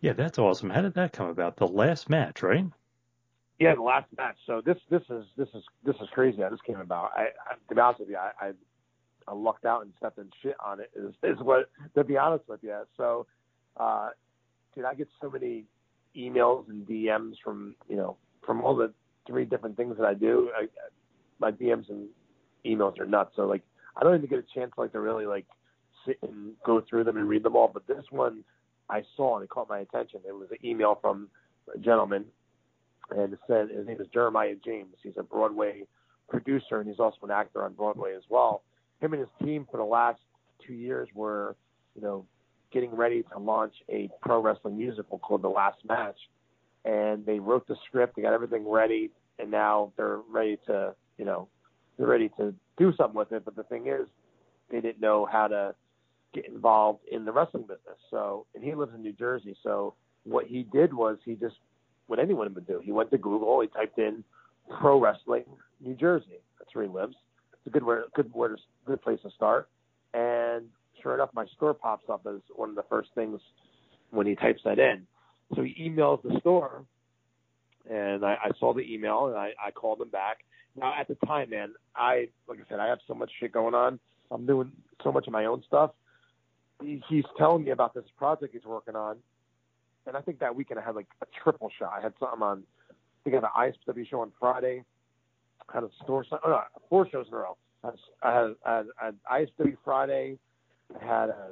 Yeah, 0.00 0.14
that's 0.14 0.38
awesome. 0.38 0.70
How 0.70 0.80
did 0.80 0.94
that 0.94 1.12
come 1.12 1.28
about? 1.28 1.56
The 1.56 1.66
last 1.66 2.08
match, 2.08 2.42
right? 2.42 2.64
Yeah, 3.58 3.74
the 3.74 3.82
last 3.82 4.06
match. 4.16 4.36
So 4.46 4.62
this 4.64 4.78
this 4.90 5.02
is 5.10 5.24
this 5.36 5.48
is 5.54 5.62
this 5.84 5.96
is 5.96 6.08
crazy 6.12 6.40
how 6.40 6.48
this 6.48 6.60
came 6.66 6.80
about. 6.80 7.12
I, 7.14 7.24
I 7.24 7.54
to 7.68 7.74
be 7.74 7.80
honest 7.80 8.00
with 8.00 8.08
you, 8.08 8.16
I, 8.16 8.30
I 8.40 8.52
I 9.28 9.34
lucked 9.34 9.66
out 9.66 9.82
and 9.82 9.92
stepped 9.98 10.18
in 10.18 10.30
shit 10.42 10.56
on 10.64 10.80
it. 10.80 10.90
Is 10.96 11.14
is 11.22 11.38
what 11.40 11.70
to 11.94 12.04
be 12.04 12.16
honest 12.16 12.48
with 12.48 12.60
you. 12.62 12.78
So, 12.96 13.26
uh, 13.76 14.08
dude, 14.74 14.86
I 14.86 14.94
get 14.94 15.08
so 15.20 15.28
many 15.30 15.64
emails 16.16 16.68
and 16.70 16.86
DMs 16.86 17.34
from 17.44 17.74
you 17.86 17.96
know 17.96 18.16
from 18.46 18.62
all 18.62 18.74
the 18.74 18.92
three 19.26 19.44
different 19.44 19.76
things 19.76 19.96
that 19.98 20.06
I 20.06 20.14
do. 20.14 20.50
I, 20.56 20.66
my 21.38 21.52
DMs 21.52 21.88
and 21.90 22.08
emails 22.64 22.98
are 22.98 23.06
nuts. 23.06 23.32
So 23.36 23.46
like, 23.46 23.62
I 23.96 24.02
don't 24.02 24.16
even 24.16 24.28
get 24.28 24.38
a 24.38 24.54
chance 24.54 24.72
like 24.76 24.92
to 24.92 25.00
really 25.00 25.26
like 25.26 25.46
sit 26.06 26.18
and 26.22 26.52
go 26.64 26.82
through 26.88 27.04
them 27.04 27.16
and 27.16 27.28
read 27.28 27.42
them 27.42 27.56
all. 27.56 27.70
But 27.72 27.86
this 27.86 28.04
one 28.10 28.44
I 28.88 29.02
saw 29.16 29.36
and 29.36 29.44
it 29.44 29.50
caught 29.50 29.68
my 29.68 29.80
attention. 29.80 30.20
It 30.26 30.32
was 30.32 30.48
an 30.50 30.58
email 30.64 30.98
from 31.00 31.28
a 31.74 31.78
gentleman, 31.78 32.24
and 33.10 33.32
it 33.32 33.38
said 33.46 33.68
his 33.70 33.86
name 33.86 34.00
is 34.00 34.06
Jeremiah 34.12 34.54
James. 34.64 34.94
He's 35.02 35.16
a 35.16 35.22
Broadway 35.22 35.84
producer 36.28 36.78
and 36.78 36.88
he's 36.88 37.00
also 37.00 37.18
an 37.24 37.30
actor 37.30 37.64
on 37.64 37.72
Broadway 37.72 38.14
as 38.16 38.22
well 38.28 38.62
him 39.00 39.14
and 39.14 39.20
his 39.20 39.46
team 39.46 39.66
for 39.70 39.78
the 39.78 39.84
last 39.84 40.20
two 40.66 40.74
years 40.74 41.08
were, 41.14 41.56
you 41.94 42.02
know, 42.02 42.24
getting 42.72 42.94
ready 42.94 43.24
to 43.32 43.38
launch 43.38 43.74
a 43.88 44.08
pro 44.22 44.40
wrestling 44.40 44.78
musical 44.78 45.18
called 45.18 45.42
The 45.42 45.48
Last 45.48 45.78
Match. 45.88 46.18
And 46.84 47.26
they 47.26 47.40
wrote 47.40 47.66
the 47.66 47.76
script, 47.86 48.16
they 48.16 48.22
got 48.22 48.32
everything 48.32 48.68
ready, 48.68 49.10
and 49.38 49.50
now 49.50 49.92
they're 49.96 50.20
ready 50.30 50.58
to, 50.66 50.94
you 51.18 51.24
know, 51.24 51.48
they're 51.98 52.06
ready 52.06 52.30
to 52.38 52.54
do 52.78 52.92
something 52.96 53.16
with 53.16 53.32
it. 53.32 53.44
But 53.44 53.56
the 53.56 53.64
thing 53.64 53.88
is, 53.88 54.06
they 54.70 54.80
didn't 54.80 55.00
know 55.00 55.26
how 55.30 55.48
to 55.48 55.74
get 56.34 56.46
involved 56.46 57.00
in 57.10 57.24
the 57.24 57.32
wrestling 57.32 57.64
business. 57.64 57.98
So, 58.10 58.46
and 58.54 58.62
he 58.62 58.74
lives 58.74 58.92
in 58.94 59.02
New 59.02 59.12
Jersey. 59.12 59.56
So, 59.62 59.94
what 60.24 60.46
he 60.46 60.64
did 60.64 60.92
was 60.92 61.18
he 61.24 61.34
just, 61.34 61.56
what 62.06 62.18
anyone 62.18 62.52
would 62.54 62.66
do, 62.66 62.80
he 62.84 62.92
went 62.92 63.10
to 63.10 63.18
Google, 63.18 63.60
he 63.60 63.68
typed 63.68 63.98
in 63.98 64.22
pro 64.78 65.00
wrestling 65.00 65.44
New 65.80 65.94
Jersey. 65.94 66.40
That's 66.58 66.74
where 66.74 66.84
he 66.84 66.90
lives 66.90 67.14
it's 67.60 67.66
a 67.66 67.70
good 67.70 67.84
where 67.84 68.04
good 68.14 68.30
where 68.32 68.56
good 68.86 69.02
place 69.02 69.18
to 69.22 69.30
start. 69.30 69.68
And 70.14 70.66
sure 71.02 71.14
enough, 71.14 71.30
my 71.34 71.46
store 71.56 71.74
pops 71.74 72.08
up 72.08 72.26
as 72.26 72.40
one 72.54 72.70
of 72.70 72.74
the 72.74 72.84
first 72.88 73.10
things 73.14 73.40
when 74.10 74.26
he 74.26 74.34
types 74.34 74.62
that 74.64 74.78
in. 74.78 75.06
So 75.54 75.62
he 75.62 75.74
emails 75.80 76.22
the 76.22 76.38
store, 76.40 76.84
and 77.90 78.24
I, 78.24 78.36
I 78.44 78.50
saw 78.58 78.72
the 78.72 78.80
email 78.82 79.26
and 79.26 79.36
I, 79.36 79.50
I 79.64 79.70
called 79.72 80.00
him 80.00 80.08
back, 80.08 80.38
Now 80.76 80.94
at 80.98 81.08
the 81.08 81.16
time, 81.26 81.50
man, 81.50 81.74
I 81.94 82.28
like 82.48 82.58
I 82.58 82.68
said, 82.68 82.80
I 82.80 82.88
have 82.88 82.98
so 83.06 83.14
much 83.14 83.30
shit 83.38 83.52
going 83.52 83.74
on. 83.74 83.98
I'm 84.30 84.46
doing 84.46 84.72
so 85.02 85.12
much 85.12 85.26
of 85.26 85.32
my 85.32 85.46
own 85.46 85.62
stuff. 85.66 85.90
He, 86.80 87.02
he's 87.08 87.24
telling 87.36 87.64
me 87.64 87.70
about 87.70 87.94
this 87.94 88.04
project 88.16 88.54
he's 88.54 88.64
working 88.64 88.96
on, 88.96 89.16
and 90.06 90.16
I 90.16 90.20
think 90.20 90.38
that 90.40 90.54
weekend 90.54 90.80
I 90.80 90.84
had 90.84 90.94
like 90.94 91.08
a 91.22 91.26
triple 91.42 91.70
shot. 91.78 91.92
I 91.98 92.02
had 92.02 92.14
something 92.18 92.42
on. 92.42 92.62
I 92.90 92.94
think 93.24 93.36
I 93.36 93.48
had 93.60 93.72
an 93.74 93.94
ISW 93.94 94.08
show 94.08 94.20
on 94.20 94.32
Friday. 94.38 94.82
I 95.68 95.74
had 95.74 95.84
a 95.84 95.90
store. 96.02 96.24
Oh, 96.32 96.38
no, 96.44 96.60
four 96.88 97.08
shows 97.10 97.26
in 97.28 97.34
a 97.34 97.36
row. 97.36 97.56
I 97.82 97.86
had, 97.86 97.94
I 98.22 98.34
had, 98.34 98.54
I 98.64 98.76
had, 98.76 98.86
had 98.96 99.46
ISW 99.58 99.76
Friday. 99.84 100.38
I 101.00 101.04
had 101.04 101.28
a 101.28 101.50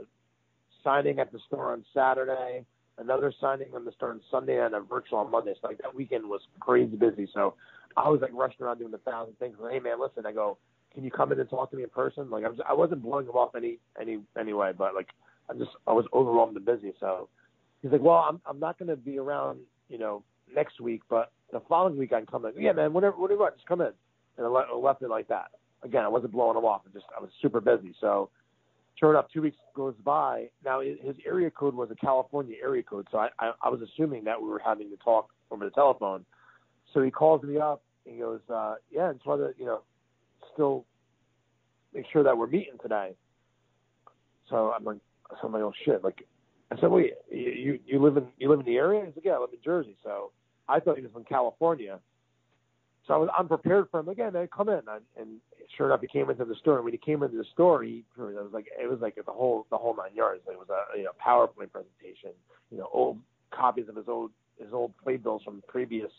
signing 0.83 1.19
at 1.19 1.33
the 1.33 1.39
store 1.47 1.73
on 1.73 1.85
Saturday 1.95 2.65
another 2.99 3.33
signing 3.41 3.69
on 3.75 3.85
the 3.85 3.93
store 3.93 4.11
on 4.11 4.21
Sunday 4.31 4.65
and 4.65 4.75
a 4.75 4.81
virtual 4.81 5.19
on 5.19 5.31
Monday. 5.31 5.55
So 5.61 5.69
like 5.69 5.79
that 5.79 5.95
weekend 5.95 6.29
was 6.29 6.41
crazy 6.61 6.97
busy. 6.97 7.29
So 7.33 7.55
I 7.97 8.09
was 8.09 8.21
like 8.21 8.33
rushing 8.35 8.65
around 8.65 8.79
doing 8.79 8.93
a 8.93 8.99
thousand 8.99 9.39
things. 9.39 9.57
Like, 9.61 9.73
hey 9.73 9.81
man, 9.81 10.01
listen, 10.01 10.27
I 10.27 10.33
go, 10.33 10.59
can 10.95 11.05
you 11.05 11.11
come 11.11 11.33
in 11.33 11.41
and 11.41 11.49
talk 11.49 11.71
to 11.71 11.77
me 11.77 11.83
in 11.83 11.89
person? 11.91 12.31
Like 12.31 12.45
I 12.45 12.49
was, 12.49 12.59
I 12.69 12.73
wasn't 12.75 13.03
blowing 13.03 13.27
him 13.27 13.33
off 13.33 13.55
any 13.55 13.79
any 14.01 14.21
anyway, 14.39 14.73
but 14.77 14.95
like 14.95 15.09
I 15.51 15.55
just 15.55 15.71
I 15.87 15.93
was 15.93 16.07
overwhelmed 16.13 16.57
and 16.57 16.65
busy. 16.65 16.93
So 17.01 17.29
he's 17.83 17.93
like, 17.93 18.01
well, 18.01 18.27
I'm 18.29 18.41
I'm 18.47 18.61
not 18.61 18.79
going 18.79 18.89
to 18.89 18.97
be 18.97 19.19
around, 19.19 19.61
you 19.89 19.99
know, 19.99 20.23
next 20.55 20.81
week, 20.81 21.03
but 21.09 21.33
the 21.53 21.61
following 21.69 21.99
week 21.99 22.13
I 22.13 22.19
can 22.19 22.27
come 22.27 22.47
in. 22.47 22.53
Yeah, 22.57 22.73
man, 22.73 22.93
whatever, 22.93 23.17
whatever 23.17 23.51
just 23.55 23.67
come 23.67 23.81
in. 23.81 23.93
And 24.37 24.47
I, 24.47 24.75
left 24.75 25.03
it 25.03 25.09
like 25.09 25.29
that. 25.29 25.49
Again, 25.83 26.05
I 26.05 26.09
wasn't 26.09 26.33
blowing 26.33 26.57
him 26.57 26.65
off. 26.65 26.83
I 26.89 26.93
just 26.93 27.07
I 27.17 27.21
was 27.21 27.31
super 27.43 27.61
busy. 27.61 27.95
So 28.01 28.31
sure 28.99 29.11
enough, 29.11 29.27
two 29.33 29.43
weeks 29.43 29.57
goes 29.75 29.95
by. 30.05 30.49
Now 30.65 30.81
his 30.81 31.17
area 31.27 31.51
code 31.51 31.75
was 31.75 31.91
a 31.91 31.97
California 31.97 32.57
area 32.63 32.83
code, 32.83 33.07
so 33.11 33.19
I, 33.19 33.29
I, 33.39 33.53
I 33.63 33.69
was 33.69 33.81
assuming 33.83 34.25
that 34.25 34.41
we 34.41 34.49
were 34.49 34.61
having 34.65 34.91
to 34.91 34.97
talk 34.97 35.31
over 35.51 35.65
the 35.65 35.71
telephone. 35.71 36.25
So 36.95 37.03
he 37.03 37.11
calls 37.11 37.43
me 37.43 37.59
up 37.59 37.83
and 38.07 38.15
he 38.15 38.21
goes, 38.21 38.41
uh, 38.53 38.77
"Yeah, 38.91 39.13
just 39.13 39.27
wanted 39.27 39.55
to, 39.55 39.59
you 39.59 39.67
know, 39.67 39.83
still 40.59 40.85
make 41.95 42.07
sure 42.13 42.23
that 42.25 42.37
we're 42.37 42.49
meeting 42.49 42.79
today." 42.83 43.15
So 44.51 44.73
I'm 44.77 44.85
like, 44.85 44.99
so 45.31 45.47
I'm 45.47 45.53
like, 45.53 45.63
"Oh 45.63 45.73
shit!" 45.85 46.03
Like 46.03 46.27
I 46.71 46.81
said, 46.81 46.91
"Wait, 46.91 47.15
you 47.31 47.79
you 47.87 48.03
live 48.03 48.17
in 48.17 48.27
you 48.39 48.51
live 48.51 48.61
in 48.61 48.67
the 48.67 48.77
area?" 48.77 49.05
He's 49.07 49.15
like, 49.17 49.25
"Yeah, 49.25 49.33
I 49.33 49.39
live 49.39 49.51
in 49.53 49.61
Jersey." 49.65 49.97
So 50.03 50.33
I 50.69 50.81
thought 50.81 50.97
he 50.97 51.03
was 51.03 51.13
from 51.13 51.25
California. 51.25 52.01
So 53.07 53.15
I 53.15 53.17
was 53.17 53.31
unprepared 53.39 53.89
for 53.91 54.01
him. 54.01 54.09
Again, 54.09 54.35
man, 54.35 54.49
come 54.55 54.69
in, 54.69 54.81
and, 54.81 55.03
and 55.19 55.41
sure 55.77 55.87
enough, 55.87 56.03
he 56.03 56.07
came 56.07 56.29
into 56.29 56.45
the 56.45 56.55
store. 56.57 56.77
And 56.77 56.85
when 56.85 56.93
he 56.93 56.99
came 56.99 57.23
into 57.23 57.39
the 57.39 57.47
store, 57.55 57.83
he 57.83 58.05
it 58.19 58.21
was 58.21 58.51
like 58.53 58.67
it 58.79 58.89
was 58.89 59.01
like 59.01 59.15
the 59.15 59.33
whole 59.33 59.67
the 59.71 59.79
whole 59.79 59.97
nine 59.97 60.15
yards. 60.15 60.43
It 60.47 60.59
was 60.59 60.69
a 60.69 60.99
you 60.99 61.05
know 61.05 61.13
PowerPoint 61.25 61.73
presentation, 61.73 62.31
you 62.71 62.79
know, 62.79 62.89
old 62.93 63.19
copies 63.51 63.89
of 63.89 63.97
his 63.97 64.09
old 64.09 64.31
his 64.59 64.73
old 64.73 64.93
playbills 65.03 65.43
from 65.43 65.63
previous 65.69 66.11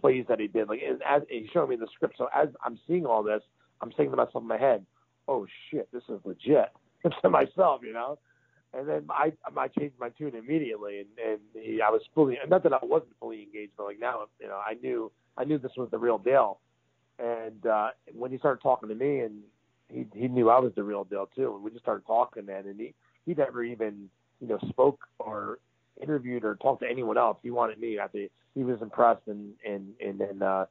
plays 0.00 0.24
that 0.28 0.40
he 0.40 0.48
did. 0.48 0.68
Like 0.68 0.80
and 0.86 1.00
as 1.08 1.22
he 1.28 1.48
showed 1.52 1.68
me 1.68 1.76
the 1.76 1.86
script, 1.94 2.16
so 2.18 2.28
as 2.34 2.48
I'm 2.64 2.78
seeing 2.88 3.06
all 3.06 3.22
this, 3.22 3.42
I'm 3.82 3.92
saying 3.96 4.10
to 4.10 4.16
myself 4.16 4.42
in 4.42 4.48
my 4.48 4.58
head, 4.58 4.86
"Oh 5.28 5.46
shit, 5.70 5.90
this 5.92 6.04
is 6.08 6.20
legit." 6.24 6.70
to 7.22 7.30
myself, 7.30 7.80
you 7.82 7.92
know. 7.92 8.18
And 8.74 8.88
then 8.88 9.04
I 9.10 9.32
I 9.56 9.68
changed 9.68 9.96
my 9.98 10.08
tune 10.10 10.34
immediately, 10.34 11.00
and 11.00 11.08
and 11.24 11.40
he, 11.54 11.82
I 11.82 11.90
was 11.90 12.00
fully 12.14 12.38
not 12.48 12.62
that 12.62 12.72
I 12.72 12.78
wasn't 12.82 13.12
fully 13.20 13.42
engaged, 13.42 13.72
but 13.76 13.84
like 13.84 14.00
now 14.00 14.24
you 14.40 14.48
know 14.48 14.60
I 14.64 14.74
knew 14.74 15.12
I 15.36 15.44
knew 15.44 15.58
this 15.58 15.72
was 15.76 15.90
the 15.90 15.98
real 15.98 16.18
deal. 16.18 16.58
And 17.18 17.66
uh, 17.66 17.88
when 18.14 18.30
he 18.30 18.38
started 18.38 18.62
talking 18.62 18.88
to 18.88 18.94
me, 18.94 19.20
and 19.20 19.40
he 19.88 20.06
he 20.14 20.28
knew 20.28 20.48
I 20.48 20.58
was 20.58 20.72
the 20.74 20.84
real 20.84 21.04
deal 21.04 21.28
too, 21.36 21.54
and 21.54 21.62
we 21.62 21.70
just 21.70 21.82
started 21.82 22.06
talking, 22.06 22.46
man. 22.46 22.66
And 22.66 22.80
he 22.80 22.94
he 23.26 23.34
never 23.34 23.62
even 23.62 24.08
you 24.40 24.48
know 24.48 24.58
spoke 24.68 25.00
or 25.18 25.58
interviewed 26.00 26.44
or 26.44 26.56
talked 26.56 26.82
to 26.82 26.88
anyone 26.90 27.18
else. 27.18 27.38
He 27.42 27.50
wanted 27.50 27.78
me. 27.78 27.98
After 27.98 28.26
he 28.54 28.64
was 28.64 28.80
impressed, 28.80 29.26
and 29.26 29.52
and 29.68 29.92
and 30.00 30.18
then 30.18 30.42
uh, 30.42 30.66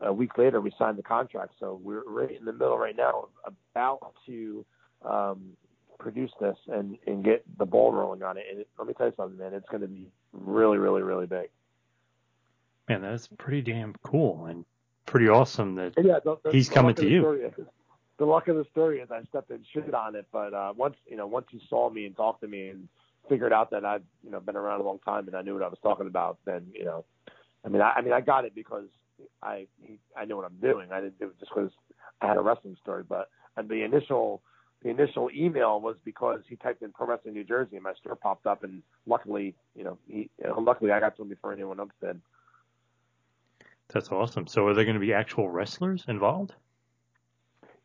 a 0.00 0.12
week 0.12 0.36
later 0.38 0.60
we 0.60 0.72
signed 0.78 0.98
the 0.98 1.02
contract. 1.02 1.54
So 1.60 1.80
we're 1.82 2.04
right 2.04 2.30
in 2.30 2.44
the 2.44 2.52
middle 2.52 2.78
right 2.78 2.96
now, 2.96 3.28
about 3.74 4.14
to 4.26 4.64
um, 5.04 5.56
produce 5.98 6.32
this 6.40 6.56
and 6.68 6.98
and 7.06 7.24
get 7.24 7.44
the 7.58 7.66
ball 7.66 7.92
rolling 7.92 8.22
on 8.22 8.36
it. 8.36 8.44
And 8.50 8.60
it, 8.60 8.68
let 8.78 8.86
me 8.86 8.94
tell 8.94 9.06
you 9.06 9.12
something, 9.16 9.38
man. 9.38 9.54
It's 9.54 9.68
going 9.68 9.82
to 9.82 9.88
be 9.88 10.08
really, 10.32 10.78
really, 10.78 11.02
really 11.02 11.26
big. 11.26 11.50
Man, 12.88 13.02
that's 13.02 13.28
pretty 13.38 13.62
damn 13.62 13.94
cool 14.02 14.46
and 14.46 14.64
pretty 15.06 15.28
awesome 15.28 15.74
that 15.76 15.94
yeah, 15.96 16.18
the, 16.24 16.36
the, 16.44 16.50
he's 16.50 16.68
the 16.68 16.74
coming 16.74 16.94
to 16.96 17.08
you. 17.08 17.32
Is, 17.32 17.52
the 18.18 18.24
luck 18.24 18.48
of 18.48 18.56
the 18.56 18.64
story 18.70 19.00
is 19.00 19.10
I 19.10 19.22
stepped 19.24 19.50
in 19.50 19.64
shit 19.72 19.92
on 19.92 20.14
it, 20.14 20.26
but 20.32 20.54
uh, 20.54 20.72
once 20.76 20.96
you 21.06 21.16
know, 21.16 21.26
once 21.26 21.46
he 21.50 21.60
saw 21.68 21.90
me 21.90 22.06
and 22.06 22.16
talked 22.16 22.42
to 22.42 22.48
me 22.48 22.68
and 22.68 22.88
figured 23.28 23.52
out 23.52 23.70
that 23.70 23.84
I've 23.84 24.02
you 24.22 24.30
know 24.30 24.40
been 24.40 24.56
around 24.56 24.80
a 24.80 24.84
long 24.84 24.98
time 24.98 25.26
and 25.26 25.36
I 25.36 25.42
knew 25.42 25.54
what 25.54 25.62
I 25.62 25.68
was 25.68 25.78
talking 25.82 26.06
about, 26.06 26.38
then 26.44 26.66
you 26.74 26.84
know, 26.84 27.04
I 27.64 27.68
mean, 27.68 27.80
I, 27.82 27.94
I 27.96 28.02
mean, 28.02 28.12
I 28.12 28.20
got 28.20 28.44
it 28.44 28.54
because 28.54 28.88
I 29.42 29.66
he, 29.80 29.98
I 30.16 30.24
know 30.24 30.36
what 30.36 30.46
I'm 30.46 30.58
doing. 30.60 30.90
I 30.92 31.00
didn't 31.00 31.18
do 31.18 31.26
it 31.26 31.38
just 31.38 31.52
because 31.54 31.70
I 32.20 32.28
had 32.28 32.36
a 32.36 32.40
wrestling 32.40 32.76
story, 32.82 33.04
but 33.08 33.28
and 33.56 33.68
the 33.68 33.82
initial 33.82 34.42
the 34.82 34.90
initial 34.90 35.30
email 35.34 35.80
was 35.80 35.96
because 36.04 36.40
he 36.48 36.56
typed 36.56 36.82
in 36.82 36.92
Pro 36.92 37.06
Wrestling 37.06 37.34
New 37.34 37.44
Jersey 37.44 37.76
and 37.76 37.82
my 37.82 37.94
store 37.94 38.16
popped 38.16 38.46
up, 38.46 38.64
and 38.64 38.82
luckily, 39.06 39.54
you 39.74 39.82
know, 39.82 39.98
he, 40.06 40.28
you 40.38 40.46
know, 40.46 40.60
luckily 40.60 40.92
I 40.92 41.00
got 41.00 41.16
to 41.16 41.22
him 41.22 41.28
before 41.28 41.52
anyone 41.52 41.80
else 41.80 41.90
did. 42.02 42.20
That's 43.92 44.10
awesome. 44.10 44.46
So 44.46 44.66
are 44.66 44.74
there 44.74 44.84
going 44.84 44.94
to 44.94 45.00
be 45.00 45.14
actual 45.14 45.48
wrestlers 45.48 46.04
involved? 46.06 46.52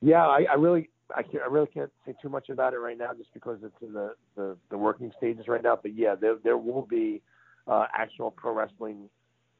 Yeah, 0.01 0.25
I, 0.25 0.45
I 0.49 0.53
really, 0.55 0.89
I, 1.15 1.23
can't, 1.23 1.43
I 1.43 1.47
really 1.47 1.67
can't 1.67 1.91
say 2.05 2.15
too 2.21 2.29
much 2.29 2.49
about 2.49 2.73
it 2.73 2.77
right 2.77 2.97
now, 2.97 3.13
just 3.13 3.33
because 3.33 3.59
it's 3.63 3.81
in 3.81 3.93
the 3.93 4.15
the, 4.35 4.57
the 4.69 4.77
working 4.77 5.11
stages 5.17 5.47
right 5.47 5.63
now. 5.63 5.79
But 5.81 5.95
yeah, 5.95 6.15
there 6.15 6.35
there 6.43 6.57
will 6.57 6.83
be 6.83 7.21
uh, 7.67 7.85
actual 7.93 8.31
pro 8.31 8.53
wrestling 8.53 9.09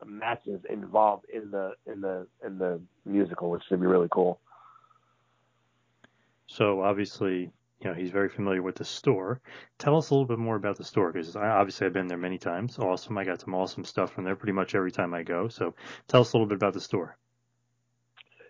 matches 0.05 0.62
involved 0.69 1.25
in 1.33 1.51
the 1.51 1.73
in 1.85 2.01
the 2.01 2.27
in 2.45 2.57
the 2.57 2.81
musical, 3.05 3.49
which 3.49 3.63
should 3.67 3.79
be 3.79 3.88
really 3.88 4.07
cool. 4.12 4.39
So 6.47 6.81
obviously, 6.81 7.51
you 7.81 7.89
know, 7.89 7.93
he's 7.93 8.12
very 8.12 8.29
familiar 8.29 8.62
with 8.62 8.75
the 8.75 8.85
store. 8.85 9.39
Tell 9.77 9.97
us 9.97 10.09
a 10.09 10.13
little 10.13 10.25
bit 10.27 10.39
more 10.39 10.55
about 10.55 10.77
the 10.77 10.83
store 10.83 11.12
because 11.12 11.35
I, 11.35 11.47
obviously 11.47 11.88
I've 11.88 11.93
been 11.93 12.07
there 12.07 12.17
many 12.17 12.38
times. 12.38 12.77
Awesome. 12.79 13.17
I 13.17 13.23
got 13.23 13.39
some 13.39 13.53
awesome 13.53 13.85
stuff 13.85 14.12
from 14.12 14.23
there 14.23 14.35
pretty 14.35 14.53
much 14.53 14.75
every 14.75 14.91
time 14.91 15.13
I 15.13 15.23
go. 15.23 15.47
So 15.47 15.75
tell 16.07 16.21
us 16.21 16.33
a 16.33 16.38
little 16.38 16.47
bit 16.47 16.55
about 16.55 16.73
the 16.73 16.81
store. 16.81 17.17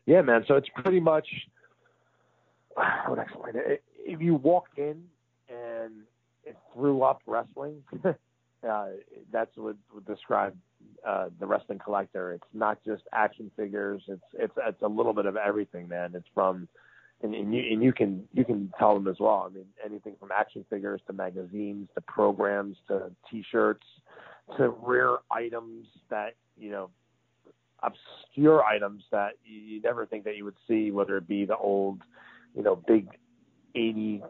Yeah, 0.06 0.22
man. 0.22 0.46
So 0.48 0.56
it's 0.56 0.70
pretty 0.76 1.00
much, 1.00 1.28
how 2.76 3.08
would 3.10 3.20
I 3.20 3.24
explain 3.24 3.54
it? 3.56 3.84
If 3.98 4.22
you 4.22 4.36
walked 4.36 4.80
in 4.80 5.04
and 5.50 5.92
it 6.44 6.58
threw 6.74 7.04
up 7.04 7.22
wrestling, 7.28 7.84
uh, 8.04 8.88
that's 9.32 9.56
what 9.56 9.76
would 9.94 10.06
describe 10.06 10.56
uh, 11.08 11.30
the 11.40 11.46
wrestling 11.46 11.80
collector. 11.80 12.34
It's 12.34 12.44
not 12.54 12.80
just 12.86 13.04
action 13.14 13.52
figures. 13.56 14.02
It's, 14.08 14.22
it's, 14.34 14.54
it's 14.68 14.82
a 14.82 14.88
little 14.88 15.14
bit 15.14 15.26
of 15.26 15.36
everything, 15.36 15.88
man. 15.88 16.12
It's 16.14 16.28
from, 16.34 16.68
and, 17.22 17.34
and 17.36 17.54
you 17.54 17.64
and 17.72 17.84
you 17.84 17.92
can 17.92 18.24
you 18.34 18.46
can 18.46 18.72
tell 18.80 18.94
them 18.94 19.08
as 19.08 19.18
well. 19.20 19.46
I 19.50 19.54
mean, 19.54 19.66
anything 19.86 20.16
from 20.20 20.30
action 20.34 20.66
figures 20.70 21.02
to 21.08 21.14
magazines 21.14 21.90
to 21.96 22.02
programs 22.02 22.78
to 22.88 23.12
T-shirts 23.30 23.86
to 24.58 24.70
rare 24.70 25.18
items 25.32 25.86
that 26.10 26.36
you 26.58 26.72
know 26.72 26.90
obscure 27.84 28.64
items 28.64 29.04
that 29.12 29.34
you, 29.44 29.60
you 29.60 29.82
never 29.82 30.06
think 30.06 30.24
that 30.26 30.38
you 30.38 30.46
would 30.46 30.56
see, 30.68 30.92
whether 30.92 31.18
it 31.18 31.28
be 31.28 31.46
the 31.46 31.58
old, 31.58 32.02
you 32.56 32.64
know, 32.64 32.76
big 32.76 33.08
80, 33.76 34.24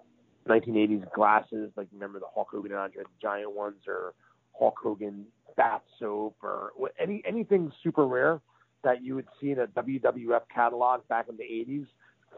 1980s 0.48 1.12
glasses, 1.14 1.72
like 1.76 1.88
remember 1.94 2.20
the 2.20 2.26
Hulk 2.34 2.50
Hogan 2.52 2.72
and 2.72 2.80
Andre 2.80 3.04
the 3.04 3.10
Giant 3.22 3.56
ones, 3.56 3.82
or 3.88 4.14
Hulk 4.58 4.76
Hogan 4.82 5.26
bath 5.60 5.82
soap, 6.00 6.38
or 6.42 6.72
any 6.98 7.22
anything 7.28 7.70
super 7.84 8.08
rare 8.08 8.40
that 8.82 9.04
you 9.04 9.14
would 9.16 9.28
see 9.42 9.52
in 9.52 9.60
a 9.60 9.68
WWF 9.68 10.44
catalog 10.54 11.06
back 11.10 11.28
in 11.28 11.36
the 11.36 11.44
80s 11.44 11.86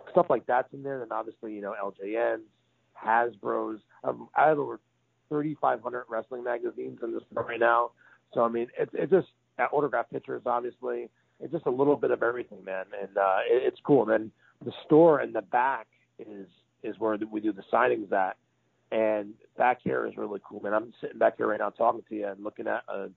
stuff 0.10 0.26
like 0.30 0.46
that's 0.48 0.74
in 0.74 0.84
there. 0.84 1.04
And 1.04 1.12
obviously, 1.12 1.54
you 1.54 1.62
know, 1.62 1.76
LJNs, 1.82 2.42
Hasbro's. 3.04 3.82
Um, 4.04 4.30
I 4.36 4.48
have 4.48 4.60
over 4.60 4.80
3,500 5.30 6.06
wrestling 6.10 6.44
magazines 6.44 7.00
in 7.04 7.14
this 7.14 7.24
right 7.32 7.60
now. 7.60 7.92
So 8.34 8.42
I 8.42 8.50
mean, 8.50 8.68
it's 8.78 8.92
it's 8.94 9.12
just 9.12 9.28
uh, 9.60 9.68
autograph 9.72 10.10
pictures, 10.10 10.42
obviously. 10.46 11.10
It's 11.40 11.52
just 11.52 11.66
a 11.66 11.72
little 11.72 11.96
bit 11.96 12.12
of 12.12 12.22
everything, 12.24 12.64
man, 12.64 12.86
and 13.00 13.18
uh, 13.18 13.40
it, 13.48 13.64
it's 13.64 13.80
cool. 13.84 14.04
And 14.04 14.12
then 14.12 14.32
the 14.64 14.72
store 14.86 15.22
in 15.22 15.34
the 15.34 15.42
back 15.42 15.88
is 16.20 16.48
is 16.84 16.96
where 16.98 17.18
we 17.30 17.42
do 17.42 17.52
the 17.52 17.64
signings 17.72 18.12
at, 18.12 18.38
and 18.92 19.34
back 19.58 19.80
here 19.84 20.06
is 20.06 20.18
really 20.18 20.42
cool, 20.48 20.62
man. 20.62 20.74
I'm 20.74 20.94
sitting 21.02 21.18
back 21.18 21.38
here 21.38 21.48
right 21.48 21.60
now 21.60 21.70
talking 21.70 22.04
to 22.10 22.16
you 22.16 22.28
and 22.28 22.44
looking 22.44 22.68
at 22.68 22.84
a 22.88 23.10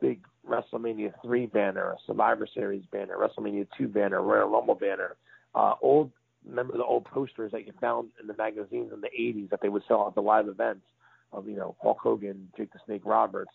big 0.00 0.20
WrestleMania 0.48 1.12
three 1.22 1.46
banner, 1.46 1.92
a 1.92 1.96
Survivor 2.06 2.46
Series 2.52 2.84
banner, 2.92 3.16
WrestleMania 3.16 3.66
two 3.76 3.88
banner, 3.88 4.20
Royal 4.22 4.48
Rumble 4.48 4.74
banner, 4.74 5.16
uh, 5.54 5.74
old 5.80 6.10
remember 6.46 6.76
the 6.76 6.84
old 6.84 7.04
posters 7.06 7.52
that 7.52 7.66
you 7.66 7.72
found 7.80 8.08
in 8.20 8.26
the 8.26 8.36
magazines 8.36 8.92
in 8.92 9.00
the 9.00 9.08
80s 9.18 9.48
that 9.50 9.60
they 9.62 9.70
would 9.70 9.82
sell 9.88 10.06
at 10.06 10.14
the 10.14 10.20
live 10.20 10.48
events 10.48 10.84
of 11.32 11.48
you 11.48 11.56
know 11.56 11.74
Hulk 11.80 11.98
Hogan, 12.02 12.48
Jake 12.56 12.72
the 12.72 12.80
Snake 12.84 13.02
Roberts, 13.04 13.52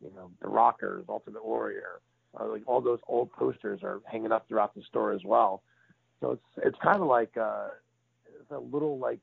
you 0.00 0.10
know 0.14 0.30
the 0.40 0.48
Rockers, 0.48 1.04
Ultimate 1.08 1.44
Warrior, 1.44 2.00
uh, 2.38 2.46
like 2.46 2.62
all 2.66 2.80
those 2.80 3.00
old 3.08 3.32
posters 3.32 3.80
are 3.82 4.00
hanging 4.10 4.32
up 4.32 4.46
throughout 4.48 4.74
the 4.74 4.82
store 4.88 5.12
as 5.12 5.22
well. 5.24 5.62
So 6.20 6.32
it's 6.32 6.66
it's 6.66 6.78
kind 6.82 7.00
of 7.00 7.08
like 7.08 7.36
uh, 7.36 7.68
it's 8.40 8.50
a 8.50 8.58
little 8.58 8.98
like 8.98 9.20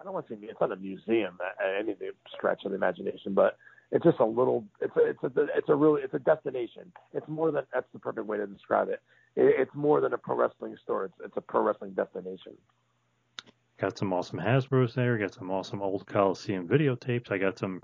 I 0.00 0.04
don't 0.04 0.14
want 0.14 0.28
to 0.28 0.34
say 0.34 0.40
it's 0.42 0.60
not 0.60 0.72
a 0.72 0.76
museum 0.76 1.38
at 1.42 1.80
any 1.80 1.94
stretch 2.34 2.64
of 2.64 2.70
the 2.70 2.76
imagination, 2.76 3.34
but 3.34 3.58
it's 3.92 4.04
just 4.04 4.18
a 4.20 4.24
little. 4.24 4.64
It's 4.80 4.96
a 4.96 5.10
it's 5.10 5.22
a 5.22 5.46
it's 5.56 5.68
a 5.68 5.74
really 5.74 6.02
it's 6.02 6.14
a 6.14 6.18
destination. 6.18 6.92
It's 7.12 7.26
more 7.28 7.50
than 7.50 7.64
that's 7.74 7.86
the 7.92 7.98
perfect 7.98 8.26
way 8.26 8.38
to 8.38 8.46
describe 8.46 8.88
it. 8.88 9.02
it 9.36 9.54
it's 9.58 9.74
more 9.74 10.00
than 10.00 10.12
a 10.14 10.18
pro 10.18 10.36
wrestling 10.36 10.76
store. 10.82 11.06
It's 11.06 11.14
it's 11.24 11.36
a 11.36 11.40
pro 11.40 11.62
wrestling 11.62 11.92
destination. 11.92 12.52
Got 13.78 13.98
some 13.98 14.12
awesome 14.12 14.38
Hasbro's 14.38 14.94
there. 14.94 15.18
Got 15.18 15.34
some 15.34 15.50
awesome 15.50 15.82
old 15.82 16.06
Coliseum 16.06 16.68
videotapes. 16.68 17.32
I 17.32 17.38
got 17.38 17.58
some 17.58 17.82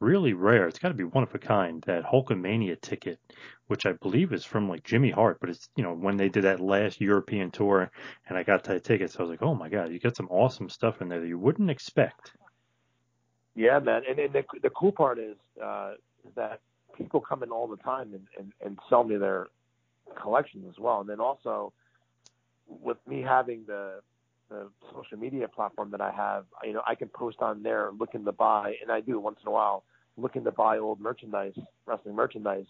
really 0.00 0.32
rare. 0.32 0.66
It's 0.68 0.78
got 0.78 0.88
to 0.88 0.94
be 0.94 1.04
one 1.04 1.24
of 1.24 1.34
a 1.34 1.38
kind. 1.38 1.82
That 1.86 2.04
Hulkamania 2.04 2.80
ticket, 2.80 3.18
which 3.68 3.86
I 3.86 3.92
believe 3.92 4.32
is 4.32 4.44
from 4.44 4.68
like 4.68 4.84
Jimmy 4.84 5.10
Hart, 5.10 5.38
but 5.40 5.50
it's 5.50 5.68
you 5.76 5.82
know 5.82 5.94
when 5.94 6.16
they 6.16 6.28
did 6.28 6.44
that 6.44 6.60
last 6.60 7.00
European 7.00 7.50
tour, 7.50 7.90
and 8.28 8.38
I 8.38 8.42
got 8.42 8.64
that 8.64 8.84
ticket, 8.84 9.10
so 9.10 9.20
I 9.20 9.22
was 9.22 9.30
like, 9.30 9.42
oh 9.42 9.54
my 9.54 9.68
god, 9.68 9.92
you 9.92 9.98
got 9.98 10.16
some 10.16 10.28
awesome 10.30 10.68
stuff 10.68 11.00
in 11.00 11.08
there 11.08 11.20
that 11.20 11.28
you 11.28 11.38
wouldn't 11.38 11.70
expect. 11.70 12.32
Yeah, 13.54 13.78
man, 13.78 14.02
and, 14.08 14.18
and 14.18 14.32
the 14.32 14.44
the 14.62 14.70
cool 14.70 14.92
part 14.92 15.18
is 15.18 15.36
uh, 15.62 15.92
is 16.26 16.34
that 16.34 16.60
people 16.96 17.20
come 17.20 17.42
in 17.42 17.50
all 17.50 17.66
the 17.66 17.76
time 17.76 18.12
and, 18.14 18.26
and 18.38 18.52
and 18.64 18.78
sell 18.88 19.04
me 19.04 19.16
their 19.16 19.48
collections 20.20 20.66
as 20.68 20.78
well, 20.78 21.00
and 21.00 21.08
then 21.08 21.20
also 21.20 21.72
with 22.66 22.98
me 23.06 23.22
having 23.22 23.64
the 23.66 24.00
the 24.48 24.68
social 24.92 25.18
media 25.18 25.48
platform 25.48 25.90
that 25.90 26.00
I 26.00 26.10
have, 26.10 26.44
you 26.64 26.72
know, 26.72 26.82
I 26.86 26.94
can 26.94 27.08
post 27.08 27.38
on 27.40 27.62
there 27.62 27.90
looking 27.98 28.24
to 28.24 28.32
buy, 28.32 28.74
and 28.82 28.90
I 28.90 29.00
do 29.00 29.18
once 29.18 29.38
in 29.42 29.48
a 29.48 29.50
while, 29.50 29.84
looking 30.16 30.44
to 30.44 30.52
buy 30.52 30.78
old 30.78 31.00
merchandise, 31.00 31.54
wrestling 31.86 32.14
merchandise. 32.14 32.66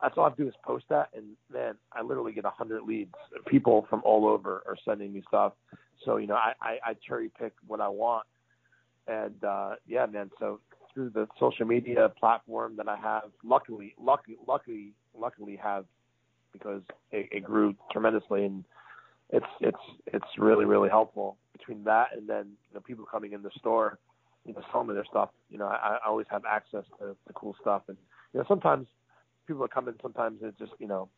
That's 0.00 0.14
all 0.16 0.24
I 0.24 0.28
have 0.28 0.36
to 0.36 0.42
do 0.44 0.48
is 0.48 0.54
post 0.62 0.84
that, 0.90 1.08
and 1.16 1.24
man, 1.52 1.74
I 1.92 2.02
literally 2.02 2.32
get 2.32 2.44
a 2.44 2.50
hundred 2.50 2.82
leads. 2.82 3.14
People 3.46 3.86
from 3.88 4.02
all 4.04 4.26
over 4.26 4.62
are 4.66 4.76
sending 4.84 5.12
me 5.12 5.22
stuff. 5.26 5.54
So 6.04 6.18
you 6.18 6.26
know, 6.26 6.34
I, 6.34 6.52
I, 6.60 6.78
I 6.84 6.94
cherry 7.06 7.30
pick 7.40 7.54
what 7.66 7.80
I 7.80 7.88
want, 7.88 8.26
and 9.08 9.42
uh, 9.42 9.76
yeah, 9.86 10.04
man. 10.04 10.30
So 10.38 10.60
through 10.92 11.10
the 11.10 11.26
social 11.40 11.66
media 11.66 12.10
platform 12.20 12.76
that 12.76 12.88
I 12.88 12.96
have, 12.96 13.24
luckily, 13.42 13.94
lucky, 13.98 14.36
luckily, 14.46 14.92
luckily 15.18 15.56
have 15.56 15.86
because 16.52 16.82
it, 17.10 17.28
it 17.30 17.44
grew 17.44 17.74
tremendously 17.90 18.44
and 18.44 18.64
it's 19.30 19.46
it's 19.60 19.76
it's 20.06 20.26
really 20.38 20.64
really 20.64 20.88
helpful 20.88 21.36
between 21.52 21.82
that 21.84 22.08
and 22.16 22.28
then 22.28 22.46
you 22.68 22.74
know 22.74 22.80
people 22.80 23.04
coming 23.04 23.32
in 23.32 23.42
the 23.42 23.50
store, 23.58 23.98
you 24.44 24.52
know, 24.52 24.62
selling 24.70 24.88
me 24.88 24.94
their 24.94 25.04
stuff. 25.04 25.30
You 25.50 25.58
know, 25.58 25.66
I, 25.66 25.98
I 26.04 26.08
always 26.08 26.26
have 26.30 26.44
access 26.44 26.84
to 27.00 27.16
the 27.26 27.32
cool 27.32 27.56
stuff, 27.60 27.82
and 27.88 27.96
you 28.32 28.40
know 28.40 28.46
sometimes 28.48 28.86
people 29.46 29.66
come 29.68 29.88
in 29.88 29.94
sometimes 30.02 30.38
it's 30.42 30.58
just 30.58 30.72
you 30.78 30.88
know 30.88 31.08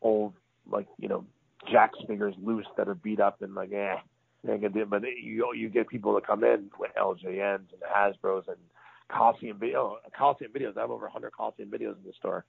old 0.00 0.34
like 0.70 0.86
you 0.98 1.08
know 1.08 1.24
Jakks 1.72 2.06
figures 2.06 2.34
loose 2.42 2.66
that 2.76 2.88
are 2.88 2.94
beat 2.94 3.20
up 3.20 3.42
and 3.42 3.54
like 3.54 3.72
eh. 3.72 3.96
But 4.44 5.02
you 5.22 5.52
you 5.54 5.68
get 5.68 5.88
people 5.88 6.14
that 6.14 6.26
come 6.26 6.42
in 6.42 6.68
with 6.78 6.90
LJNs 7.00 7.58
and 7.58 7.82
Hasbro's 7.94 8.48
and 8.48 8.56
Coliseum 9.08 9.58
video, 9.58 9.98
Coliseum 10.16 10.50
videos. 10.52 10.76
I 10.76 10.80
have 10.80 10.90
over 10.90 11.04
100 11.04 11.32
Coliseum 11.32 11.70
videos 11.70 11.96
in 11.96 12.04
the 12.04 12.12
store. 12.18 12.44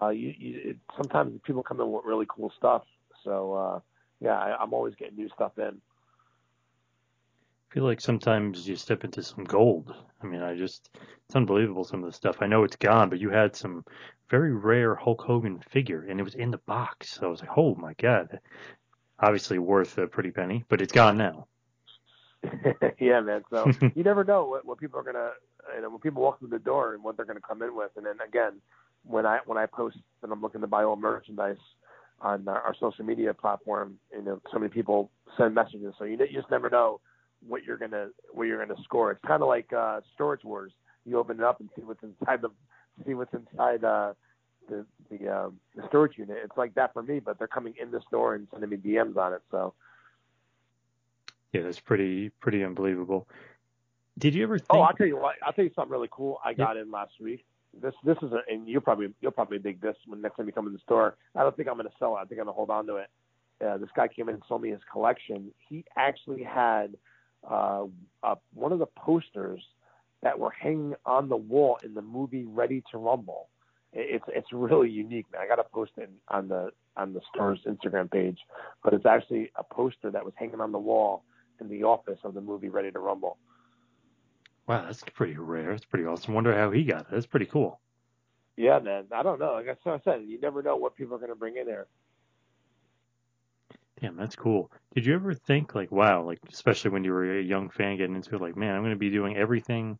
Uh, 0.00 0.08
you, 0.08 0.34
you 0.36 0.70
it, 0.70 0.76
sometimes 0.96 1.40
people 1.44 1.62
come 1.62 1.80
in 1.80 1.90
with 1.92 2.04
really 2.04 2.26
cool 2.28 2.52
stuff. 2.58 2.82
So 3.22 3.54
uh, 3.54 3.80
yeah, 4.20 4.38
I, 4.38 4.56
I'm 4.60 4.72
always 4.72 4.94
getting 4.94 5.16
new 5.16 5.28
stuff 5.28 5.58
in. 5.58 5.80
I 7.70 7.74
feel 7.74 7.84
like 7.84 8.00
sometimes 8.00 8.66
you 8.66 8.76
step 8.76 9.04
into 9.04 9.22
some 9.22 9.44
gold. 9.44 9.94
I 10.22 10.26
mean, 10.26 10.42
I 10.42 10.56
just, 10.56 10.88
it's 11.26 11.36
unbelievable 11.36 11.84
some 11.84 12.02
of 12.02 12.10
the 12.10 12.16
stuff. 12.16 12.36
I 12.40 12.46
know 12.46 12.64
it's 12.64 12.76
gone, 12.76 13.10
but 13.10 13.18
you 13.18 13.30
had 13.30 13.54
some 13.54 13.84
very 14.30 14.52
rare 14.54 14.94
Hulk 14.94 15.22
Hogan 15.22 15.60
figure 15.68 16.06
and 16.08 16.18
it 16.18 16.22
was 16.22 16.34
in 16.34 16.50
the 16.50 16.58
box. 16.58 17.10
So 17.10 17.26
I 17.26 17.30
was 17.30 17.40
like, 17.40 17.56
oh 17.56 17.74
my 17.74 17.94
God. 17.94 18.40
Obviously 19.18 19.58
worth 19.58 19.98
a 19.98 20.06
pretty 20.06 20.30
penny, 20.30 20.64
but 20.68 20.80
it's 20.80 20.92
gone 20.92 21.16
now. 21.16 21.46
yeah, 23.00 23.20
man. 23.20 23.42
So 23.50 23.70
you 23.94 24.02
never 24.02 24.24
know 24.24 24.46
what, 24.46 24.64
what 24.64 24.78
people 24.78 25.00
are 25.00 25.02
going 25.02 25.16
to, 25.16 25.30
you 25.74 25.82
know, 25.82 25.90
when 25.90 26.00
people 26.00 26.22
walk 26.22 26.38
through 26.38 26.48
the 26.48 26.58
door 26.58 26.94
and 26.94 27.02
what 27.02 27.16
they're 27.16 27.26
going 27.26 27.38
to 27.38 27.46
come 27.46 27.62
in 27.62 27.74
with. 27.74 27.90
And 27.96 28.06
then 28.06 28.16
again, 28.26 28.60
when 29.04 29.26
I, 29.26 29.40
when 29.46 29.58
I 29.58 29.66
post 29.66 29.98
that 30.22 30.30
I'm 30.30 30.40
looking 30.40 30.60
to 30.60 30.66
buy 30.66 30.84
old 30.84 31.00
merchandise, 31.00 31.56
on 32.20 32.46
our 32.48 32.74
social 32.78 33.04
media 33.04 33.34
platform. 33.34 33.98
You 34.12 34.22
know, 34.22 34.40
so 34.52 34.58
many 34.58 34.70
people 34.70 35.10
send 35.36 35.54
messages, 35.54 35.94
so 35.98 36.04
you, 36.04 36.18
you 36.18 36.40
just 36.40 36.50
never 36.50 36.70
know 36.70 37.00
what 37.46 37.64
you're 37.64 37.76
gonna 37.76 38.08
what 38.32 38.44
you're 38.44 38.64
gonna 38.64 38.80
score. 38.82 39.10
It's 39.10 39.20
kind 39.26 39.42
of 39.42 39.48
like 39.48 39.72
uh, 39.72 40.00
Storage 40.14 40.44
Wars. 40.44 40.72
You 41.04 41.18
open 41.18 41.38
it 41.38 41.44
up 41.44 41.60
and 41.60 41.68
see 41.76 41.82
what's 41.82 42.02
inside 42.02 42.42
the 42.42 42.50
see 43.04 43.14
what's 43.14 43.32
inside 43.34 43.84
uh, 43.84 44.14
the 44.68 44.86
the, 45.10 45.28
um, 45.28 45.60
the 45.74 45.86
storage 45.88 46.18
unit. 46.18 46.38
It's 46.42 46.56
like 46.56 46.74
that 46.74 46.92
for 46.92 47.02
me, 47.02 47.20
but 47.20 47.38
they're 47.38 47.48
coming 47.48 47.74
in 47.80 47.90
the 47.90 48.00
store 48.08 48.34
and 48.34 48.48
sending 48.50 48.70
me 48.70 48.76
DMs 48.76 49.16
on 49.16 49.34
it. 49.34 49.42
So 49.50 49.74
yeah, 51.52 51.62
that's 51.62 51.80
pretty 51.80 52.30
pretty 52.40 52.64
unbelievable. 52.64 53.28
Did 54.18 54.34
you 54.34 54.42
ever 54.44 54.58
think? 54.58 54.68
Oh, 54.70 54.80
I'll 54.80 54.94
tell 54.94 55.06
you 55.06 55.18
what. 55.18 55.36
I'll 55.44 55.52
tell 55.52 55.64
you 55.64 55.70
something 55.74 55.92
really 55.92 56.08
cool. 56.10 56.40
I 56.44 56.54
got 56.54 56.76
in 56.78 56.90
last 56.90 57.20
week 57.20 57.44
this 57.82 57.94
this 58.04 58.16
is 58.22 58.32
a, 58.32 58.40
and 58.52 58.68
you'll 58.68 58.80
probably 58.80 59.08
you'll 59.20 59.32
probably 59.32 59.58
dig 59.58 59.80
this 59.80 59.96
when 60.06 60.20
next 60.20 60.36
time 60.36 60.46
you 60.46 60.52
come 60.52 60.66
in 60.66 60.72
the 60.72 60.78
store. 60.80 61.16
I 61.34 61.42
don't 61.42 61.56
think 61.56 61.68
I'm 61.68 61.76
going 61.76 61.86
to 61.86 61.94
sell 61.98 62.16
it. 62.16 62.20
I 62.20 62.24
think 62.24 62.40
I'm 62.40 62.46
going 62.46 62.54
to 62.54 62.56
hold 62.56 62.70
on 62.70 62.86
to 62.86 62.96
it. 62.96 63.10
Uh, 63.64 63.78
this 63.78 63.88
guy 63.96 64.08
came 64.08 64.28
in 64.28 64.34
and 64.34 64.42
sold 64.48 64.62
me 64.62 64.70
his 64.70 64.80
collection. 64.90 65.50
He 65.68 65.84
actually 65.96 66.42
had 66.42 66.96
uh, 67.48 67.84
uh, 68.22 68.34
one 68.54 68.72
of 68.72 68.78
the 68.78 68.86
posters 68.86 69.62
that 70.22 70.38
were 70.38 70.50
hanging 70.50 70.94
on 71.04 71.28
the 71.28 71.36
wall 71.36 71.78
in 71.84 71.94
the 71.94 72.02
movie 72.02 72.44
Ready 72.44 72.82
to 72.90 72.98
Rumble. 72.98 73.48
It's 73.92 74.24
it's 74.28 74.52
really 74.52 74.90
unique, 74.90 75.26
man. 75.32 75.40
I 75.42 75.46
got 75.46 75.56
to 75.56 75.68
post 75.72 75.92
it 75.96 76.10
on 76.28 76.48
the 76.48 76.70
on 76.96 77.12
the 77.12 77.20
store's 77.32 77.60
Instagram 77.66 78.10
page, 78.10 78.38
but 78.82 78.92
it's 78.92 79.06
actually 79.06 79.50
a 79.56 79.62
poster 79.62 80.10
that 80.10 80.24
was 80.24 80.34
hanging 80.36 80.60
on 80.60 80.72
the 80.72 80.78
wall 80.78 81.22
in 81.60 81.68
the 81.68 81.84
office 81.84 82.18
of 82.24 82.34
the 82.34 82.40
movie 82.40 82.68
Ready 82.68 82.90
to 82.90 82.98
Rumble. 82.98 83.38
Wow, 84.66 84.84
that's 84.86 85.02
pretty 85.14 85.36
rare. 85.36 85.70
That's 85.70 85.84
pretty 85.84 86.06
awesome. 86.06 86.34
Wonder 86.34 86.56
how 86.56 86.70
he 86.70 86.84
got 86.84 87.02
it. 87.02 87.06
That's 87.10 87.26
pretty 87.26 87.46
cool. 87.46 87.80
Yeah, 88.56 88.78
man. 88.78 89.04
I 89.12 89.22
don't 89.22 89.38
know. 89.38 89.52
Like 89.52 89.68
I 89.68 89.98
said, 90.04 90.24
you 90.26 90.40
never 90.40 90.62
know 90.62 90.76
what 90.76 90.96
people 90.96 91.14
are 91.14 91.18
going 91.18 91.30
to 91.30 91.36
bring 91.36 91.56
in 91.56 91.66
there. 91.66 91.86
Damn, 94.00 94.16
that's 94.16 94.36
cool. 94.36 94.70
Did 94.94 95.06
you 95.06 95.14
ever 95.14 95.34
think 95.34 95.74
like, 95.74 95.90
wow, 95.90 96.22
like 96.22 96.38
especially 96.52 96.90
when 96.90 97.04
you 97.04 97.12
were 97.12 97.38
a 97.38 97.42
young 97.42 97.70
fan 97.70 97.96
getting 97.96 98.16
into 98.16 98.34
it, 98.34 98.40
like, 98.40 98.56
man, 98.56 98.74
I'm 98.74 98.82
going 98.82 98.90
to 98.90 98.98
be 98.98 99.10
doing 99.10 99.36
everything 99.36 99.98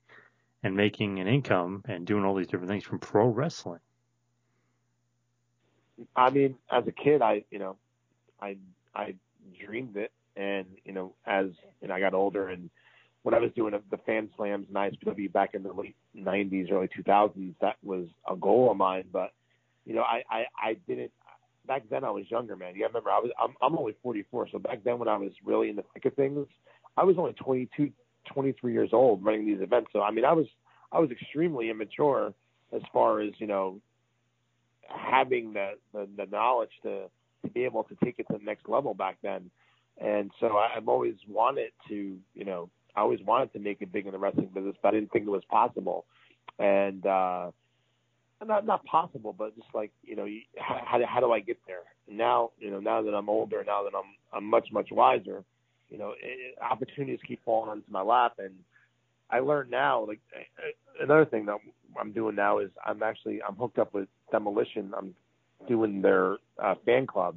and 0.63 0.77
making 0.77 1.21
an 1.21 1.29
income 1.29 1.83
and 1.87 2.07
doing 2.07 2.25
all 2.25 2.35
these 2.35 2.49
different 2.49 2.69
things 2.69 2.85
from 2.85 2.99
pro 2.99 3.29
wrestling? 3.29 3.81
I 6.15 6.31
mean, 6.31 6.57
as 6.71 6.87
a 6.87 6.93
kid, 6.93 7.23
I, 7.23 7.45
you 7.51 7.59
know, 7.59 7.77
I, 8.41 8.57
I 8.95 9.15
dreamed 9.65 9.97
it, 9.97 10.13
and 10.37 10.67
you 10.85 10.93
know, 10.93 11.15
as 11.25 11.47
and 11.81 11.93
I 11.93 12.01
got 12.01 12.15
older 12.15 12.49
and 12.49 12.69
when 13.27 13.35
I 13.35 13.41
was 13.41 13.51
doing 13.57 13.75
the 13.91 13.97
fan 14.07 14.29
slams 14.37 14.69
and 14.73 14.77
ISPW 14.77 15.33
back 15.33 15.55
in 15.55 15.65
the 15.65 15.73
late 15.73 15.97
90s, 16.17 16.71
early 16.71 16.89
2000s, 16.97 17.57
that 17.61 17.75
was 17.83 18.07
a 18.31 18.37
goal 18.37 18.71
of 18.71 18.77
mine. 18.77 19.03
But, 19.13 19.33
you 19.85 19.97
know, 19.97 20.03
I, 20.03 20.23
I, 20.31 20.45
I 20.63 20.77
didn't, 20.87 21.11
back 21.67 21.83
then 21.91 22.05
I 22.05 22.11
was 22.11 22.31
younger, 22.31 22.55
man. 22.55 22.77
You 22.77 22.87
remember 22.87 23.11
I 23.11 23.19
was, 23.19 23.33
I'm, 23.43 23.57
I'm 23.61 23.77
only 23.77 23.97
44. 24.01 24.51
So 24.53 24.61
back 24.61 24.85
then 24.85 25.01
when 25.01 25.09
I 25.09 25.17
was 25.17 25.33
really 25.45 25.71
in 25.71 25.75
the 25.75 25.83
thick 25.93 26.05
of 26.05 26.15
things, 26.15 26.47
I 26.97 27.03
was 27.03 27.17
only 27.19 27.33
22, 27.33 27.91
23 28.33 28.73
years 28.73 28.91
old 28.93 29.25
running 29.25 29.45
these 29.45 29.61
events. 29.61 29.91
So, 29.93 30.03
I 30.03 30.13
mean, 30.13 30.25
I 30.25 30.33
was, 30.33 30.47
I 30.93 31.01
was 31.01 31.11
extremely 31.11 31.69
immature 31.69 32.33
as 32.73 32.83
far 32.93 33.19
as, 33.23 33.33
you 33.39 33.49
know, 33.49 33.81
having 34.89 35.53
the, 35.53 35.73
the, 35.93 36.09
the 36.17 36.27
knowledge 36.27 36.71
to, 36.85 37.07
to 37.45 37.51
be 37.53 37.65
able 37.65 37.83
to 37.83 37.97
take 38.05 38.21
it 38.21 38.29
to 38.31 38.39
the 38.39 38.45
next 38.45 38.69
level 38.69 38.95
back 38.95 39.17
then. 39.25 39.51
And 40.01 40.31
so 40.39 40.59
I, 40.59 40.77
I've 40.77 40.87
always 40.87 41.17
wanted 41.27 41.73
to, 41.89 42.17
you 42.33 42.45
know, 42.45 42.71
I 42.97 43.01
always 43.01 43.21
wanted 43.23 43.53
to 43.53 43.59
make 43.59 43.83
it 43.83 43.93
big 43.93 44.07
in 44.07 44.13
the 44.13 44.19
wrestling 44.19 44.51
business, 44.55 44.77
but 44.83 44.89
I 44.89 44.93
didn't 44.93 45.13
think 45.13 45.27
it 45.27 45.31
was 45.31 45.45
possible. 45.51 46.07
And 46.59 47.05
uh, 47.05 47.51
not 48.45 48.67
not 48.67 48.85
possible, 48.85 49.35
but 49.37 49.55
just 49.57 49.69
like 49.75 49.93
you 50.03 50.17
know, 50.17 50.27
how 50.59 50.99
how 51.07 51.21
do 51.21 51.33
I 51.33 51.41
get 51.41 51.59
there? 51.67 51.83
Now 52.09 52.51
you 52.59 52.71
know, 52.71 52.81
now 52.81 53.03
that 53.03 53.15
I'm 53.15 53.29
older, 53.29 53.63
now 53.67 53.83
that 53.85 53.97
I'm 53.97 54.15
I'm 54.33 54.45
much 54.45 54.69
much 54.73 54.89
wiser, 54.91 55.45
you 55.91 55.99
know, 55.99 56.15
it, 56.21 56.57
opportunities 56.61 57.21
keep 57.27 57.45
falling 57.45 57.71
onto 57.71 57.91
my 57.91 58.03
lap, 58.03 58.35
and 58.39 58.55
I 59.31 59.41
learned 59.41 59.71
now. 59.71 60.07
Like 60.07 60.21
another 61.01 61.25
thing 61.25 61.47
that 61.47 61.59
I'm 62.01 62.13
doing 62.13 62.35
now 62.35 62.59
is 62.59 62.71
I'm 62.85 63.03
actually 63.03 63.41
I'm 63.47 63.57
hooked 63.57 63.79
up 63.79 63.93
with 63.95 64.09
Demolition. 64.31 64.93
I'm 64.97 65.15
doing 65.69 66.03
their 66.03 66.37
uh, 66.63 66.75
fan 66.85 67.07
club, 67.07 67.37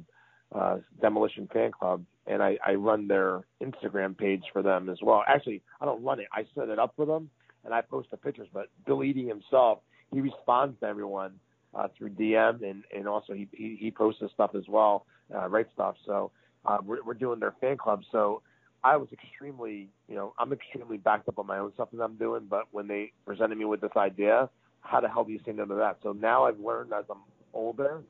uh, 0.54 0.78
Demolition 1.00 1.48
Fan 1.52 1.70
Club, 1.72 2.04
and 2.26 2.42
I, 2.42 2.58
I 2.66 2.74
run 2.74 3.08
their 3.08 3.42
Instagram 3.62 4.16
page 4.16 4.44
for 4.52 4.62
them 4.62 4.88
as 4.88 4.98
well. 5.02 5.22
Actually, 5.26 5.62
I 5.80 5.84
don't 5.84 6.02
run 6.02 6.20
it. 6.20 6.26
I 6.32 6.46
set 6.54 6.68
it 6.68 6.78
up 6.78 6.92
for 6.96 7.06
them, 7.06 7.30
and 7.64 7.74
I 7.74 7.80
post 7.80 8.10
the 8.10 8.16
pictures. 8.16 8.48
But 8.52 8.66
Bill 8.86 8.98
Eadie 8.98 9.26
himself, 9.28 9.80
he 10.12 10.20
responds 10.20 10.78
to 10.80 10.86
everyone 10.86 11.32
uh, 11.74 11.88
through 11.96 12.10
DM, 12.10 12.62
and, 12.62 12.84
and 12.94 13.08
also 13.08 13.32
he, 13.32 13.48
he, 13.52 13.76
he 13.80 13.90
posts 13.90 14.20
his 14.20 14.30
stuff 14.32 14.54
as 14.54 14.64
well, 14.68 15.06
uh, 15.34 15.48
writes 15.48 15.70
stuff. 15.74 15.96
So 16.06 16.30
uh, 16.66 16.78
we're, 16.84 17.02
we're 17.02 17.14
doing 17.14 17.40
their 17.40 17.54
fan 17.60 17.76
club. 17.76 18.02
So 18.12 18.42
I 18.84 18.96
was 18.96 19.08
extremely, 19.12 19.88
you 20.08 20.14
know, 20.14 20.34
I'm 20.38 20.52
extremely 20.52 20.98
backed 20.98 21.28
up 21.28 21.38
on 21.38 21.46
my 21.46 21.58
own 21.58 21.72
stuff 21.74 21.88
that 21.92 22.02
I'm 22.02 22.16
doing. 22.16 22.46
But 22.48 22.64
when 22.70 22.86
they 22.86 23.12
presented 23.26 23.56
me 23.56 23.64
with 23.64 23.80
this 23.80 23.92
idea, 23.96 24.48
how 24.82 25.00
the 25.00 25.08
hell 25.08 25.24
do 25.24 25.32
you 25.32 25.40
say 25.44 25.52
no 25.52 25.64
to 25.66 25.74
that? 25.74 25.98
So 26.02 26.12
now 26.12 26.44
I've 26.44 26.60
learned 26.60 26.92
as 26.92 27.04
I'm 27.10 27.18
older, 27.54 28.02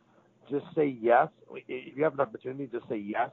just 0.51 0.67
say 0.75 0.97
yes. 1.01 1.29
If 1.69 1.97
you 1.97 2.05
have 2.05 2.15
an 2.15 2.21
opportunity, 2.21 2.69
just 2.73 2.89
say 2.89 2.97
yes 2.97 3.31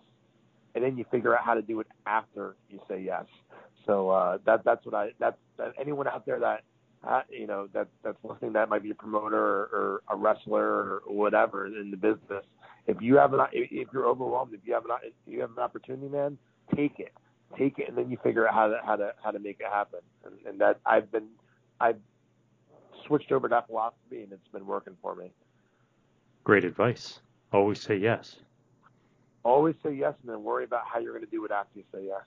and 0.78 0.86
then 0.86 0.96
you 0.96 1.06
figure 1.10 1.36
out 1.36 1.44
how 1.44 1.56
to 1.56 1.62
do 1.64 1.80
it 1.80 1.88
after 2.06 2.56
you 2.70 2.80
say 2.88 3.02
yes. 3.02 3.26
So 3.88 4.12
uh, 4.12 4.38
that 4.46 4.64
that's 4.64 4.86
what 4.86 4.94
I 4.94 5.10
that's 5.20 5.38
that 5.58 5.74
anyone 5.80 6.08
out 6.08 6.26
there 6.26 6.40
that 6.40 6.62
uh, 7.06 7.22
you 7.30 7.48
know 7.48 7.68
that 7.74 7.88
that's 8.04 8.18
listening 8.24 8.54
that 8.54 8.70
might 8.70 8.84
be 8.84 8.92
a 8.92 8.96
promoter 8.96 9.38
or, 9.38 9.70
or 9.74 10.02
a 10.10 10.16
wrestler 10.16 10.64
or 10.64 11.02
whatever 11.08 11.66
in 11.66 11.90
the 11.90 11.98
business. 11.98 12.46
If 12.86 13.02
you 13.02 13.18
have 13.18 13.34
an 13.34 13.40
if 13.52 13.88
you're 13.92 14.06
overwhelmed, 14.06 14.54
if 14.54 14.60
you 14.66 14.74
have 14.76 14.86
an 14.86 14.92
if 15.04 15.14
you 15.26 15.42
have 15.42 15.52
an 15.52 15.60
opportunity, 15.60 16.10
man, 16.10 16.38
take 16.76 17.00
it, 17.00 17.12
take 17.58 17.80
it, 17.80 17.90
and 17.90 17.98
then 17.98 18.12
you 18.12 18.18
figure 18.24 18.48
out 18.48 18.54
how 18.54 18.68
to 18.68 18.80
how 18.86 18.96
to 18.98 19.14
how 19.24 19.32
to 19.32 19.40
make 19.40 19.60
it 19.60 19.68
happen. 19.72 20.00
And, 20.26 20.36
and 20.46 20.62
that 20.62 20.80
I've 20.86 21.12
been 21.12 21.30
I've 21.80 21.98
switched 23.08 23.32
over 23.32 23.48
to 23.48 23.56
that 23.56 23.66
philosophy, 23.68 24.22
and 24.22 24.32
it's 24.32 24.48
been 24.54 24.68
working 24.68 24.96
for 25.02 25.16
me. 25.16 25.32
Great 26.44 26.66
advice. 26.66 27.20
Always 27.52 27.82
say 27.82 27.96
yes. 27.96 28.38
Always 29.48 29.76
say 29.82 29.94
yes, 29.94 30.14
and 30.22 30.30
then 30.30 30.44
worry 30.44 30.66
about 30.66 30.82
how 30.92 31.00
you're 31.00 31.14
going 31.14 31.24
to 31.24 31.32
do 31.32 31.46
it 31.46 31.52
after 31.52 31.80
you 31.80 31.86
say 31.94 32.06
yes. 32.06 32.20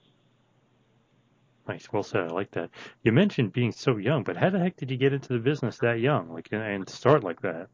Nice, 1.67 1.87
well 1.93 2.01
said. 2.01 2.23
I 2.23 2.27
like 2.33 2.49
that. 2.51 2.71
You 3.03 3.11
mentioned 3.11 3.53
being 3.53 3.71
so 3.71 3.97
young, 3.97 4.23
but 4.23 4.35
how 4.35 4.49
the 4.49 4.57
heck 4.57 4.75
did 4.75 4.89
you 4.89 4.97
get 4.97 5.13
into 5.13 5.33
the 5.33 5.37
business 5.37 5.77
that 5.77 5.99
young, 5.99 6.33
like 6.33 6.47
and 6.51 6.89
start 6.89 7.23
like 7.23 7.39
that? 7.43 7.67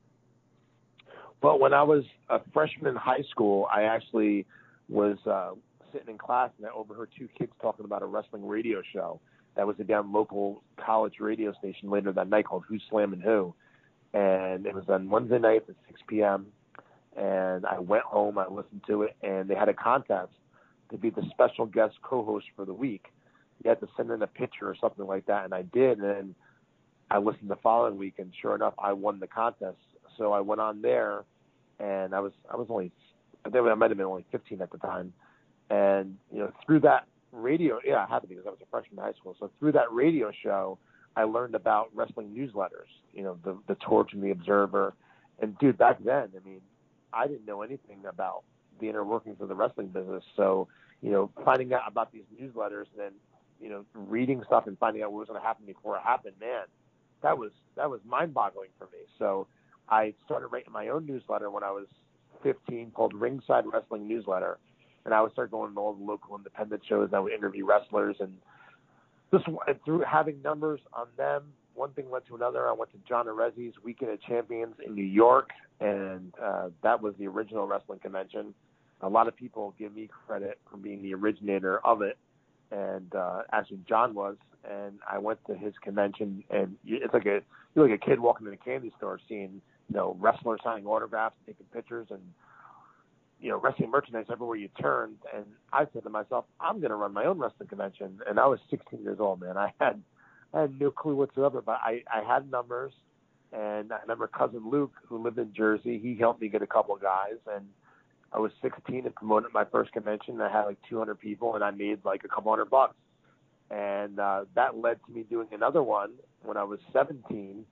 Well, 1.41 1.59
when 1.59 1.73
I 1.73 1.83
was 1.83 2.03
a 2.29 2.41
freshman 2.53 2.89
in 2.89 2.97
high 2.97 3.23
school, 3.31 3.69
I 3.73 3.83
actually 3.83 4.45
was 4.89 5.15
uh, 5.25 5.51
sitting 5.93 6.09
in 6.09 6.17
class 6.17 6.49
and 6.57 6.67
I 6.67 6.71
overheard 6.71 7.11
two 7.17 7.29
kids 7.37 7.53
talking 7.61 7.85
about 7.85 8.01
a 8.01 8.05
wrestling 8.05 8.45
radio 8.45 8.81
show 8.93 9.21
that 9.55 9.65
was 9.65 9.77
a 9.79 9.85
damn 9.85 10.11
local 10.11 10.61
college 10.75 11.21
radio 11.21 11.53
station 11.53 11.89
later 11.89 12.11
that 12.11 12.27
night 12.27 12.43
called 12.43 12.65
Who's 12.67 12.83
Slamming 12.89 13.21
Who, 13.21 13.53
and 14.13 14.65
it 14.65 14.75
was 14.75 14.89
on 14.89 15.09
Wednesday 15.09 15.39
night 15.39 15.63
at 15.69 15.75
6 15.87 16.01
p.m. 16.09 16.47
And 17.17 17.65
I 17.65 17.79
went 17.79 18.03
home, 18.03 18.37
I 18.37 18.47
listened 18.47 18.83
to 18.87 19.03
it, 19.03 19.15
and 19.23 19.49
they 19.49 19.55
had 19.55 19.69
a 19.69 19.73
contest 19.73 20.31
to 20.91 20.97
be 20.97 21.09
the 21.09 21.23
special 21.31 21.65
guest 21.65 21.95
co-host 22.03 22.45
for 22.55 22.63
the 22.63 22.73
week 22.73 23.07
you 23.63 23.69
had 23.69 23.79
to 23.79 23.87
send 23.97 24.11
in 24.11 24.21
a 24.21 24.27
picture 24.27 24.67
or 24.67 24.75
something 24.79 25.05
like 25.05 25.25
that, 25.25 25.45
and 25.45 25.53
I 25.53 25.63
did. 25.63 25.99
And 25.99 26.35
I 27.09 27.17
listened 27.17 27.49
the 27.49 27.57
following 27.57 27.97
week, 27.97 28.15
and 28.17 28.31
sure 28.41 28.55
enough, 28.55 28.73
I 28.77 28.93
won 28.93 29.19
the 29.19 29.27
contest. 29.27 29.77
So 30.17 30.31
I 30.31 30.41
went 30.41 30.61
on 30.61 30.81
there, 30.81 31.23
and 31.79 32.13
I 32.13 32.19
was 32.19 32.31
I 32.51 32.55
was 32.55 32.67
only 32.69 32.91
I 33.45 33.49
think 33.49 33.65
I 33.65 33.73
might 33.73 33.91
have 33.91 33.97
been 33.97 34.07
only 34.07 34.25
15 34.31 34.61
at 34.61 34.71
the 34.71 34.77
time, 34.77 35.13
and 35.69 36.17
you 36.31 36.39
know 36.39 36.51
through 36.65 36.81
that 36.81 37.07
radio, 37.31 37.79
yeah, 37.85 38.05
I 38.07 38.13
had 38.13 38.19
to 38.19 38.27
be 38.27 38.35
because 38.35 38.47
I 38.47 38.51
was 38.51 38.59
a 38.61 38.69
freshman 38.69 38.99
in 38.99 39.03
high 39.03 39.17
school. 39.17 39.35
So 39.39 39.51
through 39.59 39.73
that 39.73 39.91
radio 39.91 40.31
show, 40.43 40.77
I 41.15 41.23
learned 41.23 41.55
about 41.55 41.89
wrestling 41.93 42.29
newsletters. 42.29 42.89
You 43.13 43.23
know, 43.23 43.37
the 43.43 43.57
the 43.67 43.75
Torch 43.75 44.13
and 44.13 44.23
the 44.23 44.31
Observer, 44.31 44.93
and 45.39 45.57
dude, 45.59 45.77
back 45.77 46.03
then, 46.03 46.29
I 46.35 46.47
mean, 46.47 46.61
I 47.13 47.27
didn't 47.27 47.45
know 47.45 47.61
anything 47.61 48.05
about 48.07 48.43
the 48.79 48.89
inner 48.89 49.03
workings 49.03 49.37
of 49.39 49.47
the 49.47 49.55
wrestling 49.55 49.87
business. 49.87 50.23
So, 50.35 50.67
you 51.01 51.11
know, 51.11 51.31
finding 51.43 51.73
out 51.73 51.81
about 51.87 52.11
these 52.11 52.23
newsletters 52.39 52.85
and 52.93 52.99
then 52.99 53.11
you 53.61 53.69
know, 53.69 53.85
reading 53.93 54.43
stuff 54.45 54.67
and 54.67 54.77
finding 54.77 55.03
out 55.03 55.11
what 55.11 55.19
was 55.19 55.27
going 55.27 55.39
to 55.39 55.45
happen 55.45 55.65
before 55.65 55.95
it 55.97 56.03
happened, 56.03 56.35
man, 56.39 56.65
that 57.21 57.37
was 57.37 57.51
that 57.75 57.89
was 57.89 57.99
mind-boggling 58.05 58.69
for 58.77 58.85
me. 58.85 58.99
So 59.17 59.47
I 59.89 60.13
started 60.25 60.47
writing 60.47 60.71
my 60.71 60.89
own 60.89 61.05
newsletter 61.05 61.49
when 61.49 61.63
I 61.63 61.71
was 61.71 61.87
15, 62.43 62.91
called 62.91 63.13
Ringside 63.13 63.65
Wrestling 63.71 64.07
Newsletter, 64.07 64.59
and 65.05 65.13
I 65.13 65.21
would 65.21 65.31
start 65.31 65.51
going 65.51 65.73
to 65.73 65.79
all 65.79 65.93
the 65.93 66.03
local 66.03 66.37
independent 66.37 66.83
shows. 66.87 67.07
And 67.07 67.15
I 67.15 67.19
would 67.19 67.33
interview 67.33 67.65
wrestlers, 67.65 68.17
and 68.19 68.33
just 69.33 69.45
through 69.83 70.01
having 70.01 70.41
numbers 70.41 70.79
on 70.93 71.07
them, 71.17 71.45
one 71.77 71.91
thing 71.91 72.09
led 72.11 72.25
to 72.27 72.35
another. 72.35 72.67
I 72.67 72.73
went 72.73 72.91
to 72.91 72.97
John 73.07 73.27
Arezzi's 73.27 73.73
Weekend 73.83 74.11
of 74.11 74.21
Champions 74.21 74.75
in 74.85 74.95
New 74.95 75.05
York, 75.05 75.51
and 75.79 76.33
uh, 76.41 76.69
that 76.83 77.01
was 77.01 77.13
the 77.19 77.27
original 77.27 77.67
wrestling 77.67 77.99
convention. 77.99 78.53
A 79.01 79.09
lot 79.09 79.27
of 79.27 79.35
people 79.35 79.75
give 79.77 79.95
me 79.95 80.09
credit 80.25 80.59
for 80.69 80.77
being 80.77 81.03
the 81.03 81.13
originator 81.13 81.79
of 81.85 82.01
it 82.01 82.17
and 82.71 83.13
uh, 83.15 83.41
actually 83.53 83.79
John 83.87 84.13
was, 84.13 84.35
and 84.69 84.99
I 85.09 85.17
went 85.17 85.39
to 85.47 85.55
his 85.55 85.73
convention, 85.81 86.43
and 86.49 86.75
it's 86.85 87.13
like 87.13 87.25
a 87.25 87.41
you're 87.75 87.89
like 87.89 88.01
a 88.01 88.05
kid 88.05 88.19
walking 88.19 88.47
in 88.47 88.53
a 88.53 88.57
candy 88.57 88.91
store, 88.97 89.19
seeing 89.27 89.61
you 89.89 89.95
know 89.95 90.17
wrestlers 90.19 90.59
signing 90.63 90.85
autographs, 90.85 91.35
taking 91.45 91.65
pictures, 91.73 92.07
and 92.09 92.21
you 93.39 93.49
know 93.49 93.57
wrestling 93.57 93.91
merchandise 93.91 94.25
everywhere 94.31 94.57
you 94.57 94.69
turned. 94.81 95.17
And 95.33 95.45
I 95.71 95.85
said 95.93 96.03
to 96.03 96.09
myself, 96.09 96.45
I'm 96.59 96.79
going 96.79 96.89
to 96.89 96.95
run 96.95 97.13
my 97.13 97.25
own 97.25 97.39
wrestling 97.39 97.69
convention, 97.69 98.19
and 98.27 98.39
I 98.39 98.47
was 98.47 98.59
16 98.69 99.01
years 99.01 99.17
old, 99.19 99.41
man. 99.41 99.57
I 99.57 99.73
had 99.79 100.01
I 100.53 100.61
had 100.61 100.79
no 100.79 100.91
clue 100.91 101.15
whatsoever, 101.15 101.61
but 101.61 101.79
I 101.83 102.03
I 102.11 102.23
had 102.23 102.49
numbers, 102.49 102.93
and 103.51 103.91
I 103.91 103.99
remember 104.01 104.27
cousin 104.27 104.69
Luke, 104.69 104.93
who 105.07 105.21
lived 105.21 105.37
in 105.37 105.53
Jersey, 105.53 105.99
he 105.99 106.15
helped 106.15 106.41
me 106.41 106.49
get 106.49 106.61
a 106.61 106.67
couple 106.67 106.95
of 106.95 107.01
guys, 107.01 107.37
and 107.53 107.65
I 108.31 108.39
was 108.39 108.51
16 108.61 109.05
and 109.05 109.15
promoted 109.15 109.53
my 109.53 109.65
first 109.65 109.91
convention. 109.93 110.39
I 110.41 110.51
had 110.51 110.63
like 110.65 110.77
200 110.89 111.19
people, 111.19 111.55
and 111.55 111.63
I 111.63 111.71
made 111.71 112.03
like 112.03 112.23
a 112.23 112.27
couple 112.27 112.51
hundred 112.51 112.69
bucks. 112.69 112.95
And 113.69 114.19
uh, 114.19 114.45
that 114.55 114.77
led 114.77 114.99
to 115.05 115.11
me 115.11 115.23
doing 115.23 115.47
another 115.51 115.83
one 115.83 116.11
when 116.43 116.57
I 116.57 116.63
was 116.63 116.79
17. 116.93 117.65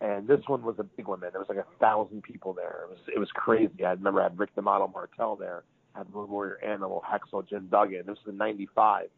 And 0.00 0.26
this 0.26 0.40
one 0.46 0.62
was 0.62 0.76
a 0.78 0.82
big 0.82 1.06
one, 1.06 1.20
man. 1.20 1.30
There 1.32 1.40
was 1.40 1.48
like 1.48 1.58
a 1.58 1.78
thousand 1.78 2.22
people 2.22 2.52
there. 2.52 2.80
It 2.84 2.90
was 2.90 2.98
it 3.14 3.18
was 3.18 3.28
crazy. 3.34 3.84
I 3.84 3.90
remember 3.92 4.20
I 4.20 4.24
had 4.24 4.38
Rick 4.38 4.54
the 4.56 4.62
Model 4.62 4.88
Martel 4.88 5.36
there, 5.36 5.62
I 5.94 5.98
had 5.98 6.12
Road 6.12 6.28
Warrior 6.28 6.58
Animal, 6.64 7.04
Hacksaw 7.08 7.48
Jim 7.48 7.68
Duggan. 7.70 8.04
This 8.06 8.18
was 8.24 8.32
in 8.32 8.36
'95, 8.36 9.10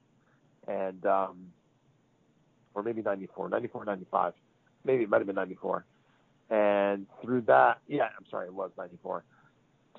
and 0.68 1.06
um, 1.06 1.46
or 2.74 2.82
maybe 2.82 3.02
'94, 3.02 3.48
'94, 3.48 3.84
'95, 3.84 4.32
maybe 4.84 5.04
it 5.04 5.08
might 5.08 5.18
have 5.18 5.26
been 5.26 5.36
'94. 5.36 5.84
And 6.50 7.06
through 7.22 7.42
that, 7.42 7.78
yeah, 7.88 8.08
I'm 8.18 8.26
sorry, 8.30 8.46
it 8.46 8.54
was 8.54 8.70
'94 8.76 9.24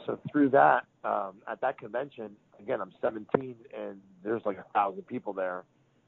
so 0.06 0.20
through 0.32 0.50
that, 0.50 0.86
um, 1.04 1.36
at 1.50 1.62
that 1.62 1.78
convention, 1.78 2.32
again, 2.60 2.82
I'm 2.82 2.92
17 3.02 3.56
and 3.78 4.02
there's 4.24 4.42
like 4.46 4.58
a 4.58 4.66
thousand 4.74 5.08
people 5.08 5.34
there, 5.34 5.64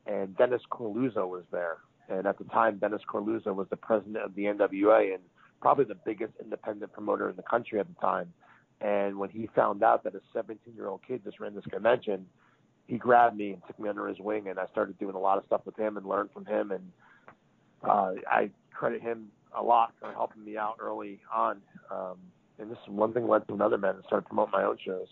and 0.06 0.36
Dennis 0.38 0.62
Coralluzzo 0.72 1.28
was 1.28 1.44
there. 1.52 1.78
And 2.10 2.26
at 2.26 2.38
the 2.38 2.46
time, 2.46 2.78
Dennis 2.78 3.02
Coralluzzo 3.10 3.54
was 3.54 3.68
the 3.70 3.78
president 3.78 4.18
of 4.18 4.36
the 4.36 4.44
NWA 4.44 5.14
and 5.14 5.24
probably 5.62 5.86
the 5.86 5.96
biggest 5.96 6.34
independent 6.42 6.94
promoter 6.94 7.30
in 7.30 7.36
the 7.36 7.44
country 7.44 7.80
at 7.80 7.88
the 7.88 8.00
time. 8.00 8.32
And 8.80 9.18
when 9.18 9.30
he 9.30 9.50
found 9.56 9.84
out 9.84 10.04
that 10.04 10.16
a 10.16 10.22
17 10.34 10.74
year 10.76 10.88
old 10.88 11.02
kid 11.06 11.24
just 11.24 11.40
ran 11.40 11.56
this 11.56 11.66
convention, 11.66 12.28
he 12.88 12.98
grabbed 12.98 13.36
me 13.36 13.52
and 13.52 13.62
took 13.68 13.80
me 13.80 13.90
under 13.90 14.08
his 14.08 14.20
wing, 14.20 14.48
and 14.48 14.58
I 14.58 14.66
started 14.68 14.98
doing 14.98 15.16
a 15.16 15.20
lot 15.20 15.38
of 15.38 15.46
stuff 15.46 15.62
with 15.66 15.78
him 15.78 15.98
and 15.98 16.06
learned 16.06 16.32
from 16.34 16.46
him. 16.46 16.72
And 16.72 16.92
uh, 17.84 18.14
I 18.30 18.50
credit 18.74 19.02
him 19.02 19.28
a 19.56 19.62
lot 19.62 19.94
for 20.00 20.12
helping 20.12 20.44
me 20.44 20.58
out 20.58 20.78
early 20.80 21.20
on. 21.34 21.62
Um, 21.92 22.18
and 22.60 22.72
this 22.72 22.78
one 22.88 23.14
thing 23.14 23.28
led 23.28 23.48
to 23.50 23.54
another, 23.54 23.78
man, 23.78 23.96
and 23.96 24.04
started 24.06 24.28
promoting 24.28 24.54
my 24.54 24.64
own 24.64 24.78
shows. 24.84 25.08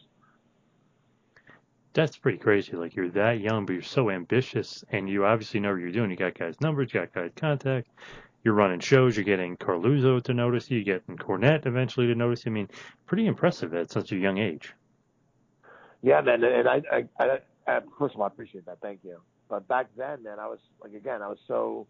That's 1.94 2.18
pretty 2.18 2.38
crazy. 2.38 2.74
Like 2.74 2.96
you're 2.96 3.10
that 3.12 3.40
young, 3.40 3.66
but 3.66 3.74
you're 3.74 3.82
so 3.82 4.10
ambitious, 4.10 4.84
and 4.90 5.10
you 5.10 5.26
obviously 5.26 5.60
know 5.60 5.72
what 5.72 5.80
you're 5.80 5.92
doing. 5.92 6.12
You 6.12 6.18
got 6.18 6.38
guys' 6.38 6.60
numbers, 6.62 6.94
you 6.94 7.02
got 7.02 7.14
guys' 7.14 7.32
contact. 7.36 7.90
You're 8.44 8.54
running 8.54 8.80
shows. 8.80 9.18
You're 9.18 9.24
getting 9.26 9.58
Coralluzzo 9.58 10.24
to 10.24 10.34
notice 10.34 10.70
you. 10.70 10.78
You're 10.78 11.00
getting 11.00 11.18
Cornette 11.18 11.66
eventually 11.66 12.08
to 12.08 12.16
notice 12.16 12.46
you. 12.46 12.52
I 12.52 12.54
mean, 12.54 12.70
pretty 13.08 13.26
impressive 13.26 13.74
at 13.74 13.92
such 13.92 14.12
a 14.12 14.16
young 14.16 14.38
age. 14.38 14.74
Yeah, 16.04 16.22
man. 16.22 16.44
And 16.44 16.68
I, 16.68 16.82
I, 16.92 17.06
I, 17.20 17.26
I 17.26 17.40
Uh, 17.68 17.80
first 17.98 18.16
of 18.16 18.22
all, 18.22 18.26
I 18.26 18.28
appreciate 18.28 18.66
that. 18.66 18.80
Thank 18.82 19.00
you. 19.04 19.18
But 19.50 19.68
back 19.68 19.88
then, 19.98 20.24
man, 20.24 20.40
I 20.40 20.48
was 20.48 20.60
like, 20.82 20.94
again, 20.94 21.22
I 21.22 21.28
was 21.28 21.38
so, 21.48 21.88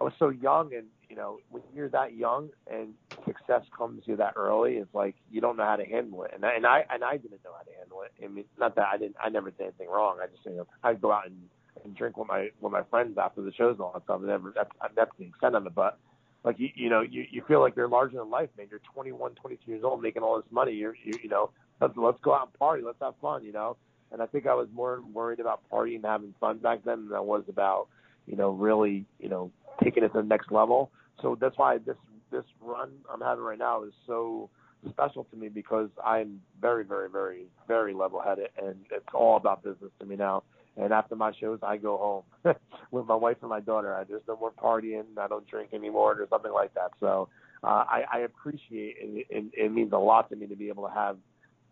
I 0.00 0.04
was 0.04 0.12
so 0.18 0.28
young, 0.28 0.74
and 0.74 0.86
you 1.08 1.16
know, 1.16 1.38
when 1.50 1.62
you're 1.74 1.88
that 1.90 2.14
young 2.14 2.50
and 2.70 2.94
success 3.26 3.62
comes 3.76 4.04
to 4.04 4.12
you 4.12 4.16
that 4.16 4.34
early, 4.36 4.74
it's 4.76 4.94
like 4.94 5.16
you 5.30 5.40
don't 5.40 5.56
know 5.56 5.64
how 5.64 5.76
to 5.76 5.84
handle 5.84 6.22
it. 6.24 6.32
And 6.34 6.44
I, 6.44 6.52
and 6.52 6.66
I 6.66 6.84
and 6.90 7.04
I 7.04 7.16
didn't 7.16 7.44
know 7.44 7.52
how 7.56 7.62
to 7.62 7.78
handle 7.78 8.02
it. 8.02 8.12
I 8.24 8.28
mean, 8.28 8.44
not 8.58 8.76
that 8.76 8.86
I 8.92 8.96
didn't. 8.96 9.16
I 9.22 9.28
never 9.28 9.50
did 9.50 9.62
anything 9.62 9.88
wrong. 9.88 10.18
I 10.22 10.26
just 10.26 10.44
you 10.44 10.56
know 10.56 10.66
I'd 10.84 11.00
go 11.00 11.12
out 11.12 11.26
and, 11.26 11.36
and 11.84 11.96
drink 11.96 12.16
with 12.16 12.28
my 12.28 12.50
with 12.60 12.72
my 12.72 12.82
friends 12.84 13.18
after 13.18 13.42
the 13.42 13.52
shows 13.52 13.72
and 13.72 13.80
all 13.80 13.92
that 13.92 14.04
stuff. 14.04 14.18
And 14.18 14.28
never 14.28 14.52
that's 14.54 14.70
that's 14.94 15.10
the 15.18 15.26
extent 15.26 15.56
on 15.56 15.66
it. 15.66 15.74
But 15.74 15.98
like 16.44 16.58
you 16.58 16.68
you 16.74 16.88
know 16.88 17.00
you 17.00 17.26
you 17.30 17.42
feel 17.46 17.60
like 17.60 17.74
you're 17.76 17.88
larger 17.88 18.18
than 18.18 18.30
life, 18.30 18.50
man. 18.56 18.68
You're 18.70 18.80
21, 18.94 19.34
22 19.34 19.70
years 19.70 19.84
old, 19.84 20.00
making 20.02 20.22
all 20.22 20.36
this 20.36 20.50
money. 20.52 20.72
You're 20.72 20.94
you 21.04 21.14
you 21.22 21.28
know 21.28 21.50
let's 21.80 21.94
let's 21.96 22.20
go 22.22 22.34
out 22.34 22.48
and 22.48 22.58
party. 22.58 22.82
Let's 22.84 23.00
have 23.02 23.14
fun. 23.20 23.44
You 23.44 23.52
know. 23.52 23.76
And 24.12 24.20
I 24.20 24.26
think 24.26 24.46
I 24.46 24.54
was 24.54 24.68
more 24.74 25.02
worried 25.12 25.40
about 25.40 25.62
partying 25.72 25.96
and 25.96 26.04
having 26.04 26.34
fun 26.40 26.58
back 26.58 26.84
then 26.84 27.08
than 27.08 27.16
I 27.16 27.20
was 27.20 27.44
about 27.48 27.88
you 28.26 28.36
know 28.36 28.50
really 28.50 29.04
you 29.18 29.28
know 29.28 29.50
taking 29.82 30.04
it 30.04 30.08
to 30.12 30.20
the 30.20 30.22
next 30.22 30.52
level 30.52 30.90
so 31.22 31.36
that's 31.40 31.56
why 31.56 31.78
this 31.78 31.96
this 32.30 32.44
run 32.60 32.90
I'm 33.12 33.20
having 33.20 33.44
right 33.44 33.58
now 33.58 33.82
is 33.84 33.92
so 34.06 34.50
special 34.88 35.24
to 35.24 35.36
me 35.36 35.48
because 35.48 35.88
I'm 36.04 36.40
very, 36.60 36.84
very, 36.84 37.10
very, 37.10 37.44
very 37.68 37.92
level 37.92 38.20
headed 38.20 38.48
and 38.62 38.76
it's 38.90 39.04
all 39.12 39.36
about 39.36 39.62
business 39.62 39.90
to 39.98 40.06
me 40.06 40.16
now. 40.16 40.42
And 40.76 40.92
after 40.92 41.16
my 41.16 41.32
shows, 41.38 41.58
I 41.62 41.76
go 41.76 42.24
home 42.44 42.54
with 42.90 43.06
my 43.06 43.16
wife 43.16 43.38
and 43.40 43.50
my 43.50 43.60
daughter. 43.60 43.94
I, 43.94 44.04
there's 44.04 44.22
no 44.26 44.36
more 44.36 44.52
partying. 44.52 45.04
I 45.18 45.26
don't 45.26 45.46
drink 45.48 45.70
anymore 45.74 46.12
or 46.12 46.26
something 46.30 46.52
like 46.52 46.72
that. 46.74 46.92
So 47.00 47.28
uh, 47.62 47.84
I, 47.88 48.04
I 48.10 48.18
appreciate 48.20 48.96
it. 49.00 49.26
it. 49.28 49.44
It 49.52 49.72
means 49.72 49.92
a 49.92 49.98
lot 49.98 50.30
to 50.30 50.36
me 50.36 50.46
to 50.46 50.56
be 50.56 50.68
able 50.68 50.86
to 50.86 50.94
have 50.94 51.18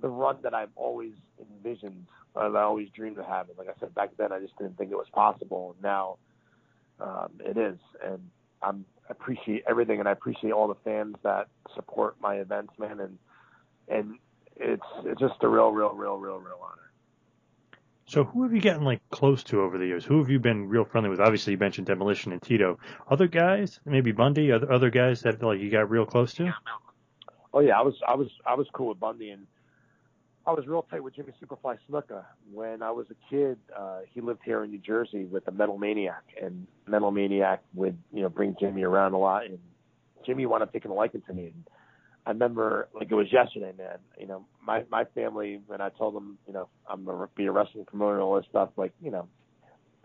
the 0.00 0.08
run 0.08 0.38
that 0.42 0.54
I've 0.54 0.70
always 0.76 1.12
envisioned, 1.40 2.06
that 2.34 2.54
I 2.54 2.62
always 2.62 2.88
dreamed 2.90 3.18
of 3.18 3.26
having. 3.26 3.56
Like 3.56 3.68
I 3.68 3.78
said, 3.80 3.94
back 3.94 4.10
then 4.16 4.32
I 4.32 4.40
just 4.40 4.56
didn't 4.58 4.78
think 4.78 4.90
it 4.90 4.96
was 4.96 5.08
possible. 5.12 5.74
And 5.74 5.82
now 5.82 6.18
um, 7.00 7.30
it 7.40 7.56
is. 7.56 7.78
And 8.04 8.30
I'm 8.62 8.84
appreciate 9.08 9.64
everything, 9.68 10.00
and 10.00 10.08
I 10.08 10.12
appreciate 10.12 10.52
all 10.52 10.68
the 10.68 10.76
fans 10.84 11.16
that 11.22 11.48
support 11.74 12.16
my 12.20 12.36
events, 12.36 12.72
man. 12.78 13.00
And 13.00 13.18
and 13.88 14.18
it's 14.56 14.86
it's 15.04 15.20
just 15.20 15.42
a 15.42 15.48
real, 15.48 15.70
real, 15.70 15.94
real, 15.94 16.16
real, 16.16 16.38
real 16.38 16.58
honor. 16.62 16.82
So 18.06 18.24
who 18.24 18.42
have 18.44 18.54
you 18.54 18.60
gotten 18.60 18.84
like 18.84 19.00
close 19.10 19.44
to 19.44 19.60
over 19.60 19.76
the 19.76 19.86
years? 19.86 20.04
Who 20.04 20.18
have 20.18 20.30
you 20.30 20.38
been 20.38 20.68
real 20.68 20.84
friendly 20.84 21.10
with? 21.10 21.20
Obviously, 21.20 21.52
you 21.52 21.58
mentioned 21.58 21.86
Demolition 21.86 22.32
and 22.32 22.40
Tito. 22.40 22.78
Other 23.10 23.28
guys, 23.28 23.80
maybe 23.84 24.12
Bundy, 24.12 24.50
other 24.50 24.72
other 24.72 24.90
guys 24.90 25.22
that 25.22 25.42
like 25.42 25.60
you 25.60 25.70
got 25.70 25.90
real 25.90 26.06
close 26.06 26.32
to? 26.34 26.54
Oh 27.52 27.60
yeah, 27.60 27.78
I 27.78 27.82
was 27.82 27.94
I 28.06 28.14
was 28.14 28.28
I 28.46 28.54
was 28.54 28.66
cool 28.72 28.88
with 28.88 29.00
Bundy 29.00 29.30
and 29.30 29.46
I 30.48 30.52
was 30.52 30.66
real 30.66 30.86
tight 30.90 31.04
with 31.04 31.14
Jimmy 31.14 31.34
Superfly 31.42 31.76
Snuka. 31.90 32.24
When 32.50 32.82
I 32.82 32.90
was 32.90 33.04
a 33.10 33.14
kid, 33.28 33.58
uh, 33.78 33.98
he 34.10 34.22
lived 34.22 34.40
here 34.42 34.64
in 34.64 34.70
New 34.70 34.78
Jersey 34.78 35.26
with 35.26 35.44
the 35.44 35.52
Metal 35.52 35.76
Maniac, 35.76 36.22
and 36.42 36.66
Metal 36.86 37.10
Maniac 37.10 37.62
would, 37.74 37.98
you 38.14 38.22
know, 38.22 38.30
bring 38.30 38.56
Jimmy 38.58 38.82
around 38.82 39.12
a 39.12 39.18
lot, 39.18 39.44
and 39.44 39.58
Jimmy 40.24 40.46
wound 40.46 40.62
up 40.62 40.72
taking 40.72 40.90
a 40.90 40.94
liking 40.94 41.20
to 41.26 41.34
me. 41.34 41.48
And 41.48 41.64
I 42.24 42.30
remember, 42.30 42.88
like 42.94 43.10
it 43.10 43.14
was 43.14 43.30
yesterday, 43.30 43.74
man. 43.76 43.98
You 44.18 44.26
know, 44.26 44.46
my 44.64 44.84
my 44.90 45.04
family 45.14 45.60
when 45.66 45.82
I 45.82 45.90
told 45.90 46.14
them, 46.14 46.38
you 46.46 46.54
know, 46.54 46.70
I'm 46.88 47.04
gonna 47.04 47.28
be 47.36 47.44
a 47.44 47.52
wrestling 47.52 47.84
promoter 47.84 48.14
and 48.14 48.22
all 48.22 48.36
this 48.36 48.46
stuff, 48.48 48.70
like, 48.78 48.94
you 49.02 49.10
know, 49.10 49.28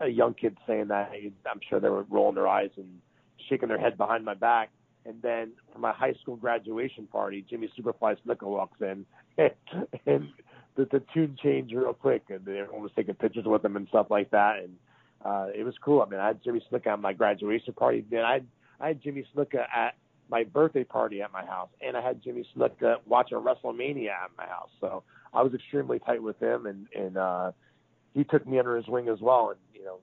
a 0.00 0.08
young 0.08 0.34
kid 0.34 0.58
saying 0.66 0.88
that, 0.88 1.10
I'm 1.50 1.60
sure 1.70 1.80
they 1.80 1.88
were 1.88 2.02
rolling 2.10 2.34
their 2.34 2.48
eyes 2.48 2.70
and 2.76 3.00
shaking 3.48 3.68
their 3.68 3.78
head 3.78 3.96
behind 3.96 4.26
my 4.26 4.34
back. 4.34 4.68
And 5.06 5.20
then 5.22 5.52
for 5.72 5.78
my 5.78 5.92
high 5.92 6.14
school 6.22 6.36
graduation 6.36 7.06
party, 7.06 7.44
Jimmy 7.48 7.70
Superfly 7.78 8.16
Snuka 8.26 8.44
walks 8.44 8.80
in, 8.80 9.04
and, 9.36 9.50
and 10.06 10.28
the, 10.76 10.86
the 10.90 11.02
tune 11.12 11.36
changed 11.42 11.74
real 11.74 11.92
quick, 11.92 12.24
and 12.30 12.46
everyone 12.48 12.82
was 12.82 12.92
taking 12.96 13.14
pictures 13.14 13.44
with 13.46 13.64
him 13.64 13.76
and 13.76 13.86
stuff 13.88 14.06
like 14.10 14.30
that. 14.30 14.60
And 14.60 14.76
uh, 15.24 15.46
it 15.54 15.64
was 15.64 15.74
cool. 15.82 16.02
I 16.02 16.08
mean, 16.08 16.20
I 16.20 16.28
had 16.28 16.42
Jimmy 16.42 16.64
Snuka 16.70 16.88
at 16.88 17.00
my 17.00 17.12
graduation 17.12 17.74
party. 17.74 18.04
Then 18.10 18.24
I 18.24 18.34
had, 18.34 18.46
I 18.80 18.88
had 18.88 19.02
Jimmy 19.02 19.26
Snuka 19.34 19.66
at 19.74 19.94
my 20.30 20.44
birthday 20.44 20.84
party 20.84 21.22
at 21.22 21.32
my 21.32 21.44
house, 21.44 21.68
and 21.80 21.96
I 21.96 22.02
had 22.02 22.22
Jimmy 22.22 22.46
Snuka 22.56 22.96
watching 23.06 23.38
WrestleMania 23.38 24.10
at 24.10 24.30
my 24.38 24.46
house. 24.46 24.70
So 24.80 25.02
I 25.32 25.42
was 25.42 25.52
extremely 25.54 25.98
tight 25.98 26.22
with 26.22 26.40
him, 26.40 26.66
and 26.66 26.86
and 26.94 27.16
uh, 27.16 27.52
he 28.14 28.24
took 28.24 28.46
me 28.46 28.58
under 28.58 28.76
his 28.76 28.86
wing 28.88 29.08
as 29.08 29.20
well. 29.20 29.50
And 29.50 29.58
you 29.74 29.84
know, 29.84 29.98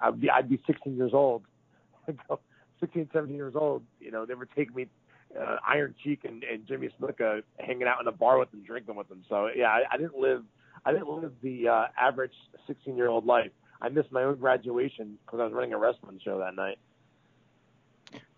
I'd 0.00 0.20
be 0.20 0.30
I'd 0.30 0.48
be 0.48 0.60
16 0.66 0.96
years 0.96 1.12
old. 1.14 1.42
16, 2.80 3.10
17 3.12 3.36
years 3.36 3.54
old, 3.56 3.82
you 4.00 4.10
know, 4.10 4.26
they 4.26 4.34
were 4.34 4.46
taking 4.46 4.74
me 4.74 4.86
uh, 5.38 5.56
Iron 5.66 5.94
Sheik 6.02 6.24
and, 6.24 6.42
and 6.44 6.66
Jimmy 6.66 6.88
Snuka 7.00 7.42
hanging 7.58 7.86
out 7.86 8.00
in 8.00 8.06
a 8.06 8.12
bar 8.12 8.38
with 8.38 8.50
them, 8.50 8.62
drinking 8.64 8.96
with 8.96 9.08
them. 9.08 9.24
So 9.28 9.48
yeah, 9.54 9.68
I, 9.68 9.82
I 9.92 9.96
didn't 9.96 10.16
live 10.16 10.44
I 10.84 10.92
didn't 10.92 11.08
live 11.08 11.32
the 11.42 11.68
uh, 11.68 11.86
average 11.98 12.32
16 12.66 12.96
year 12.96 13.08
old 13.08 13.26
life. 13.26 13.50
I 13.80 13.88
missed 13.88 14.10
my 14.10 14.24
own 14.24 14.36
graduation 14.36 15.18
because 15.24 15.40
I 15.40 15.44
was 15.44 15.52
running 15.52 15.72
a 15.72 15.78
wrestling 15.78 16.20
show 16.24 16.38
that 16.38 16.54
night. 16.54 16.78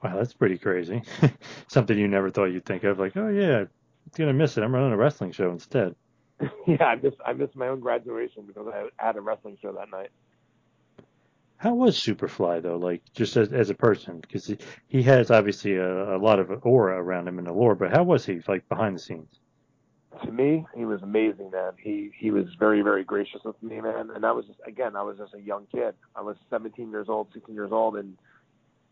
Wow, 0.02 0.16
that's 0.16 0.32
pretty 0.32 0.58
crazy. 0.58 1.02
Something 1.68 1.98
you 1.98 2.08
never 2.08 2.30
thought 2.30 2.46
you'd 2.46 2.64
think 2.64 2.84
of, 2.84 2.98
like, 2.98 3.16
oh 3.16 3.28
yeah, 3.28 3.60
I'm 3.60 3.68
gonna 4.16 4.32
miss 4.32 4.56
it. 4.56 4.64
I'm 4.64 4.74
running 4.74 4.92
a 4.92 4.96
wrestling 4.96 5.32
show 5.32 5.50
instead. 5.50 5.94
yeah, 6.66 6.84
I 6.84 6.96
missed 6.96 7.18
I 7.24 7.32
missed 7.32 7.54
my 7.54 7.68
own 7.68 7.80
graduation 7.80 8.44
because 8.46 8.66
I 8.72 8.88
had 9.04 9.16
a 9.16 9.20
wrestling 9.20 9.58
show 9.60 9.72
that 9.72 9.90
night. 9.90 10.10
How 11.60 11.74
was 11.74 11.94
Superfly 11.94 12.62
though? 12.62 12.78
Like 12.78 13.02
just 13.12 13.36
as 13.36 13.52
as 13.52 13.68
a 13.68 13.74
person, 13.74 14.18
because 14.20 14.46
he, 14.46 14.56
he 14.88 15.02
has 15.02 15.30
obviously 15.30 15.76
a, 15.76 16.16
a 16.16 16.18
lot 16.18 16.38
of 16.38 16.50
aura 16.64 16.98
around 16.98 17.28
him 17.28 17.38
in 17.38 17.44
the 17.44 17.52
lore. 17.52 17.74
But 17.74 17.90
how 17.92 18.02
was 18.02 18.24
he 18.24 18.40
like 18.48 18.66
behind 18.70 18.96
the 18.96 18.98
scenes? 18.98 19.28
To 20.24 20.32
me, 20.32 20.64
he 20.74 20.86
was 20.86 21.02
amazing, 21.02 21.50
man. 21.50 21.72
He 21.78 22.12
he 22.18 22.30
was 22.30 22.46
very 22.58 22.80
very 22.80 23.04
gracious 23.04 23.42
with 23.44 23.62
me, 23.62 23.78
man. 23.82 24.08
And 24.14 24.24
I 24.24 24.32
was 24.32 24.46
just, 24.46 24.58
again, 24.66 24.96
I 24.96 25.02
was 25.02 25.18
just 25.18 25.34
a 25.34 25.40
young 25.40 25.66
kid. 25.70 25.94
I 26.16 26.22
was 26.22 26.38
17 26.48 26.90
years 26.90 27.10
old, 27.10 27.28
16 27.34 27.54
years 27.54 27.72
old, 27.72 27.96
and 27.98 28.16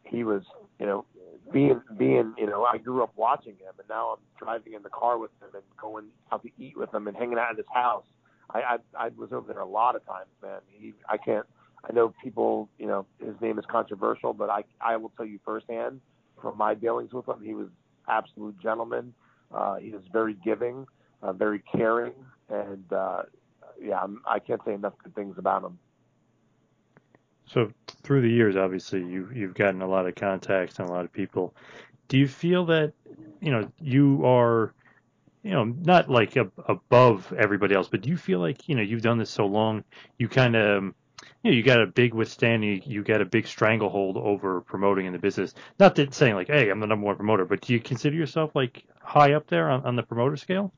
he 0.04 0.22
was, 0.22 0.42
you 0.78 0.84
know, 0.84 1.06
being 1.50 1.80
being, 1.96 2.34
you 2.36 2.46
know, 2.46 2.64
I 2.64 2.76
grew 2.76 3.02
up 3.02 3.12
watching 3.16 3.54
him, 3.54 3.72
and 3.78 3.88
now 3.88 4.10
I'm 4.10 4.24
driving 4.38 4.74
in 4.74 4.82
the 4.82 4.90
car 4.90 5.16
with 5.16 5.30
him 5.40 5.48
and 5.54 5.62
going 5.80 6.08
out 6.30 6.42
to 6.42 6.50
eat 6.58 6.76
with 6.76 6.92
him 6.92 7.08
and 7.08 7.16
hanging 7.16 7.38
out 7.38 7.52
at 7.52 7.56
his 7.56 7.66
house. 7.72 8.04
I 8.50 8.58
I, 8.58 9.06
I 9.06 9.08
was 9.16 9.32
over 9.32 9.54
there 9.54 9.62
a 9.62 9.66
lot 9.66 9.96
of 9.96 10.04
times, 10.04 10.28
man. 10.42 10.60
He 10.68 10.92
I 11.08 11.16
can't 11.16 11.46
I 11.84 11.92
know 11.92 12.12
people, 12.22 12.68
you 12.78 12.86
know, 12.86 13.06
his 13.24 13.34
name 13.40 13.58
is 13.58 13.64
controversial, 13.66 14.32
but 14.32 14.50
I 14.50 14.64
I 14.80 14.96
will 14.96 15.10
tell 15.16 15.26
you 15.26 15.38
firsthand 15.44 16.00
from 16.40 16.56
my 16.56 16.74
dealings 16.74 17.12
with 17.12 17.28
him, 17.28 17.40
he 17.42 17.54
was 17.54 17.68
absolute 18.08 18.58
gentleman. 18.60 19.14
Uh, 19.52 19.76
he 19.76 19.90
was 19.90 20.02
very 20.12 20.34
giving, 20.44 20.86
uh, 21.22 21.32
very 21.32 21.60
caring, 21.60 22.12
and 22.48 22.92
uh, 22.92 23.22
yeah, 23.80 24.00
I'm, 24.00 24.20
I 24.26 24.38
can't 24.38 24.60
say 24.64 24.74
enough 24.74 24.94
good 25.02 25.14
things 25.14 25.36
about 25.38 25.64
him. 25.64 25.78
So 27.46 27.72
through 28.02 28.22
the 28.22 28.30
years, 28.30 28.56
obviously, 28.56 29.00
you 29.00 29.30
you've 29.34 29.54
gotten 29.54 29.80
a 29.80 29.88
lot 29.88 30.06
of 30.06 30.14
contacts 30.14 30.78
and 30.78 30.88
a 30.88 30.92
lot 30.92 31.04
of 31.04 31.12
people. 31.12 31.54
Do 32.08 32.18
you 32.18 32.28
feel 32.28 32.66
that 32.66 32.92
you 33.40 33.50
know 33.50 33.70
you 33.80 34.24
are 34.26 34.74
you 35.44 35.52
know, 35.52 35.64
not 35.64 36.10
like 36.10 36.36
above 36.36 37.32
everybody 37.38 37.74
else, 37.74 37.88
but 37.88 38.02
do 38.02 38.10
you 38.10 38.16
feel 38.16 38.40
like, 38.40 38.68
you 38.68 38.74
know, 38.74 38.82
you've 38.82 39.02
done 39.02 39.18
this 39.18 39.30
so 39.30 39.46
long, 39.46 39.84
you 40.18 40.28
kind 40.28 40.56
of 40.56 40.92
you 41.42 41.50
know, 41.50 41.56
you 41.56 41.62
got 41.62 41.80
a 41.80 41.86
big 41.86 42.14
withstanding, 42.14 42.82
you 42.84 43.04
got 43.04 43.20
a 43.20 43.24
big 43.24 43.46
stranglehold 43.46 44.16
over 44.16 44.60
promoting 44.62 45.06
in 45.06 45.12
the 45.12 45.18
business. 45.18 45.54
Not 45.78 45.94
that 45.96 46.14
saying 46.14 46.34
like, 46.34 46.48
hey, 46.48 46.70
I'm 46.70 46.80
the 46.80 46.86
number 46.86 47.06
one 47.06 47.16
promoter, 47.16 47.44
but 47.44 47.60
do 47.60 47.72
you 47.72 47.80
consider 47.80 48.16
yourself 48.16 48.54
like 48.54 48.84
high 49.00 49.34
up 49.34 49.46
there 49.46 49.70
on, 49.70 49.84
on 49.84 49.96
the 49.96 50.02
promoter 50.02 50.36
scale? 50.36 50.72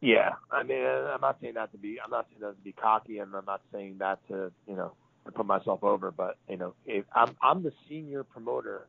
Yeah, 0.00 0.34
I 0.50 0.62
mean, 0.62 0.84
I'm 0.84 1.20
not 1.20 1.38
saying 1.40 1.54
that 1.54 1.72
to 1.72 1.78
be, 1.78 1.98
I'm 2.02 2.10
not 2.10 2.26
saying 2.28 2.40
that 2.42 2.56
to 2.56 2.62
be 2.62 2.72
cocky, 2.72 3.18
and 3.18 3.34
I'm 3.34 3.46
not 3.46 3.62
saying 3.72 3.96
that 3.98 4.20
to, 4.28 4.52
you 4.68 4.76
know, 4.76 4.92
to 5.24 5.32
put 5.32 5.46
myself 5.46 5.82
over, 5.82 6.10
but 6.10 6.36
you 6.48 6.58
know, 6.58 6.74
if 6.84 7.06
I'm 7.14 7.34
I'm 7.40 7.62
the 7.62 7.72
senior 7.88 8.22
promoter 8.22 8.86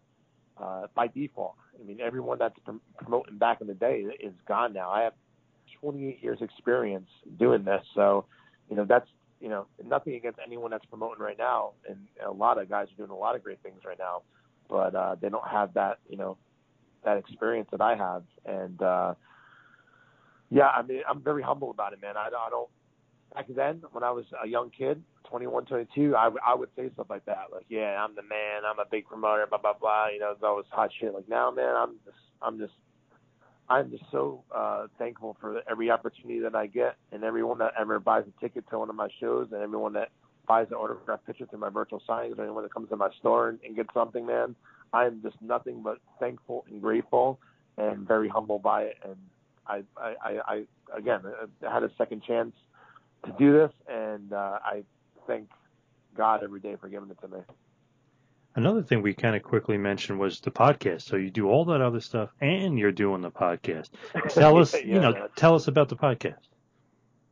uh, 0.57 0.87
by 0.95 1.07
default. 1.07 1.55
I 1.79 1.85
mean, 1.85 1.99
everyone 2.01 2.37
that's 2.39 2.57
prom- 2.59 2.81
promoting 2.97 3.37
back 3.37 3.61
in 3.61 3.67
the 3.67 3.73
day 3.73 4.05
is 4.19 4.33
gone 4.47 4.73
now. 4.73 4.89
I 4.89 5.03
have 5.03 5.13
28 5.81 6.23
years 6.23 6.39
experience 6.41 7.09
doing 7.37 7.63
this, 7.63 7.83
so 7.93 8.25
you 8.69 8.75
know 8.75 8.85
that's 8.85 9.07
you 9.45 9.51
know, 9.51 9.67
nothing 9.85 10.15
against 10.15 10.39
anyone 10.43 10.71
that's 10.71 10.87
promoting 10.87 11.23
right 11.23 11.37
now, 11.37 11.73
and 11.87 11.99
a 12.25 12.31
lot 12.31 12.59
of 12.59 12.67
guys 12.67 12.87
are 12.91 12.97
doing 12.97 13.11
a 13.11 13.15
lot 13.15 13.35
of 13.35 13.43
great 13.43 13.61
things 13.61 13.81
right 13.85 13.99
now, 13.99 14.23
but 14.67 14.95
uh, 14.95 15.15
they 15.21 15.29
don't 15.29 15.47
have 15.47 15.71
that, 15.75 15.99
you 16.09 16.17
know, 16.17 16.35
that 17.03 17.17
experience 17.17 17.67
that 17.71 17.79
I 17.79 17.95
have, 17.95 18.23
and 18.43 18.81
uh, 18.81 19.13
yeah, 20.49 20.69
I 20.69 20.81
mean, 20.81 21.01
I'm 21.07 21.21
very 21.21 21.43
humble 21.43 21.69
about 21.69 21.93
it, 21.93 22.01
man. 22.01 22.17
I, 22.17 22.29
I 22.29 22.49
don't. 22.49 22.69
Back 23.35 23.45
then, 23.55 23.83
when 23.91 24.03
I 24.03 24.09
was 24.09 24.25
a 24.43 24.47
young 24.47 24.71
kid, 24.71 25.03
21, 25.29 25.65
22, 25.65 26.15
I, 26.15 26.31
I 26.43 26.55
would 26.55 26.69
say 26.75 26.89
stuff 26.95 27.07
like 27.11 27.25
that, 27.25 27.49
like, 27.53 27.65
yeah, 27.69 28.03
I'm 28.03 28.15
the 28.15 28.23
man, 28.23 28.63
I'm 28.67 28.79
a 28.79 28.89
big 28.89 29.05
promoter, 29.05 29.45
blah 29.47 29.59
blah 29.59 29.73
blah. 29.79 30.07
You 30.11 30.21
know, 30.21 30.31
it's 30.31 30.41
always 30.41 30.65
hot 30.71 30.89
shit. 30.99 31.13
Like 31.13 31.29
now, 31.29 31.51
man, 31.51 31.75
I'm 31.77 31.97
just, 32.03 32.17
I'm 32.41 32.57
just 32.57 32.73
I'm 33.69 33.89
just 33.89 34.03
so 34.11 34.43
uh, 34.55 34.87
thankful 34.99 35.35
for 35.41 35.61
every 35.69 35.89
opportunity 35.89 36.39
that 36.39 36.55
I 36.55 36.67
get, 36.67 36.97
and 37.11 37.23
everyone 37.23 37.57
that 37.59 37.73
ever 37.79 37.99
buys 37.99 38.23
a 38.27 38.41
ticket 38.41 38.69
to 38.69 38.79
one 38.79 38.89
of 38.89 38.95
my 38.95 39.07
shows, 39.19 39.47
and 39.51 39.61
everyone 39.61 39.93
that 39.93 40.09
buys 40.47 40.67
an 40.69 40.75
autograph 40.75 41.19
picture 41.25 41.47
to 41.47 41.57
my 41.57 41.69
virtual 41.69 42.01
signings, 42.07 42.37
or 42.37 42.43
anyone 42.43 42.63
that 42.63 42.73
comes 42.73 42.89
to 42.89 42.95
my 42.95 43.09
store 43.19 43.49
and, 43.49 43.59
and 43.65 43.75
gets 43.75 43.89
something, 43.93 44.25
man. 44.25 44.55
I 44.93 45.05
am 45.05 45.21
just 45.23 45.35
nothing 45.41 45.81
but 45.81 45.97
thankful 46.19 46.65
and 46.69 46.81
grateful, 46.81 47.39
and 47.77 48.07
very 48.07 48.29
humble 48.29 48.59
by 48.59 48.83
it. 48.83 48.97
And 49.03 49.15
I, 49.67 49.83
I, 49.97 50.15
I, 50.23 50.39
I 50.47 50.63
again, 50.95 51.21
I 51.67 51.73
had 51.73 51.83
a 51.83 51.91
second 51.97 52.21
chance 52.23 52.53
to 53.25 53.33
do 53.39 53.51
this, 53.51 53.71
and 53.89 54.31
uh, 54.31 54.59
I 54.63 54.83
thank 55.25 55.49
God 56.15 56.43
every 56.43 56.59
day 56.59 56.75
for 56.79 56.87
giving 56.87 57.09
it 57.09 57.19
to 57.21 57.27
me. 57.27 57.39
Another 58.55 58.81
thing 58.81 59.01
we 59.01 59.13
kind 59.13 59.35
of 59.35 59.43
quickly 59.43 59.77
mentioned 59.77 60.17
was 60.17 60.39
the 60.39 60.51
podcast. 60.51 61.01
So 61.01 61.17
you 61.17 61.29
do 61.29 61.49
all 61.49 61.65
that 61.65 61.81
other 61.81 61.99
stuff 61.99 62.29
and 62.39 62.79
you're 62.79 62.91
doing 62.91 63.21
the 63.21 63.31
podcast. 63.31 63.89
Tell 64.29 64.57
us, 64.57 64.73
yeah, 64.73 64.79
you 64.81 64.99
know, 64.99 65.11
man. 65.11 65.27
tell 65.35 65.55
us 65.55 65.67
about 65.67 65.89
the 65.89 65.97
podcast. 65.97 66.39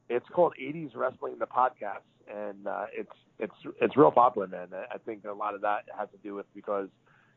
It's 0.09 0.27
called 0.29 0.53
80s 0.61 0.95
Wrestling 0.95 1.39
the 1.39 1.47
podcast 1.47 2.01
and 2.27 2.67
uh, 2.67 2.85
it's 2.93 3.11
it's 3.39 3.55
it's 3.81 3.97
real 3.97 4.11
popular, 4.11 4.47
man. 4.47 4.67
I 4.73 4.97
think 4.97 5.25
a 5.25 5.33
lot 5.33 5.55
of 5.55 5.61
that 5.61 5.85
has 5.97 6.09
to 6.11 6.17
do 6.17 6.35
with 6.35 6.45
because 6.53 6.87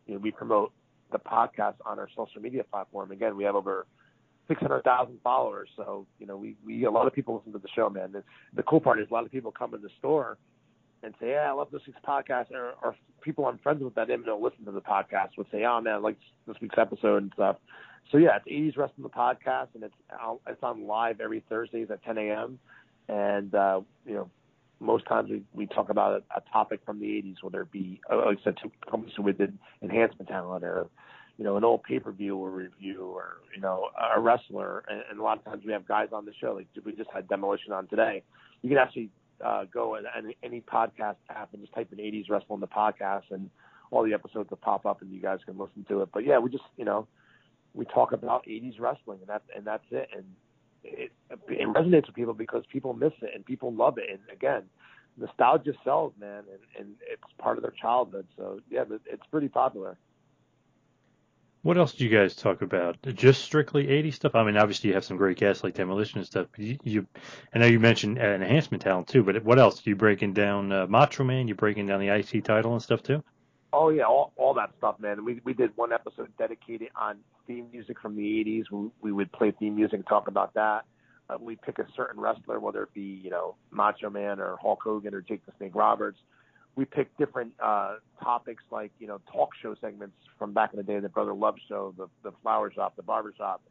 you 0.06 0.14
know 0.14 0.20
we 0.20 0.30
promote 0.30 0.72
the 1.12 1.18
podcast 1.18 1.74
on 1.84 1.98
our 1.98 2.08
social 2.16 2.40
media 2.40 2.64
platform. 2.64 3.10
Again, 3.12 3.36
we 3.36 3.44
have 3.44 3.54
over 3.54 3.86
600,000 4.48 5.18
followers, 5.22 5.68
so 5.76 6.06
you 6.18 6.26
know 6.26 6.36
we 6.36 6.56
we 6.64 6.84
a 6.84 6.90
lot 6.90 7.06
of 7.06 7.12
people 7.12 7.36
listen 7.36 7.52
to 7.52 7.58
the 7.58 7.68
show, 7.74 7.88
man. 7.88 8.12
The, 8.12 8.22
the 8.54 8.62
cool 8.62 8.80
part 8.80 9.00
is 9.00 9.08
a 9.10 9.14
lot 9.14 9.24
of 9.24 9.32
people 9.32 9.52
come 9.52 9.74
in 9.74 9.82
the 9.82 9.90
store 9.98 10.38
and 11.02 11.14
say, 11.20 11.30
"Yeah, 11.30 11.48
I 11.48 11.52
love 11.52 11.68
this 11.70 11.82
week's 11.86 12.00
podcast," 12.06 12.50
or, 12.52 12.74
or 12.82 12.96
people 13.20 13.46
I'm 13.46 13.58
friends 13.58 13.82
with 13.82 13.94
that 13.94 14.08
don't 14.08 14.42
listen 14.42 14.64
to 14.64 14.72
the 14.72 14.80
podcast 14.80 15.36
would 15.36 15.46
say, 15.50 15.64
"Oh 15.64 15.80
man, 15.80 15.94
I 15.94 15.96
like 15.98 16.16
this 16.46 16.56
week's 16.60 16.78
episode 16.78 17.22
and 17.22 17.32
stuff." 17.34 17.56
So 18.10 18.18
yeah, 18.18 18.36
it's 18.36 18.46
80s 18.46 18.78
Wrestling 18.78 19.02
the 19.02 19.08
podcast, 19.08 19.68
and 19.74 19.82
it's 19.82 19.94
it's 20.46 20.62
on 20.62 20.86
live 20.86 21.20
every 21.20 21.42
Thursdays 21.48 21.90
at 21.90 22.02
10 22.04 22.18
a.m. 22.18 22.58
And 23.08 23.54
uh, 23.54 23.80
you 24.06 24.14
know, 24.14 24.30
most 24.80 25.06
times 25.06 25.30
we, 25.30 25.42
we 25.54 25.66
talk 25.66 25.90
about 25.90 26.22
a, 26.30 26.38
a 26.38 26.42
topic 26.52 26.80
from 26.84 27.00
the 27.00 27.06
80s, 27.06 27.36
whether 27.42 27.62
it 27.62 27.72
be 27.72 28.00
uh, 28.10 28.26
like 28.26 28.38
I 28.40 28.44
said, 28.44 28.56
to 28.62 28.70
companies 28.88 29.14
who 29.16 29.32
did 29.32 29.58
enhancement 29.82 30.28
talent 30.28 30.64
or 30.64 30.86
you 31.36 31.44
know 31.44 31.56
an 31.56 31.64
old 31.64 31.82
pay 31.82 31.98
per 31.98 32.12
view 32.12 32.36
or 32.36 32.50
review 32.50 33.02
or 33.02 33.38
you 33.54 33.60
know 33.60 33.88
a 34.16 34.20
wrestler. 34.20 34.84
And, 34.88 35.02
and 35.10 35.20
a 35.20 35.22
lot 35.22 35.38
of 35.38 35.44
times 35.44 35.64
we 35.66 35.72
have 35.72 35.86
guys 35.86 36.08
on 36.12 36.24
the 36.24 36.32
show. 36.40 36.54
Like 36.54 36.68
we 36.84 36.92
just 36.92 37.10
had 37.12 37.28
Demolition 37.28 37.72
on 37.72 37.88
today. 37.88 38.22
You 38.62 38.68
can 38.68 38.78
actually 38.78 39.10
uh, 39.44 39.64
go 39.64 39.96
and 39.96 40.06
any, 40.42 40.60
podcast 40.60 41.16
app 41.30 41.52
and 41.52 41.62
just 41.62 41.74
type 41.74 41.92
in 41.92 41.98
80s 41.98 42.30
Wrestling 42.30 42.60
the 42.60 42.66
podcast, 42.66 43.24
and 43.30 43.50
all 43.90 44.04
the 44.04 44.14
episodes 44.14 44.50
will 44.50 44.56
pop 44.56 44.86
up, 44.86 45.02
and 45.02 45.12
you 45.12 45.20
guys 45.20 45.40
can 45.44 45.58
listen 45.58 45.84
to 45.88 46.02
it. 46.02 46.08
But 46.12 46.24
yeah, 46.24 46.38
we 46.38 46.50
just 46.50 46.64
you 46.76 46.84
know 46.84 47.06
we 47.74 47.84
talk 47.84 48.12
about 48.12 48.46
80s 48.46 48.80
wrestling, 48.80 49.18
and 49.20 49.28
that's 49.28 49.44
and 49.54 49.64
that's 49.66 49.84
it. 49.90 50.08
And 50.14 50.24
it, 50.84 51.12
it 51.48 51.68
resonates 51.68 52.06
with 52.06 52.14
people 52.14 52.34
because 52.34 52.64
people 52.70 52.94
miss 52.94 53.12
it 53.20 53.30
and 53.34 53.44
people 53.44 53.72
love 53.72 53.98
it. 53.98 54.04
And 54.10 54.20
again, 54.32 54.62
nostalgia 55.16 55.72
sells, 55.84 56.12
man, 56.20 56.44
and, 56.50 56.60
and 56.78 56.94
it's 57.10 57.22
part 57.38 57.58
of 57.58 57.62
their 57.62 57.72
childhood. 57.80 58.26
So 58.36 58.60
yeah, 58.70 58.84
it's 59.06 59.26
pretty 59.30 59.48
popular. 59.48 59.98
What 61.66 61.78
else 61.78 61.94
do 61.94 62.04
you 62.04 62.16
guys 62.16 62.36
talk 62.36 62.62
about? 62.62 62.96
Just 63.02 63.42
strictly 63.42 63.88
80 63.88 64.12
stuff? 64.12 64.36
I 64.36 64.44
mean, 64.44 64.56
obviously 64.56 64.90
you 64.90 64.94
have 64.94 65.04
some 65.04 65.16
great 65.16 65.36
guests 65.36 65.64
like 65.64 65.74
Demolition 65.74 66.18
and 66.18 66.26
stuff. 66.26 66.46
You, 66.56 66.78
you 66.84 67.06
I 67.52 67.58
know 67.58 67.66
you 67.66 67.80
mentioned 67.80 68.20
uh, 68.20 68.22
enhancement 68.22 68.84
talent 68.84 69.08
too, 69.08 69.24
but 69.24 69.42
what 69.42 69.58
else? 69.58 69.84
Are 69.84 69.90
You 69.90 69.96
breaking 69.96 70.32
down 70.32 70.70
uh, 70.70 70.86
Macho 70.86 71.24
Man? 71.24 71.48
You 71.48 71.56
breaking 71.56 71.88
down 71.88 71.98
the 71.98 72.14
IC 72.14 72.44
title 72.44 72.74
and 72.74 72.80
stuff 72.80 73.02
too? 73.02 73.20
Oh 73.72 73.88
yeah, 73.88 74.04
all, 74.04 74.32
all 74.36 74.54
that 74.54 74.70
stuff, 74.78 75.00
man. 75.00 75.24
We 75.24 75.40
we 75.42 75.54
did 75.54 75.72
one 75.74 75.92
episode 75.92 76.28
dedicated 76.38 76.90
on 76.94 77.18
theme 77.48 77.66
music 77.72 77.98
from 78.00 78.14
the 78.14 78.22
80s. 78.22 78.70
We, 78.70 78.90
we 79.00 79.10
would 79.10 79.32
play 79.32 79.50
theme 79.50 79.74
music 79.74 79.94
and 79.94 80.06
talk 80.06 80.28
about 80.28 80.54
that. 80.54 80.84
Uh, 81.28 81.38
we 81.40 81.56
pick 81.56 81.80
a 81.80 81.86
certain 81.96 82.20
wrestler, 82.20 82.60
whether 82.60 82.84
it 82.84 82.94
be 82.94 83.20
you 83.24 83.30
know 83.30 83.56
Macho 83.72 84.08
Man 84.08 84.38
or 84.38 84.56
Hulk 84.62 84.84
Hogan 84.84 85.16
or 85.16 85.20
Jake 85.20 85.44
the 85.46 85.52
Snake 85.58 85.74
Roberts 85.74 86.20
we 86.76 86.84
picked 86.84 87.18
different 87.18 87.54
uh, 87.58 87.96
topics 88.22 88.62
like 88.70 88.92
you 88.98 89.06
know 89.06 89.20
talk 89.32 89.50
show 89.60 89.74
segments 89.80 90.16
from 90.38 90.52
back 90.52 90.72
in 90.72 90.76
the 90.76 90.82
day, 90.82 91.00
the 91.00 91.08
Brother 91.08 91.34
Love 91.34 91.56
Show, 91.68 91.94
the 91.96 92.06
the 92.22 92.32
Flower 92.42 92.70
Shop, 92.70 92.94
the 92.96 93.02
Barber 93.02 93.32
Shop, 93.36 93.62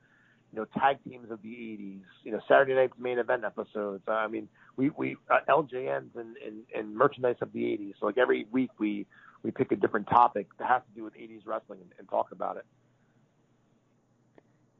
you 0.51 0.59
know 0.59 0.65
tag 0.79 0.97
teams 1.07 1.29
of 1.31 1.41
the 1.41 1.49
'80s, 1.49 2.01
you 2.23 2.31
know 2.31 2.41
Saturday 2.47 2.73
Night's 2.73 2.97
main 2.99 3.19
event 3.19 3.43
episodes. 3.45 4.03
I 4.07 4.27
mean, 4.27 4.49
we 4.75 4.89
we 4.89 5.17
uh, 5.29 5.39
LJNs 5.47 6.15
and, 6.15 6.35
and 6.45 6.63
and 6.75 6.95
merchandise 6.95 7.37
of 7.41 7.53
the 7.53 7.61
'80s. 7.61 7.93
So 7.99 8.07
like 8.07 8.17
every 8.17 8.47
week 8.51 8.71
we 8.79 9.05
we 9.43 9.51
pick 9.51 9.71
a 9.71 9.75
different 9.75 10.07
topic 10.07 10.47
that 10.57 10.67
has 10.67 10.81
to 10.81 10.95
do 10.95 11.03
with 11.03 11.13
'80s 11.13 11.41
wrestling 11.45 11.79
and, 11.81 11.91
and 11.99 12.09
talk 12.09 12.31
about 12.31 12.57
it. 12.57 12.65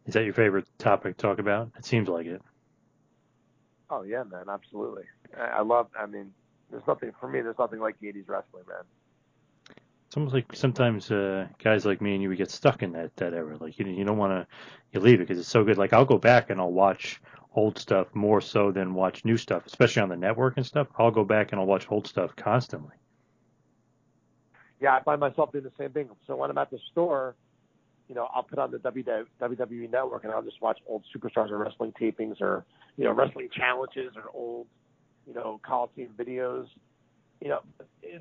Is 0.07 0.15
that 0.15 0.23
your 0.23 0.33
favorite 0.33 0.67
topic 0.77 1.17
to 1.17 1.21
talk 1.21 1.39
about? 1.39 1.71
It 1.77 1.85
seems 1.85 2.09
like 2.09 2.25
it. 2.25 2.41
Oh 3.89 4.01
yeah, 4.01 4.23
man, 4.23 4.45
absolutely. 4.49 5.03
I, 5.37 5.59
I 5.59 5.61
love. 5.61 5.87
I 5.97 6.07
mean, 6.07 6.31
there's 6.71 6.83
nothing 6.87 7.11
for 7.19 7.27
me. 7.27 7.41
There's 7.41 7.57
nothing 7.59 7.79
like 7.79 7.99
the 7.99 8.07
'80s 8.07 8.27
wrestling, 8.27 8.63
man. 8.67 8.83
It's 10.07 10.17
almost 10.17 10.33
like 10.33 10.55
sometimes 10.55 11.11
uh, 11.11 11.47
guys 11.61 11.85
like 11.85 12.01
me 12.01 12.13
and 12.13 12.23
you 12.23 12.29
we 12.29 12.35
get 12.35 12.51
stuck 12.51 12.83
in 12.83 12.93
that 12.93 13.15
that 13.17 13.33
era. 13.33 13.57
Like 13.59 13.77
you 13.79 13.85
you 13.85 14.05
don't 14.05 14.17
want 14.17 14.31
to 14.31 14.47
you 14.91 14.99
leave 14.99 15.15
it 15.15 15.27
because 15.27 15.39
it's 15.39 15.49
so 15.49 15.63
good. 15.63 15.77
Like 15.77 15.93
I'll 15.93 16.05
go 16.05 16.17
back 16.17 16.49
and 16.49 16.59
I'll 16.59 16.71
watch 16.71 17.21
old 17.55 17.77
stuff 17.77 18.07
more 18.13 18.41
so 18.41 18.71
than 18.71 18.93
watch 18.93 19.25
new 19.25 19.37
stuff, 19.37 19.65
especially 19.65 20.01
on 20.01 20.09
the 20.09 20.15
network 20.15 20.57
and 20.57 20.65
stuff. 20.65 20.87
I'll 20.97 21.11
go 21.11 21.23
back 21.23 21.51
and 21.51 21.59
I'll 21.59 21.67
watch 21.67 21.87
old 21.89 22.07
stuff 22.07 22.35
constantly. 22.35 22.95
Yeah, 24.79 24.95
I 24.95 25.03
find 25.03 25.19
myself 25.19 25.51
doing 25.51 25.63
the 25.63 25.71
same 25.77 25.91
thing. 25.91 26.09
So 26.27 26.35
when 26.35 26.49
I'm 26.49 26.57
at 26.57 26.69
the 26.69 26.79
store, 26.91 27.35
you 28.07 28.15
know, 28.15 28.27
I'll 28.33 28.43
put 28.43 28.59
on 28.59 28.71
the 28.71 28.77
WWE 28.77 29.89
Network 29.89 30.23
and 30.25 30.33
I'll 30.33 30.43
just 30.43 30.61
watch 30.61 30.79
old 30.87 31.03
superstars 31.15 31.49
or 31.49 31.57
wrestling 31.57 31.93
tapings 31.99 32.41
or 32.41 32.65
you 32.97 33.05
know 33.05 33.11
wrestling 33.11 33.49
challenges 33.51 34.13
or 34.15 34.23
old 34.33 34.67
Coliseum 35.75 36.13
videos, 36.17 36.67
you 37.41 37.49
know, 37.49 37.59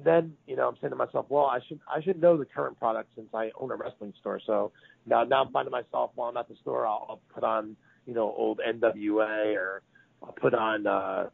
then, 0.05 0.35
you 0.47 0.57
know, 0.57 0.69
I'm 0.69 0.75
saying 0.81 0.91
to 0.91 0.97
myself, 0.97 1.27
well, 1.29 1.45
I 1.45 1.61
should, 1.69 1.79
I 1.89 2.03
should 2.03 2.21
know 2.21 2.37
the 2.37 2.45
current 2.45 2.79
product 2.79 3.11
since 3.15 3.29
I 3.33 3.53
own 3.61 3.71
a 3.71 3.77
wrestling 3.77 4.13
store. 4.21 4.41
So 4.45 4.73
now, 5.07 5.23
now 5.23 5.45
I'm 5.45 5.53
finding 5.53 5.71
myself 5.71 6.11
while 6.17 6.31
I'm 6.31 6.37
at 6.37 6.49
the 6.49 6.57
store, 6.63 6.87
I'll, 6.87 7.07
I'll 7.09 7.21
put 7.33 7.45
on, 7.45 7.77
you 8.07 8.15
know, 8.15 8.35
old 8.37 8.61
NWA 8.67 9.55
or 9.55 9.83
I'll 10.23 10.33
put 10.33 10.53
on, 10.53 10.87
uh, 10.87 11.29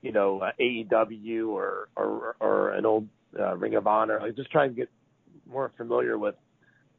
you 0.00 0.12
know, 0.12 0.40
uh, 0.40 0.52
AEW 0.60 1.48
or, 1.48 1.88
or, 1.96 2.36
or 2.38 2.70
an 2.70 2.86
old 2.86 3.08
uh, 3.38 3.56
Ring 3.56 3.74
of 3.74 3.86
Honor. 3.86 4.20
Like 4.22 4.36
just 4.36 4.50
try 4.52 4.66
and 4.66 4.76
get 4.76 4.90
more 5.50 5.72
familiar 5.76 6.18
with 6.18 6.36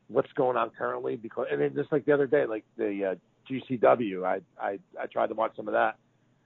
what's 0.10 0.32
going 0.34 0.58
on 0.58 0.70
currently 0.78 1.16
because, 1.16 1.48
and 1.50 1.62
then 1.62 1.74
just 1.76 1.92
like 1.94 2.06
the 2.06 2.12
other 2.12 2.28
day, 2.28 2.46
like 2.46 2.66
the, 2.78 3.12
uh, 3.12 3.16
GCW, 3.50 4.26
I, 4.26 4.40
I, 4.62 4.80
I 5.02 5.06
tried 5.12 5.28
to 5.28 5.34
watch 5.34 5.56
some 5.56 5.68
of 5.68 5.74
that 5.74 5.98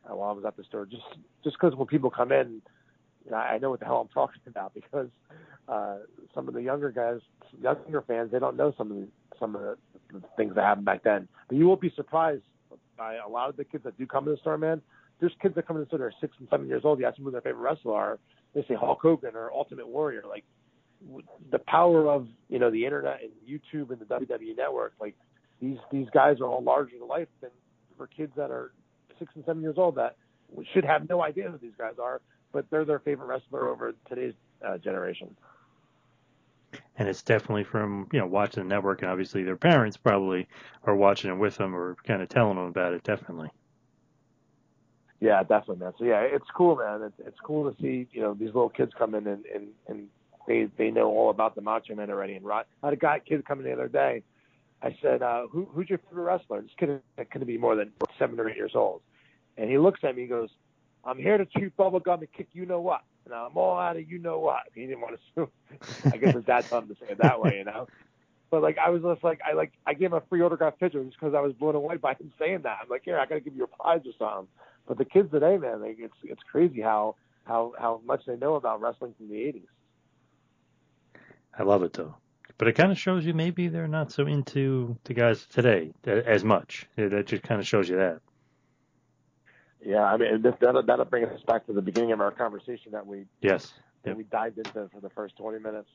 while 0.04 0.30
I 0.30 0.34
was 0.34 0.46
at 0.46 0.58
the 0.58 0.64
store. 0.64 0.86
Just 0.86 1.04
just 1.44 1.58
because 1.60 1.76
when 1.76 1.88
people 1.88 2.10
come 2.10 2.32
in, 2.32 2.62
I 3.34 3.58
know 3.58 3.70
what 3.70 3.80
the 3.80 3.86
hell 3.86 4.02
I'm 4.02 4.08
talking 4.10 4.42
about 4.48 4.74
because 4.74 5.10
uh, 5.68 5.98
some 6.34 6.48
of 6.48 6.54
the 6.54 6.62
younger 6.62 6.92
guys, 6.92 7.20
younger 7.62 8.02
fans, 8.02 8.32
they 8.32 8.40
don't 8.40 8.58
know 8.58 8.74
some 8.78 8.92
of 8.92 8.98
the 8.98 9.08
some 9.40 9.56
of 9.56 9.62
the, 9.62 9.78
things 10.36 10.56
that 10.56 10.64
happened 10.64 10.86
back 10.86 11.04
then. 11.04 11.28
But 11.48 11.58
you 11.58 11.66
will 11.66 11.76
be 11.76 11.92
surprised 11.96 12.44
by 12.98 13.16
a 13.16 13.30
lot 13.30 13.50
of 13.50 13.58
the 13.58 13.66
kids 13.66 13.84
that 13.84 13.98
do 13.98 14.08
come 14.08 14.26
to 14.26 14.32
the 14.32 14.38
store, 14.38 14.58
man. 14.58 14.82
There's 15.20 15.34
kids 15.42 15.56
that 15.56 15.68
come 15.68 15.76
to 15.76 15.82
the 15.82 15.88
store 15.88 16.00
that 16.00 16.06
are 16.06 16.14
six 16.22 16.34
and 16.40 16.48
seven 16.50 16.68
years 16.68 16.84
old. 16.86 17.00
You 17.00 17.06
ask 17.06 17.18
them 17.18 17.26
who 17.26 17.32
their 17.32 17.42
favorite 17.42 17.62
wrestler 17.62 17.96
are. 17.96 18.20
They 18.56 18.64
say 18.68 18.76
Hulk 18.76 19.00
Hogan 19.02 19.36
or 19.36 19.52
Ultimate 19.52 19.88
Warrior. 19.88 20.24
Like 20.28 20.46
the 21.52 21.60
power 21.60 22.10
of 22.10 22.28
you 22.50 22.60
know 22.60 22.72
the 22.72 22.86
internet 22.86 23.22
and 23.22 23.32
YouTube 23.48 23.92
and 23.92 24.00
the 24.00 24.06
WWE 24.06 24.56
network. 24.56 24.94
Like 25.00 25.16
these 25.62 25.78
these 25.92 26.08
guys 26.14 26.40
are 26.40 26.46
all 26.46 26.64
larger 26.64 26.98
than 27.00 27.08
life 27.08 27.28
than 27.42 27.52
for 27.98 28.08
kids 28.08 28.32
that 28.36 28.52
are 28.52 28.72
six 29.20 29.32
and 29.36 29.46
seven 29.46 29.62
years 29.62 29.76
old 29.78 29.96
that 29.96 30.16
should 30.74 30.86
have 30.86 31.10
no 31.10 31.22
idea 31.22 31.50
who 31.50 31.58
these 31.58 31.76
guys 31.78 31.96
are, 32.02 32.22
but 32.52 32.66
they're 32.70 32.86
their 32.86 33.00
favorite 33.00 33.28
wrestler 33.28 33.68
over 33.68 33.94
today's 34.08 34.34
uh, 34.66 34.78
generation. 34.78 35.36
And 36.98 37.08
it's 37.08 37.22
definitely 37.22 37.64
from 37.64 38.08
you 38.12 38.20
know 38.20 38.28
watching 38.28 38.64
the 38.64 38.70
network, 38.70 39.02
and 39.02 39.10
obviously 39.12 39.44
their 39.44 39.56
parents 39.56 39.98
probably 39.98 40.48
are 40.84 40.96
watching 40.96 41.32
it 41.32 41.38
with 41.38 41.56
them 41.56 41.76
or 41.76 41.96
kind 42.06 42.22
of 42.22 42.30
telling 42.30 42.56
them 42.56 42.66
about 42.66 42.94
it. 42.94 43.04
Definitely. 43.04 43.50
Yeah, 45.20 45.42
definitely, 45.42 45.78
man. 45.78 45.94
So 45.98 46.06
yeah, 46.06 46.22
it's 46.22 46.46
cool, 46.56 46.76
man. 46.76 47.02
It's 47.04 47.28
it's 47.28 47.40
cool 47.44 47.72
to 47.72 47.82
see 47.82 48.08
you 48.12 48.22
know 48.22 48.34
these 48.34 48.48
little 48.48 48.70
kids 48.70 48.92
come 48.98 49.16
in 49.16 49.28
and 49.28 49.46
and 49.46 49.68
and 49.88 50.08
they 50.48 50.68
they 50.78 50.92
know 50.92 51.10
all 51.10 51.30
about 51.30 51.56
the 51.56 51.62
Macho 51.62 51.96
Man 51.96 52.10
already. 52.10 52.36
And 52.36 52.46
I 52.52 52.64
had 52.84 52.94
a 52.94 52.98
guy 52.98 53.20
kid 53.20 53.46
come 53.46 53.60
in 53.60 53.66
the 53.66 53.74
other 53.74 53.88
day. 53.88 54.24
I 54.82 54.96
said, 55.02 55.24
uh, 55.24 55.48
Who, 55.48 55.66
"Who's 55.66 55.90
your 55.90 56.00
favorite 56.00 56.24
wrestler?" 56.24 56.62
This 56.62 56.72
kid 56.78 57.02
couldn't 57.32 57.48
be 57.48 57.58
more 57.58 57.76
than 57.76 57.92
seven 58.20 58.40
or 58.40 58.50
eight 58.50 58.58
years 58.58 58.74
old. 58.76 59.02
And 59.58 59.70
he 59.70 59.78
looks 59.78 60.02
at 60.04 60.16
me 60.16 60.24
and 60.24 60.30
goes, 60.30 60.50
I'm 61.04 61.18
here 61.18 61.38
to 61.38 61.46
chew 61.46 61.72
bubble 61.78 62.00
gum 62.00 62.20
and 62.20 62.32
kick 62.34 62.50
you 62.54 62.66
know 62.66 62.82
what. 62.82 63.02
And 63.26 63.34
I'm 63.34 63.58
all 63.58 63.78
out 63.78 63.98
of 63.98 64.10
you 64.10 64.20
know 64.20 64.40
what. 64.40 64.64
He 64.74 64.82
didn't 64.82 65.02
want 65.02 65.16
to 65.16 65.22
sue. 65.34 65.50
I 66.14 66.18
guess 66.18 66.36
his 66.36 66.46
dad 66.46 66.66
told 66.70 66.84
him 66.84 66.90
to 66.90 66.96
say 66.96 67.12
it 67.12 67.18
that 67.20 67.42
way, 67.42 67.58
you 67.58 67.64
know. 67.64 67.88
But 68.50 68.62
like 68.62 68.78
I 68.78 68.90
was 68.90 69.02
just 69.02 69.24
like 69.24 69.40
I 69.46 69.54
like 69.54 69.74
I 69.86 69.94
gave 69.94 70.12
him 70.12 70.14
a 70.14 70.22
free 70.22 70.42
autograph 70.42 70.80
picture 70.80 71.04
just 71.04 71.20
because 71.20 71.34
I 71.34 71.42
was 71.42 71.54
blown 71.54 71.76
away 71.76 71.98
by 71.98 72.14
him 72.14 72.32
saying 72.40 72.62
that. 72.64 72.80
I'm 72.82 72.90
like, 72.90 73.04
here, 73.04 73.20
I 73.20 73.26
gotta 73.26 73.42
give 73.42 73.56
you 73.56 73.66
a 73.66 73.68
prize 73.68 74.02
or 74.06 74.14
something. 74.18 74.48
But 74.88 74.98
the 74.98 75.06
kids 75.06 75.32
today, 75.32 75.58
man, 75.58 75.82
like 75.82 75.98
it's 76.00 76.16
it's 76.24 76.42
crazy 76.50 76.82
how 76.82 77.16
how 77.44 77.74
how 77.78 78.02
much 78.06 78.26
they 78.26 78.38
know 78.38 78.56
about 78.56 78.80
wrestling 78.80 79.14
from 79.18 79.28
the 79.28 79.36
'80s. 79.36 79.68
I 81.58 81.64
love 81.64 81.84
it 81.84 81.92
though, 81.94 82.16
but 82.58 82.70
it 82.70 82.74
kind 82.74 82.92
of 82.92 82.98
shows 82.98 83.26
you 83.26 83.34
maybe 83.34 83.68
they're 83.68 83.88
not 83.88 84.14
so 84.14 84.26
into 84.28 84.98
the 85.04 85.14
guys 85.14 85.46
today 85.48 85.92
as 86.06 86.46
much. 86.46 86.88
That 86.96 87.26
just 87.26 87.44
kind 87.44 87.60
of 87.60 87.68
shows 87.68 87.90
you 87.90 87.98
that. 87.98 88.22
Yeah, 89.86 90.04
I 90.04 90.18
mean 90.18 90.42
this, 90.42 90.56
that'll, 90.60 90.84
that'll 90.84 91.06
bring 91.06 91.26
us 91.26 91.42
back 91.48 91.66
to 91.68 91.74
the 91.74 91.82
beginning 91.82 92.12
of 92.12 92.22
our 92.22 92.32
conversation 92.32 92.92
that 92.92 93.06
we 93.06 93.26
yes 93.42 93.74
that 94.04 94.12
yep. 94.12 94.18
we 94.18 94.24
dived 94.24 94.58
into 94.58 94.90
for 94.92 95.02
the 95.02 95.10
first 95.10 95.38
20 95.38 95.60
minutes. 95.60 95.90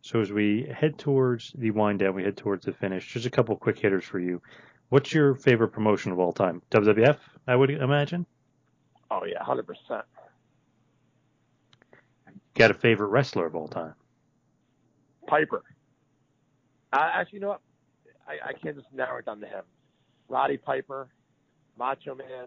So 0.00 0.20
as 0.20 0.32
we 0.32 0.68
head 0.74 0.98
towards 0.98 1.52
the 1.56 1.70
wind 1.70 2.00
down, 2.00 2.14
we 2.14 2.24
head 2.24 2.36
towards 2.36 2.64
the 2.64 2.72
finish. 2.72 3.12
Just 3.12 3.26
a 3.26 3.30
couple 3.30 3.56
quick 3.56 3.78
hitters 3.78 4.04
for 4.04 4.18
you. 4.18 4.42
What's 4.88 5.14
your 5.14 5.34
favorite 5.34 5.68
promotion 5.68 6.12
of 6.12 6.18
all 6.18 6.32
time? 6.32 6.60
WWF, 6.70 7.18
I 7.46 7.54
would 7.54 7.70
imagine. 7.70 8.26
Oh 9.10 9.24
yeah, 9.24 9.42
hundred 9.42 9.66
percent. 9.66 10.04
Got 12.54 12.70
a 12.70 12.74
favorite 12.74 13.08
wrestler 13.08 13.46
of 13.46 13.54
all 13.54 13.68
time? 13.68 13.94
Piper. 15.26 15.62
Uh, 16.92 17.10
actually, 17.14 17.36
you 17.36 17.40
know 17.40 17.48
what? 17.48 17.60
I, 18.28 18.50
I 18.50 18.52
can't 18.52 18.76
just 18.76 18.88
narrow 18.92 19.18
it 19.18 19.26
down 19.26 19.40
to 19.40 19.46
him. 19.46 19.64
Roddy 20.28 20.58
Piper, 20.58 21.08
Macho 21.78 22.14
Man, 22.14 22.46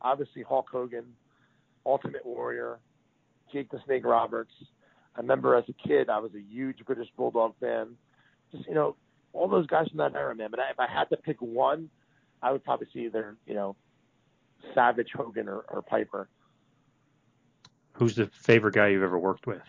obviously 0.00 0.42
Hulk 0.42 0.68
Hogan, 0.70 1.04
Ultimate 1.86 2.24
Warrior, 2.24 2.78
Jake 3.52 3.70
the 3.70 3.80
Snake 3.86 4.04
Roberts. 4.04 4.52
I 5.16 5.20
remember 5.20 5.56
as 5.56 5.64
a 5.68 5.88
kid, 5.88 6.08
I 6.08 6.18
was 6.18 6.32
a 6.34 6.40
huge 6.40 6.84
British 6.84 7.08
Bulldog 7.16 7.54
fan. 7.60 7.96
Just 8.52 8.66
you 8.66 8.74
know, 8.74 8.96
all 9.32 9.48
those 9.48 9.66
guys 9.66 9.88
from 9.88 9.98
that 9.98 10.14
era, 10.14 10.34
man. 10.34 10.50
But 10.50 10.60
if 10.70 10.78
I 10.78 10.86
had 10.86 11.08
to 11.10 11.16
pick 11.16 11.40
one, 11.40 11.88
I 12.42 12.52
would 12.52 12.64
probably 12.64 12.86
see 12.92 13.06
either 13.06 13.36
you 13.46 13.54
know, 13.54 13.76
Savage, 14.74 15.10
Hogan, 15.14 15.48
or, 15.48 15.64
or 15.68 15.82
Piper. 15.82 16.28
Who's 17.92 18.14
the 18.14 18.26
favorite 18.26 18.74
guy 18.74 18.88
you've 18.88 19.02
ever 19.02 19.18
worked 19.18 19.46
with? 19.46 19.62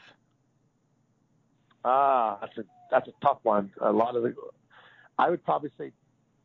Ah, 1.83 2.37
that's 2.39 2.57
a 2.57 2.63
that's 2.91 3.07
a 3.07 3.13
tough 3.21 3.39
one. 3.43 3.71
A 3.81 3.91
lot 3.91 4.15
of 4.15 4.23
the, 4.23 4.35
I 5.17 5.29
would 5.29 5.43
probably 5.43 5.71
say 5.77 5.91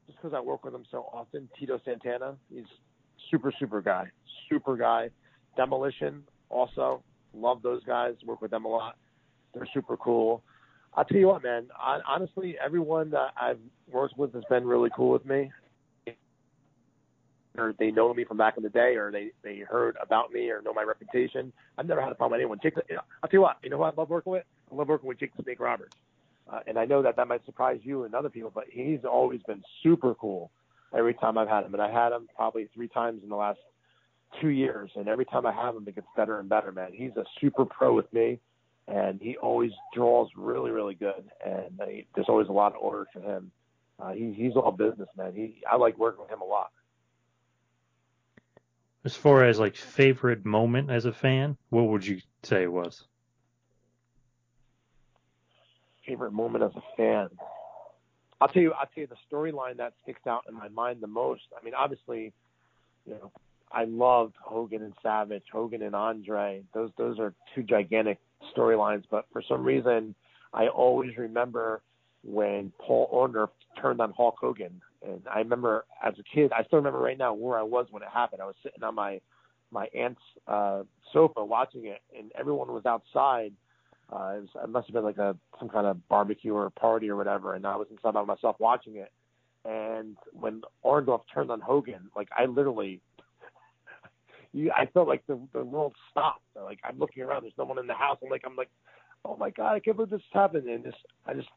just 0.06 0.18
because 0.18 0.34
I 0.34 0.40
work 0.40 0.64
with 0.64 0.74
him 0.74 0.84
so 0.90 1.08
often. 1.12 1.48
Tito 1.58 1.80
Santana, 1.84 2.36
he's 2.52 2.64
super, 3.30 3.52
super 3.58 3.80
guy, 3.80 4.06
super 4.48 4.76
guy. 4.76 5.10
Demolition, 5.56 6.22
also 6.50 7.02
love 7.34 7.62
those 7.62 7.82
guys. 7.84 8.14
Work 8.24 8.42
with 8.42 8.50
them 8.50 8.64
a 8.64 8.68
lot. 8.68 8.96
They're 9.54 9.68
super 9.72 9.96
cool. 9.96 10.42
I'll 10.94 11.04
tell 11.04 11.18
you 11.18 11.28
what, 11.28 11.42
man. 11.42 11.66
I, 11.78 12.00
honestly, 12.06 12.56
everyone 12.62 13.10
that 13.10 13.32
I've 13.40 13.58
worked 13.90 14.16
with 14.18 14.32
has 14.34 14.44
been 14.48 14.64
really 14.64 14.90
cool 14.94 15.10
with 15.10 15.24
me. 15.24 15.50
Or 17.58 17.74
they 17.78 17.90
know 17.90 18.12
me 18.12 18.24
from 18.24 18.36
back 18.36 18.58
in 18.58 18.62
the 18.62 18.68
day, 18.68 18.96
or 18.96 19.10
they 19.10 19.30
they 19.42 19.60
heard 19.60 19.96
about 20.02 20.30
me, 20.30 20.50
or 20.50 20.60
know 20.60 20.74
my 20.74 20.82
reputation. 20.82 21.54
I've 21.78 21.86
never 21.86 22.02
had 22.02 22.12
a 22.12 22.14
problem 22.14 22.32
with 22.32 22.40
anyone. 22.42 22.58
Jake, 22.62 22.74
I'll 22.76 23.28
tell 23.30 23.38
you 23.38 23.40
what. 23.40 23.56
You 23.62 23.70
know 23.70 23.78
who 23.78 23.84
I 23.84 23.92
love 23.96 24.10
working 24.10 24.32
with? 24.32 24.44
I 24.70 24.74
love 24.74 24.88
working 24.88 25.08
with 25.08 25.18
Jake 25.18 25.32
Snake 25.42 25.58
Roberts. 25.58 25.96
Uh, 26.50 26.60
and 26.66 26.78
I 26.78 26.84
know 26.84 27.02
that 27.02 27.16
that 27.16 27.28
might 27.28 27.44
surprise 27.44 27.80
you 27.82 28.04
and 28.04 28.14
other 28.14 28.28
people, 28.28 28.52
but 28.54 28.64
he's 28.70 29.04
always 29.04 29.42
been 29.42 29.62
super 29.82 30.14
cool. 30.14 30.50
every 30.96 31.14
time 31.14 31.36
I've 31.36 31.48
had 31.48 31.64
him, 31.64 31.74
and 31.74 31.82
I 31.82 31.90
had 31.90 32.12
him 32.12 32.28
probably 32.36 32.68
three 32.72 32.88
times 32.88 33.22
in 33.22 33.28
the 33.28 33.36
last 33.36 33.58
two 34.40 34.48
years, 34.48 34.90
and 34.94 35.08
every 35.08 35.24
time 35.24 35.44
I 35.44 35.52
have 35.52 35.74
him, 35.74 35.84
it 35.88 35.94
gets 35.94 36.06
better 36.16 36.38
and 36.38 36.48
better, 36.48 36.72
man. 36.72 36.92
He's 36.92 37.16
a 37.16 37.24
super 37.40 37.64
pro 37.64 37.92
with 37.94 38.10
me, 38.12 38.38
and 38.86 39.20
he 39.20 39.36
always 39.36 39.72
draws 39.94 40.28
really, 40.36 40.70
really 40.70 40.94
good, 40.94 41.24
and 41.44 41.80
uh, 41.80 41.86
he, 41.86 42.06
there's 42.14 42.28
always 42.28 42.48
a 42.48 42.52
lot 42.52 42.74
of 42.74 42.80
orders 42.80 43.08
for 43.12 43.20
him. 43.20 43.50
Uh, 43.98 44.12
he, 44.12 44.32
he's 44.32 44.54
all 44.54 44.70
business, 44.72 45.08
man. 45.16 45.32
He, 45.34 45.62
I 45.70 45.76
like 45.76 45.98
working 45.98 46.22
with 46.22 46.30
him 46.30 46.40
a 46.40 46.44
lot. 46.44 46.70
As 49.04 49.16
far 49.16 49.44
as 49.44 49.58
like 49.58 49.76
favorite 49.76 50.44
moment 50.44 50.90
as 50.90 51.04
a 51.04 51.12
fan, 51.12 51.56
what 51.70 51.84
would 51.84 52.06
you 52.06 52.20
say 52.42 52.62
it 52.62 52.72
was? 52.72 53.04
Favorite 56.06 56.32
moment 56.32 56.64
as 56.64 56.70
a 56.76 56.82
fan. 56.96 57.28
I'll 58.40 58.48
tell 58.48 58.62
you. 58.62 58.72
I'll 58.72 58.86
tell 58.94 59.02
you 59.02 59.08
the 59.08 59.16
storyline 59.34 59.76
that 59.78 59.94
sticks 60.02 60.26
out 60.26 60.42
in 60.48 60.54
my 60.54 60.68
mind 60.68 61.00
the 61.00 61.06
most. 61.06 61.42
I 61.58 61.64
mean, 61.64 61.74
obviously, 61.74 62.32
you 63.06 63.14
know, 63.14 63.32
I 63.72 63.84
loved 63.84 64.34
Hogan 64.40 64.82
and 64.82 64.94
Savage, 65.02 65.44
Hogan 65.52 65.82
and 65.82 65.94
Andre. 65.94 66.62
Those 66.74 66.90
those 66.96 67.18
are 67.18 67.32
two 67.54 67.62
gigantic 67.62 68.18
storylines. 68.56 69.04
But 69.10 69.26
for 69.32 69.42
some 69.48 69.64
reason, 69.64 70.14
I 70.52 70.68
always 70.68 71.16
remember 71.16 71.80
when 72.24 72.72
Paul 72.78 73.08
Orndorff 73.12 73.50
turned 73.80 74.00
on 74.00 74.12
Hulk 74.16 74.36
Hogan. 74.40 74.80
And 75.06 75.22
I 75.32 75.38
remember 75.38 75.84
as 76.02 76.14
a 76.18 76.22
kid, 76.34 76.52
I 76.52 76.64
still 76.64 76.78
remember 76.78 76.98
right 76.98 77.18
now 77.18 77.34
where 77.34 77.58
I 77.58 77.62
was 77.62 77.86
when 77.90 78.02
it 78.02 78.08
happened. 78.12 78.42
I 78.42 78.46
was 78.46 78.56
sitting 78.62 78.82
on 78.82 78.94
my 78.94 79.20
my 79.70 79.86
aunt's 79.94 80.20
uh, 80.46 80.82
sofa 81.12 81.44
watching 81.44 81.86
it, 81.86 82.00
and 82.16 82.30
everyone 82.38 82.68
was 82.68 82.86
outside. 82.86 83.52
Uh, 84.12 84.34
it, 84.36 84.40
was, 84.40 84.48
it 84.62 84.68
must 84.68 84.86
have 84.86 84.94
been 84.94 85.04
like 85.04 85.18
a 85.18 85.36
some 85.58 85.68
kind 85.68 85.86
of 85.86 86.08
barbecue 86.08 86.54
or 86.54 86.70
party 86.70 87.10
or 87.10 87.16
whatever, 87.16 87.54
and 87.54 87.66
I 87.66 87.76
was 87.76 87.88
inside 87.90 88.14
by 88.14 88.24
myself 88.24 88.56
watching 88.58 88.96
it. 88.96 89.12
And 89.64 90.16
when 90.32 90.62
Orndorff 90.84 91.22
turned 91.32 91.50
on 91.50 91.60
Hogan, 91.60 92.08
like 92.14 92.28
I 92.36 92.46
literally, 92.46 93.00
you, 94.52 94.70
I 94.70 94.86
felt 94.86 95.08
like 95.08 95.26
the 95.26 95.40
the 95.52 95.64
world 95.64 95.94
stopped. 96.10 96.42
Like 96.54 96.78
I'm 96.84 96.98
looking 96.98 97.24
around, 97.24 97.42
there's 97.42 97.58
no 97.58 97.64
one 97.64 97.78
in 97.78 97.88
the 97.88 97.94
house. 97.94 98.18
I'm 98.22 98.30
like, 98.30 98.44
I'm 98.46 98.54
like, 98.54 98.70
oh 99.24 99.36
my 99.36 99.50
god, 99.50 99.74
I 99.74 99.80
can't 99.80 99.96
believe 99.96 100.10
this 100.10 100.22
happened. 100.32 100.68
And 100.68 100.84
just, 100.84 100.98
I 101.26 101.34
just, 101.34 101.48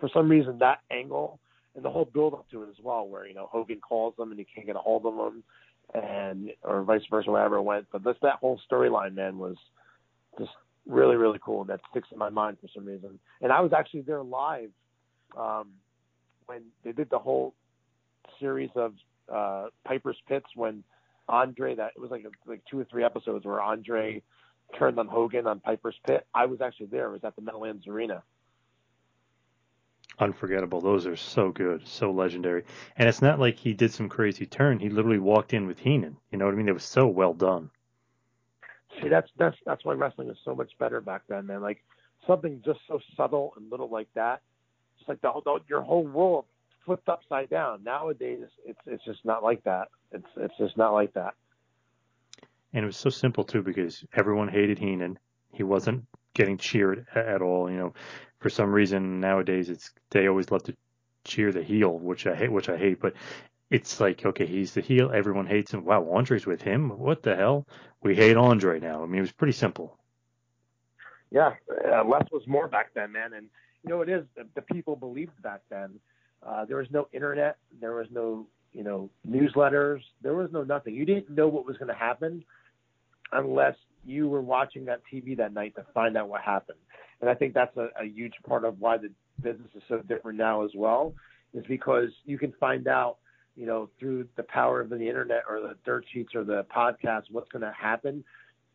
for 0.00 0.08
some 0.14 0.28
reason, 0.28 0.58
that 0.60 0.78
angle 0.90 1.38
and 1.74 1.84
the 1.84 1.90
whole 1.90 2.06
build 2.06 2.34
up 2.34 2.48
to 2.50 2.62
it 2.62 2.68
as 2.70 2.82
well, 2.82 3.06
where 3.06 3.26
you 3.26 3.34
know 3.34 3.48
Hogan 3.50 3.80
calls 3.80 4.14
them 4.16 4.30
and 4.30 4.38
he 4.38 4.46
can't 4.54 4.66
get 4.66 4.76
a 4.76 4.80
hold 4.80 5.04
of 5.04 5.16
them, 5.16 5.42
and 5.92 6.50
or 6.62 6.82
vice 6.82 7.02
versa, 7.10 7.30
wherever 7.30 7.56
it 7.56 7.62
went. 7.62 7.86
But 7.92 8.04
this 8.04 8.16
that 8.22 8.38
whole 8.40 8.60
storyline, 8.70 9.14
man, 9.14 9.38
was 9.38 9.56
just 10.38 10.50
really 10.86 11.16
really 11.16 11.38
cool. 11.42 11.64
That 11.64 11.80
sticks 11.90 12.08
in 12.12 12.18
my 12.18 12.30
mind 12.30 12.58
for 12.60 12.68
some 12.74 12.84
reason. 12.84 13.18
And 13.40 13.52
I 13.52 13.60
was 13.60 13.72
actually 13.72 14.02
there 14.02 14.22
live 14.22 14.70
um, 15.36 15.70
when 16.46 16.62
they 16.84 16.92
did 16.92 17.10
the 17.10 17.18
whole 17.18 17.54
series 18.40 18.70
of 18.74 18.94
uh, 19.32 19.66
Piper's 19.86 20.20
Pits 20.28 20.46
when 20.54 20.84
Andre 21.28 21.74
that 21.76 21.92
it 21.96 22.00
was 22.00 22.10
like 22.10 22.26
like 22.46 22.62
two 22.70 22.78
or 22.78 22.84
three 22.84 23.04
episodes 23.04 23.44
where 23.44 23.60
Andre 23.60 24.22
turned 24.78 24.98
on 24.98 25.08
Hogan 25.08 25.46
on 25.46 25.60
Piper's 25.60 25.98
Pit. 26.06 26.26
I 26.34 26.46
was 26.46 26.60
actually 26.60 26.86
there. 26.86 27.06
It 27.08 27.12
was 27.12 27.24
at 27.24 27.36
the 27.36 27.42
Meadowlands 27.42 27.86
Arena 27.86 28.22
unforgettable. 30.18 30.80
Those 30.80 31.06
are 31.06 31.16
so 31.16 31.50
good, 31.50 31.86
so 31.86 32.10
legendary. 32.10 32.64
And 32.96 33.08
it's 33.08 33.22
not 33.22 33.40
like 33.40 33.56
he 33.56 33.74
did 33.74 33.92
some 33.92 34.08
crazy 34.08 34.46
turn. 34.46 34.78
He 34.78 34.88
literally 34.88 35.18
walked 35.18 35.54
in 35.54 35.66
with 35.66 35.78
Heenan. 35.78 36.16
You 36.30 36.38
know 36.38 36.44
what 36.44 36.54
I 36.54 36.56
mean? 36.56 36.68
It 36.68 36.74
was 36.74 36.84
so 36.84 37.06
well 37.06 37.34
done. 37.34 37.70
See, 39.02 39.08
that's 39.08 39.28
that's 39.38 39.56
that's 39.66 39.84
why 39.84 39.94
wrestling 39.94 40.28
was 40.28 40.36
so 40.44 40.54
much 40.54 40.70
better 40.78 41.00
back 41.00 41.22
then, 41.28 41.46
man. 41.46 41.62
Like 41.62 41.82
something 42.26 42.62
just 42.64 42.80
so 42.88 43.00
subtle 43.16 43.52
and 43.56 43.70
little 43.70 43.88
like 43.88 44.08
that, 44.14 44.42
It's 45.00 45.08
like 45.08 45.20
the, 45.20 45.32
the 45.44 45.58
your 45.68 45.82
whole 45.82 46.06
world 46.06 46.44
flipped 46.84 47.08
upside 47.08 47.50
down. 47.50 47.82
Nowadays, 47.84 48.44
it's 48.64 48.78
it's 48.86 49.04
just 49.04 49.24
not 49.24 49.42
like 49.42 49.64
that. 49.64 49.88
It's 50.12 50.26
it's 50.36 50.56
just 50.58 50.76
not 50.76 50.92
like 50.92 51.12
that. 51.14 51.34
And 52.72 52.82
it 52.82 52.86
was 52.86 52.96
so 52.96 53.10
simple 53.10 53.44
too 53.44 53.62
because 53.62 54.04
everyone 54.14 54.48
hated 54.48 54.78
Heenan. 54.78 55.18
He 55.52 55.62
wasn't 55.62 56.06
getting 56.34 56.58
cheered 56.58 57.06
at 57.14 57.42
all. 57.42 57.70
You 57.70 57.76
know, 57.76 57.94
for 58.40 58.50
some 58.50 58.72
reason 58.72 59.20
nowadays 59.20 59.70
it's 59.70 59.90
they 60.10 60.26
always 60.26 60.50
love 60.50 60.64
to 60.64 60.76
cheer 61.24 61.52
the 61.52 61.62
heel, 61.62 61.98
which 61.98 62.26
I 62.26 62.34
hate, 62.34 62.52
which 62.52 62.68
I 62.68 62.76
hate. 62.76 63.00
But 63.00 63.14
it's 63.74 63.98
like, 63.98 64.24
okay, 64.24 64.46
he's 64.46 64.72
the 64.72 64.80
heel. 64.80 65.10
Everyone 65.12 65.46
hates 65.46 65.74
him. 65.74 65.84
Wow, 65.84 66.04
Andre's 66.04 66.46
with 66.46 66.62
him. 66.62 66.90
What 66.96 67.24
the 67.24 67.34
hell? 67.34 67.66
We 68.02 68.14
hate 68.14 68.36
Andre 68.36 68.78
now. 68.78 69.02
I 69.02 69.06
mean, 69.06 69.18
it 69.18 69.22
was 69.22 69.32
pretty 69.32 69.52
simple. 69.52 69.98
Yeah, 71.32 71.54
uh, 71.92 72.04
less 72.04 72.24
was 72.30 72.46
more 72.46 72.68
back 72.68 72.94
then, 72.94 73.10
man. 73.10 73.32
And 73.32 73.48
you 73.82 73.90
know, 73.90 74.02
it 74.02 74.08
is 74.08 74.24
the, 74.36 74.46
the 74.54 74.62
people 74.62 74.94
believed 74.94 75.42
back 75.42 75.62
then. 75.70 75.98
Uh, 76.46 76.64
there 76.66 76.76
was 76.76 76.86
no 76.92 77.08
internet. 77.12 77.56
There 77.80 77.94
was 77.94 78.06
no, 78.12 78.46
you 78.72 78.84
know, 78.84 79.10
newsletters. 79.28 80.00
There 80.22 80.34
was 80.34 80.52
no 80.52 80.62
nothing. 80.62 80.94
You 80.94 81.04
didn't 81.04 81.30
know 81.30 81.48
what 81.48 81.66
was 81.66 81.76
going 81.76 81.88
to 81.88 81.94
happen 81.94 82.44
unless 83.32 83.74
you 84.06 84.28
were 84.28 84.42
watching 84.42 84.84
that 84.84 85.00
TV 85.12 85.36
that 85.38 85.52
night 85.52 85.74
to 85.74 85.84
find 85.92 86.16
out 86.16 86.28
what 86.28 86.42
happened. 86.42 86.78
And 87.20 87.28
I 87.28 87.34
think 87.34 87.54
that's 87.54 87.76
a, 87.76 87.88
a 88.00 88.04
huge 88.04 88.34
part 88.46 88.64
of 88.64 88.78
why 88.78 88.98
the 88.98 89.10
business 89.42 89.70
is 89.74 89.82
so 89.88 89.98
different 89.98 90.38
now 90.38 90.64
as 90.64 90.70
well, 90.76 91.14
is 91.52 91.64
because 91.66 92.10
you 92.24 92.38
can 92.38 92.52
find 92.60 92.86
out, 92.86 93.16
you 93.56 93.66
know, 93.66 93.88
through 93.98 94.28
the 94.36 94.42
power 94.42 94.80
of 94.80 94.90
the 94.90 95.08
internet 95.08 95.44
or 95.48 95.60
the 95.60 95.76
dirt 95.84 96.04
sheets 96.12 96.34
or 96.34 96.44
the 96.44 96.64
podcast 96.74 97.24
what's 97.30 97.50
going 97.50 97.62
to 97.62 97.72
happen. 97.72 98.24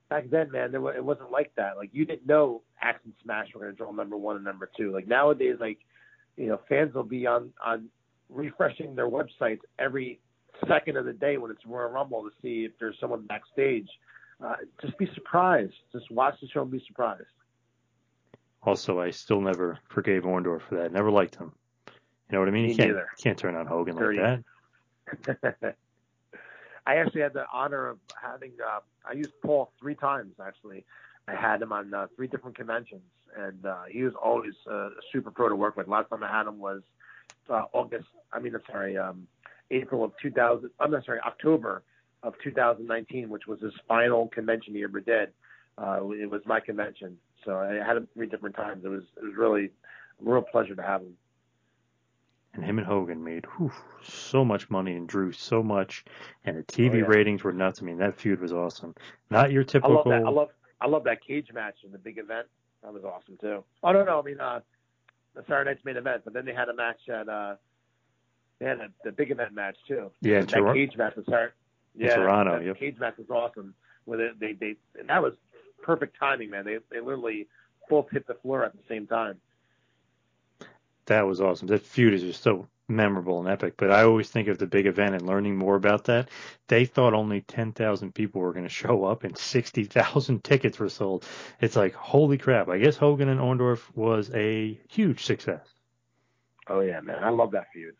Back 0.09 0.30
then, 0.30 0.51
man, 0.51 0.71
there, 0.71 0.95
it 0.95 1.03
wasn't 1.03 1.32
like 1.32 1.51
that. 1.55 1.77
Like 1.77 1.89
you 1.93 2.05
didn't 2.05 2.27
know 2.27 2.61
Ax 2.82 2.99
and 3.03 3.13
Smash 3.23 3.47
were 3.53 3.61
going 3.61 3.71
to 3.71 3.77
draw 3.77 3.91
number 3.91 4.17
one 4.17 4.36
and 4.36 4.45
number 4.45 4.69
two. 4.75 4.91
Like 4.91 5.07
nowadays, 5.07 5.57
like 5.59 5.80
you 6.36 6.47
know, 6.47 6.59
fans 6.67 6.93
will 6.93 7.03
be 7.03 7.27
on 7.27 7.51
on 7.63 7.89
refreshing 8.30 8.95
their 8.95 9.09
websites 9.09 9.61
every 9.77 10.19
second 10.67 10.97
of 10.97 11.05
the 11.05 11.13
day 11.13 11.38
when 11.38 11.51
it's 11.51 11.65
Royal 11.65 11.89
Rumble 11.89 12.23
to 12.23 12.32
see 12.41 12.65
if 12.65 12.71
there's 12.80 12.95
someone 12.99 13.25
backstage 13.27 13.88
uh, 14.43 14.55
just 14.82 14.97
be 14.97 15.09
surprised. 15.13 15.73
Just 15.91 16.09
watch 16.11 16.36
the 16.41 16.47
show 16.47 16.61
and 16.61 16.71
be 16.71 16.82
surprised. 16.88 17.23
Also, 18.63 18.99
I 18.99 19.11
still 19.11 19.41
never 19.41 19.80
forgave 19.89 20.23
Orndorff 20.23 20.61
for 20.67 20.75
that. 20.75 20.91
Never 20.91 21.11
liked 21.11 21.36
him. 21.36 21.51
You 21.88 22.34
know 22.34 22.39
what 22.39 22.47
I 22.47 22.51
mean? 22.51 22.63
Me 22.63 22.71
you 22.71 22.77
can't, 22.77 22.89
neither. 22.89 23.09
can't 23.21 23.38
turn 23.38 23.55
on 23.55 23.65
Hogan 23.65 23.95
like 23.95 24.17
that. 24.17 24.43
I 26.86 26.95
actually 26.95 27.22
had 27.22 27.34
the 27.34 27.45
honor 27.53 27.88
of 27.88 27.99
having. 28.22 28.53
Uh, 28.66 28.80
I 29.05 29.14
used 29.14 29.34
Paul 29.43 29.72
three 29.80 29.95
times 29.95 30.34
actually. 30.43 30.86
I 31.28 31.36
had 31.36 31.62
him 31.62 31.72
on 31.72 31.93
uh, 31.93 32.07
three 32.16 32.28
different 32.28 32.57
conventions, 32.57 33.03
and 33.38 33.66
uh, 33.66 33.84
he 33.89 34.03
was 34.03 34.14
always 34.22 34.53
uh, 34.70 34.89
super 35.12 35.30
pro 35.30 35.49
to 35.49 35.55
work 35.55 35.78
with. 35.78 35.88
Last 35.88 36.10
time 36.10 36.24
I 36.24 36.32
had 36.32 36.47
him 36.47 36.60
was 36.60 36.82
uh, 37.49 37.66
August. 37.74 38.07
I 38.34 38.39
mean, 38.39 38.55
I'm 38.55 38.62
sorry, 38.70 38.97
um, 38.97 39.28
April 39.72 40.03
of 40.03 40.14
2000. 40.22 40.70
I'm 40.80 40.91
not 40.91 41.05
sorry, 41.05 41.20
October 41.26 41.84
of 42.24 42.34
2019, 42.43 43.30
which 43.30 43.47
was 43.47 43.60
his 43.62 43.74
final 43.88 44.28
convention 44.28 44.74
he 44.74 44.84
ever 44.84 44.99
did. 44.99 45.30
Uh, 45.78 45.99
it 46.12 46.30
was 46.30 46.41
my 46.45 46.60
convention, 46.60 47.18
so 47.45 47.57
I 47.57 47.76
had 47.86 47.97
him 47.97 48.07
three 48.14 48.28
different 48.28 48.55
times. 48.55 48.84
It 48.84 48.89
was 48.89 49.03
it 49.18 49.24
was 49.24 49.36
really 49.38 49.66
a 49.66 49.70
real 50.30 50.41
pleasure 50.41 50.76
to 50.76 50.82
have 50.82 51.01
him. 51.01 51.14
And 52.54 52.64
him 52.64 52.80
and 52.80 52.88
Hogan 52.88 53.24
made 53.24 53.45
whew, 53.58 53.72
so 54.04 54.43
much 54.43 54.70
money 54.70 54.95
and 54.95 55.08
drew 55.08 55.32
so 55.32 55.62
much, 55.62 56.04
and 56.45 56.58
the 56.58 56.64
TV 56.64 56.95
oh, 56.95 56.97
yeah. 56.97 57.04
ratings 57.04 57.43
were 57.43 57.54
nuts. 57.54 57.80
I 57.82 57.86
mean, 57.86 57.97
that 57.97 58.20
feud 58.20 58.41
was 58.41 58.52
awesome. 58.52 58.95
Not 59.30 59.52
your 59.52 59.64
typical. 59.64 59.91
I 59.91 59.95
love 59.95 60.06
that. 60.06 60.26
I 60.26 60.30
love 60.30 60.50
I 60.82 60.88
love 60.88 61.04
that 61.04 61.26
cage 61.26 61.47
match 61.54 61.76
in 61.84 61.91
the 61.91 61.97
big 61.97 62.18
event. 62.18 62.47
That 62.84 62.93
was 62.93 63.04
awesome 63.04 63.38
too. 63.39 63.64
Oh 63.84 63.91
no, 63.91 64.04
no, 64.04 64.20
I 64.20 64.22
mean 64.24 64.39
uh, 64.39 64.62
the 65.36 65.41
Saturday 65.41 65.72
Night's 65.72 65.86
main 65.86 65.97
event, 65.97 66.24
but 66.24 66.34
then 66.34 66.45
they 66.45 66.54
had 66.54 66.70
a 66.70 66.74
match 66.74 67.00
at 67.08 67.30
uh, 67.30 67.56
they 68.60 68.66
had 68.66 68.80
a, 68.80 68.88
the 69.04 69.12
big 69.12 69.32
event 69.32 69.54
match 69.54 69.78
too. 69.88 70.12
Yeah, 70.22 70.41
that 70.41 70.50
Tor- 70.50 70.74
cage 70.74 70.97
match 70.97 71.16
was 71.16 71.26
Saturday. 71.26 71.54
Yeah, 71.95 72.16
Toronto. 72.16 72.60
That 72.60 72.66
yep. 72.66 72.80
cage 72.80 72.97
match 73.00 73.18
was 73.18 73.30
awesome. 73.30 73.74
Where 74.06 74.18
they, 74.18 74.54
they 74.54 74.54
they 74.54 75.04
that 75.08 75.22
was 75.22 75.34
perfect 75.84 76.18
timing, 76.18 76.50
man. 76.50 76.66
They 76.66 76.78
they 76.89 77.00
literally 77.00 77.47
both 77.89 78.10
hit 78.12 78.28
the 78.28 78.36
floor 78.36 78.64
at 78.64 78.74
the 78.74 78.84
same 78.88 79.08
time. 79.08 79.39
That 81.10 81.26
was 81.26 81.41
awesome. 81.41 81.68
That 81.70 81.82
feud 81.82 82.14
is 82.14 82.22
just 82.22 82.43
so 82.43 82.68
memorable 82.88 83.39
and 83.39 83.49
epic. 83.49 83.74
But 83.78 83.89
I 83.89 84.03
always 84.03 84.30
think 84.30 84.47
of 84.47 84.60
the 84.60 84.68
big 84.68 84.86
event 84.86 85.16
and 85.16 85.26
learning 85.26 85.57
more 85.57 85.76
about 85.76 86.03
that. 86.03 86.30
They 86.68 86.86
thought 86.86 87.16
only 87.16 87.41
10,000 87.41 88.14
people 88.14 88.41
were 88.41 88.53
going 88.53 88.68
to 88.68 88.70
show 88.70 89.05
up 89.05 89.24
and 89.24 89.36
60,000 89.36 90.43
tickets 90.43 90.78
were 90.78 90.88
sold. 90.88 91.26
It's 91.62 91.76
like, 91.76 91.95
holy 91.95 92.38
crap. 92.38 92.70
I 92.70 92.78
guess 92.78 92.95
Hogan 92.95 93.28
and 93.28 93.39
Orndorff 93.39 93.82
was 93.95 94.30
a 94.36 94.80
huge 94.88 95.24
success. 95.24 95.68
Oh, 96.68 96.82
yeah, 96.82 97.01
man. 97.01 97.24
I 97.24 97.30
love 97.30 97.51
that 97.51 97.72
feud. 97.74 97.95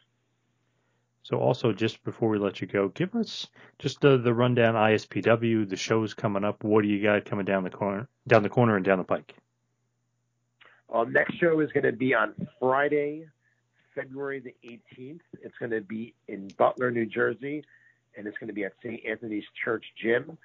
So 1.24 1.38
also, 1.40 1.74
just 1.74 2.04
before 2.04 2.30
we 2.30 2.38
let 2.38 2.62
you 2.62 2.68
go, 2.68 2.90
give 2.90 3.16
us 3.16 3.48
just 3.80 4.02
the, 4.02 4.20
the 4.20 4.36
rundown 4.36 4.76
ISPW, 4.76 5.68
the 5.68 5.76
shows 5.78 6.14
coming 6.14 6.44
up. 6.44 6.64
What 6.64 6.84
do 6.84 6.88
you 6.88 7.02
got 7.02 7.26
coming 7.26 7.46
down 7.46 7.64
the 7.64 7.72
corner, 7.72 8.08
down 8.28 8.44
the 8.44 8.50
corner 8.50 8.76
and 8.76 8.86
down 8.86 9.00
the 9.00 9.04
pike? 9.04 9.34
Our 10.92 11.06
next 11.06 11.38
show 11.40 11.60
is 11.60 11.72
going 11.72 11.84
to 11.84 11.92
be 11.92 12.16
on 12.16 12.34
Friday, 12.60 13.28
February 13.94 14.40
the 14.40 14.56
18th. 14.68 15.20
It's 15.44 15.56
going 15.60 15.72
to 15.72 15.82
be 15.82 16.16
in 16.28 16.48
Butler, 16.58 16.90
New 16.90 17.06
Jersey, 17.06 17.64
and 18.18 18.26
it's 18.26 18.38
going 18.40 18.48
to 18.48 18.54
be 18.54 18.66
at 18.66 18.74
St. 18.84 19.00
Anthony's 19.06 19.44
Church 19.64 19.86
Gym. 20.02 20.38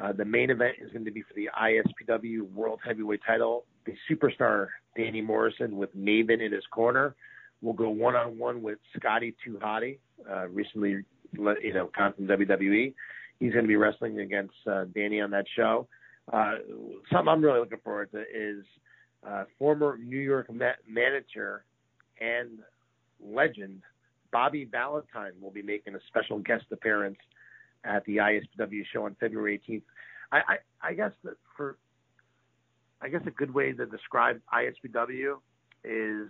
Uh, 0.00 0.12
the 0.12 0.24
main 0.24 0.50
event 0.50 0.76
is 0.80 0.90
going 0.92 1.04
to 1.04 1.10
be 1.10 1.22
for 1.22 1.34
the 1.34 1.50
ISPW 1.60 2.50
World 2.52 2.80
Heavyweight 2.84 3.20
title. 3.26 3.64
The 3.84 3.94
superstar 4.10 4.68
Danny 4.96 5.20
Morrison 5.20 5.76
with 5.76 5.94
Maven 5.94 6.40
in 6.40 6.52
his 6.52 6.64
corner 6.70 7.14
will 7.60 7.72
go 7.74 7.90
one 7.90 8.16
on 8.16 8.38
one 8.38 8.62
with 8.62 8.78
Scotty 8.96 9.34
Hottie 9.46 9.98
uh, 10.30 10.48
recently, 10.48 11.04
you 11.32 11.74
know, 11.74 11.90
gone 11.96 12.14
from 12.14 12.26
WWE. 12.26 12.94
He's 13.38 13.52
going 13.52 13.64
to 13.64 13.68
be 13.68 13.76
wrestling 13.76 14.20
against 14.20 14.54
uh, 14.66 14.84
Danny 14.94 15.20
on 15.20 15.30
that 15.32 15.46
show. 15.54 15.88
Uh, 16.32 16.54
something 17.12 17.28
I'm 17.28 17.42
really 17.42 17.60
looking 17.60 17.80
forward 17.82 18.10
to 18.12 18.20
is 18.20 18.64
uh, 19.26 19.44
former 19.58 19.98
New 19.98 20.18
York 20.18 20.52
ma- 20.52 20.80
manager 20.88 21.64
and 22.20 22.58
legend 23.22 23.82
Bobby 24.32 24.64
Valentine 24.64 25.32
will 25.40 25.50
be 25.50 25.62
making 25.62 25.94
a 25.94 25.98
special 26.08 26.38
guest 26.38 26.64
appearance 26.72 27.18
at 27.84 28.04
the 28.04 28.18
ISPW 28.18 28.82
show 28.92 29.04
on 29.06 29.16
February 29.18 29.60
18th. 29.68 29.82
I, 30.32 30.36
I, 30.36 30.88
I 30.90 30.94
guess 30.94 31.12
that 31.24 31.34
for 31.56 31.76
I 33.02 33.08
guess 33.08 33.22
a 33.26 33.30
good 33.30 33.52
way 33.52 33.72
to 33.72 33.86
describe 33.86 34.40
ISPW 34.52 35.36
is 35.84 36.28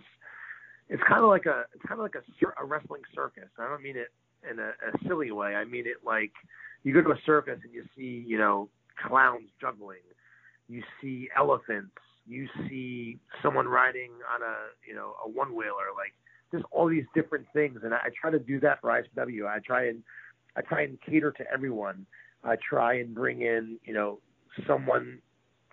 it's 0.89 1.03
kind 1.07 1.21
of 1.21 1.29
like 1.29 1.45
a 1.45 1.65
it's 1.73 1.83
kind 1.87 1.99
of 1.99 2.03
like 2.03 2.15
a, 2.15 2.61
a 2.61 2.65
wrestling 2.65 3.01
circus. 3.13 3.49
I 3.59 3.67
don't 3.67 3.83
mean 3.83 3.97
it 3.97 4.11
in 4.49 4.59
a, 4.59 4.69
a 4.69 5.07
silly 5.07 5.31
way. 5.31 5.55
I 5.55 5.65
mean 5.65 5.85
it 5.85 5.97
like 6.05 6.31
you 6.83 6.93
go 6.93 7.01
to 7.01 7.11
a 7.11 7.19
circus 7.25 7.59
and 7.63 7.73
you 7.73 7.83
see 7.95 8.25
you 8.27 8.37
know 8.37 8.69
clowns 9.07 9.49
juggling, 9.59 9.99
you 10.67 10.81
see 11.01 11.29
elephants, 11.37 11.91
you 12.31 12.47
see 12.67 13.19
someone 13.43 13.67
riding 13.67 14.11
on 14.33 14.41
a 14.41 14.55
you 14.87 14.95
know 14.95 15.15
a 15.23 15.29
one 15.29 15.55
wheeler, 15.55 15.91
like 15.95 16.13
just 16.51 16.63
all 16.71 16.87
these 16.87 17.05
different 17.13 17.45
things. 17.53 17.79
And 17.83 17.93
I, 17.93 17.97
I 17.97 18.09
try 18.19 18.31
to 18.31 18.39
do 18.39 18.59
that 18.61 18.81
for 18.81 18.89
ISPW. 18.89 19.47
I 19.47 19.59
try 19.59 19.87
and 19.87 20.03
I 20.55 20.61
try 20.61 20.83
and 20.83 20.97
cater 21.01 21.31
to 21.31 21.43
everyone. 21.51 22.05
I 22.43 22.55
try 22.67 22.95
and 22.95 23.13
bring 23.13 23.41
in 23.41 23.77
you 23.83 23.93
know 23.93 24.19
someone 24.67 25.19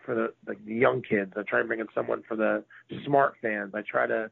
for 0.04 0.14
the 0.14 0.32
like 0.46 0.64
the 0.64 0.74
young 0.74 1.02
kids. 1.02 1.32
I 1.36 1.42
try 1.42 1.60
and 1.60 1.68
bring 1.68 1.80
in 1.80 1.86
someone 1.94 2.22
for 2.26 2.36
the 2.36 2.64
smart 3.04 3.34
fans. 3.40 3.72
I 3.74 3.82
try 3.82 4.06
to 4.06 4.30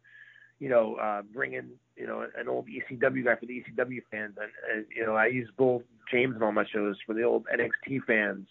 you 0.58 0.68
know, 0.68 0.94
uh, 0.96 1.22
bring 1.34 1.52
in, 1.52 1.70
you 1.96 2.06
know, 2.06 2.26
an 2.38 2.48
old 2.48 2.66
ECW 2.66 3.24
guy 3.24 3.36
for 3.36 3.46
the 3.46 3.62
ECW 3.62 4.00
fans. 4.10 4.36
And, 4.40 4.50
and 4.72 4.86
you 4.94 5.04
know, 5.04 5.14
I 5.14 5.26
use 5.26 5.48
Bull 5.56 5.82
James 6.10 6.36
in 6.36 6.42
all 6.42 6.52
my 6.52 6.64
shows 6.72 6.96
for 7.06 7.14
the 7.14 7.22
old 7.22 7.44
NXT 7.46 8.04
fans. 8.06 8.46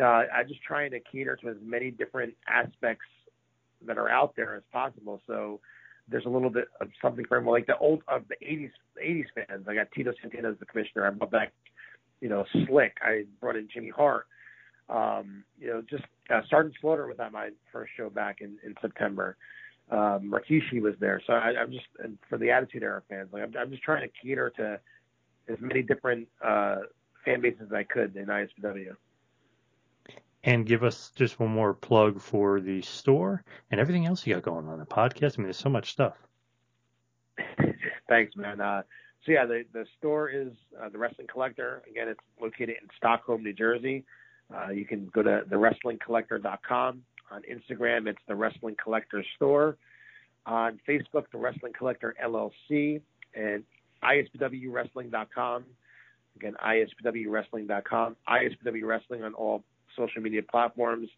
Uh, 0.00 0.22
I 0.34 0.42
just 0.46 0.62
trying 0.62 0.90
to 0.92 1.00
cater 1.00 1.36
to 1.36 1.48
as 1.48 1.56
many 1.62 1.90
different 1.90 2.34
aspects 2.48 3.06
that 3.86 3.98
are 3.98 4.08
out 4.08 4.34
there 4.36 4.56
as 4.56 4.62
possible. 4.72 5.20
So 5.26 5.60
there's 6.08 6.26
a 6.26 6.28
little 6.28 6.50
bit 6.50 6.68
of 6.80 6.88
something 7.02 7.24
for 7.26 7.36
everyone, 7.36 7.54
like 7.54 7.66
the 7.66 7.78
old 7.78 8.02
of 8.08 8.22
the 8.28 8.36
80s 8.44 8.72
80s 9.02 9.26
fans. 9.34 9.66
I 9.68 9.74
got 9.74 9.90
Tito 9.92 10.12
Santana 10.20 10.50
as 10.50 10.58
the 10.58 10.66
commissioner. 10.66 11.06
I 11.06 11.10
brought 11.10 11.30
back, 11.30 11.52
you 12.20 12.28
know, 12.28 12.44
Slick. 12.66 12.96
I 13.02 13.24
brought 13.40 13.56
in 13.56 13.68
Jimmy 13.72 13.90
Hart. 13.90 14.26
Um, 14.88 15.44
you 15.58 15.68
know, 15.68 15.82
just 15.88 16.02
uh, 16.30 16.40
Sergeant 16.50 16.74
Slaughter 16.80 17.06
was 17.06 17.20
at 17.20 17.32
my 17.32 17.50
first 17.72 17.92
show 17.96 18.10
back 18.10 18.40
in, 18.40 18.58
in 18.64 18.74
September 18.82 19.36
um, 19.90 20.32
Rikishi 20.32 20.80
was 20.80 20.94
there. 21.00 21.20
So 21.26 21.32
I, 21.32 21.52
I'm 21.60 21.72
just 21.72 21.86
for 22.28 22.38
the 22.38 22.50
Attitude 22.50 22.82
Era 22.82 23.02
fans, 23.08 23.28
like 23.32 23.42
I'm, 23.42 23.52
I'm 23.58 23.70
just 23.70 23.82
trying 23.82 24.08
to 24.08 24.12
cater 24.22 24.50
to 24.56 24.80
as 25.48 25.58
many 25.60 25.82
different 25.82 26.28
uh, 26.44 26.76
fan 27.24 27.40
bases 27.40 27.62
as 27.66 27.72
I 27.72 27.82
could 27.82 28.16
in 28.16 28.26
ISPW. 28.26 28.94
And 30.42 30.64
give 30.64 30.82
us 30.82 31.12
just 31.14 31.38
one 31.38 31.50
more 31.50 31.74
plug 31.74 32.18
for 32.18 32.60
the 32.60 32.80
store 32.80 33.44
and 33.70 33.78
everything 33.78 34.06
else 34.06 34.26
you 34.26 34.34
got 34.34 34.42
going 34.42 34.68
on 34.68 34.78
the 34.78 34.86
podcast. 34.86 35.34
I 35.34 35.36
mean, 35.38 35.44
there's 35.44 35.58
so 35.58 35.68
much 35.68 35.92
stuff. 35.92 36.16
Thanks, 38.08 38.34
man. 38.36 38.60
Uh, 38.60 38.82
so 39.24 39.32
yeah, 39.32 39.44
the 39.44 39.64
the 39.72 39.84
store 39.98 40.30
is 40.30 40.52
uh, 40.80 40.88
the 40.88 40.98
Wrestling 40.98 41.28
Collector. 41.30 41.82
Again, 41.90 42.08
it's 42.08 42.20
located 42.40 42.76
in 42.82 42.88
Stockholm, 42.96 43.42
New 43.42 43.52
Jersey. 43.52 44.04
Uh, 44.54 44.70
you 44.70 44.84
can 44.84 45.06
go 45.12 45.22
to 45.22 45.42
thewrestlingcollector.com. 45.48 47.02
On 47.30 47.42
Instagram, 47.42 48.08
it's 48.08 48.18
the 48.26 48.34
Wrestling 48.34 48.76
Collector 48.82 49.24
Store. 49.36 49.76
On 50.46 50.80
Facebook, 50.88 51.26
the 51.30 51.38
Wrestling 51.38 51.72
Collector 51.76 52.16
LLC, 52.24 53.00
and 53.34 53.62
ISPWWrestling.com. 54.02 55.64
Again, 56.36 56.56
ISPWWrestling.com. 56.64 58.16
ISPW 58.28 58.84
Wrestling 58.84 59.22
on 59.22 59.34
all 59.34 59.62
social 60.00 60.22
media 60.22 60.42
platforms. 60.42 61.08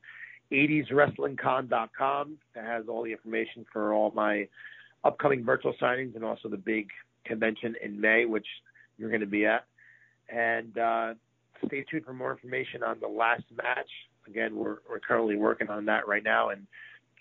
80swrestlingcon.com 0.51 2.39
that 2.55 2.65
has 2.65 2.85
all 2.89 3.05
the 3.05 3.13
information 3.13 3.65
for 3.73 3.95
all 3.95 4.13
my 4.15 4.49
upcoming 5.03 5.45
virtual 5.45 5.75
signings 5.81 6.15
and 6.15 6.25
also 6.25 6.49
the 6.49 6.59
big 6.59 6.89
convention 7.25 7.75
in 7.83 8.01
May, 8.01 8.27
which 8.27 8.47
you're 8.99 9.09
going 9.09 9.21
to 9.21 9.27
be 9.27 9.47
at. 9.47 9.65
And 10.29 10.77
uh, 10.77 11.15
stay 11.67 11.85
tuned 11.91 12.05
for 12.05 12.13
more 12.13 12.33
information 12.33 12.83
on 12.83 12.99
the 13.01 13.09
last 13.09 13.45
match 13.57 13.89
again, 14.27 14.57
we're, 14.57 14.79
we're 14.89 15.01
currently 15.01 15.37
working 15.37 15.69
on 15.69 15.87
that 15.87 16.07
right 16.07 16.23
now, 16.23 16.51
and 16.51 16.67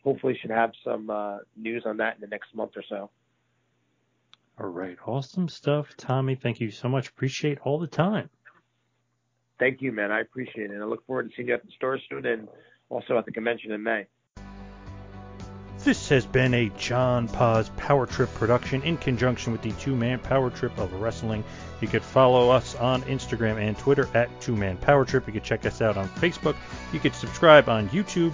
hopefully 0.03 0.37
should 0.41 0.51
have 0.51 0.71
some 0.83 1.09
uh, 1.09 1.37
news 1.55 1.83
on 1.85 1.97
that 1.97 2.15
in 2.15 2.21
the 2.21 2.27
next 2.27 2.53
month 2.55 2.71
or 2.75 2.83
so. 2.87 3.09
All 4.59 4.67
right, 4.67 4.97
awesome 5.05 5.47
stuff, 5.47 5.95
Tommy. 5.97 6.35
Thank 6.35 6.59
you 6.59 6.71
so 6.71 6.87
much. 6.87 7.07
Appreciate 7.07 7.59
all 7.63 7.79
the 7.79 7.87
time. 7.87 8.29
Thank 9.61 9.83
you, 9.83 9.91
man. 9.91 10.11
I 10.11 10.21
appreciate 10.21 10.71
it. 10.71 10.73
And 10.73 10.81
I 10.81 10.87
look 10.87 11.05
forward 11.05 11.29
to 11.29 11.35
seeing 11.35 11.49
you 11.49 11.53
at 11.53 11.63
the 11.63 11.71
store 11.73 11.99
soon 12.09 12.25
and 12.25 12.47
also 12.89 13.15
at 13.19 13.27
the 13.27 13.31
convention 13.31 13.71
in 13.71 13.83
May. 13.83 14.07
This 15.83 16.09
has 16.09 16.25
been 16.25 16.55
a 16.55 16.69
John 16.79 17.27
Paz 17.27 17.69
Power 17.77 18.07
Trip 18.07 18.33
production 18.33 18.81
in 18.81 18.97
conjunction 18.97 19.51
with 19.51 19.61
the 19.61 19.71
Two 19.73 19.95
Man 19.95 20.17
Power 20.17 20.49
Trip 20.49 20.75
of 20.79 20.91
Wrestling. 20.93 21.43
You 21.79 21.87
could 21.87 22.01
follow 22.01 22.49
us 22.49 22.73
on 22.77 23.03
Instagram 23.03 23.61
and 23.61 23.77
Twitter 23.77 24.09
at 24.15 24.29
Two 24.41 24.55
Man 24.55 24.77
Power 24.77 25.05
Trip. 25.05 25.27
You 25.27 25.33
could 25.33 25.43
check 25.43 25.63
us 25.67 25.79
out 25.79 25.95
on 25.95 26.09
Facebook. 26.09 26.55
You 26.91 26.99
could 26.99 27.13
subscribe 27.13 27.69
on 27.69 27.87
YouTube. 27.89 28.33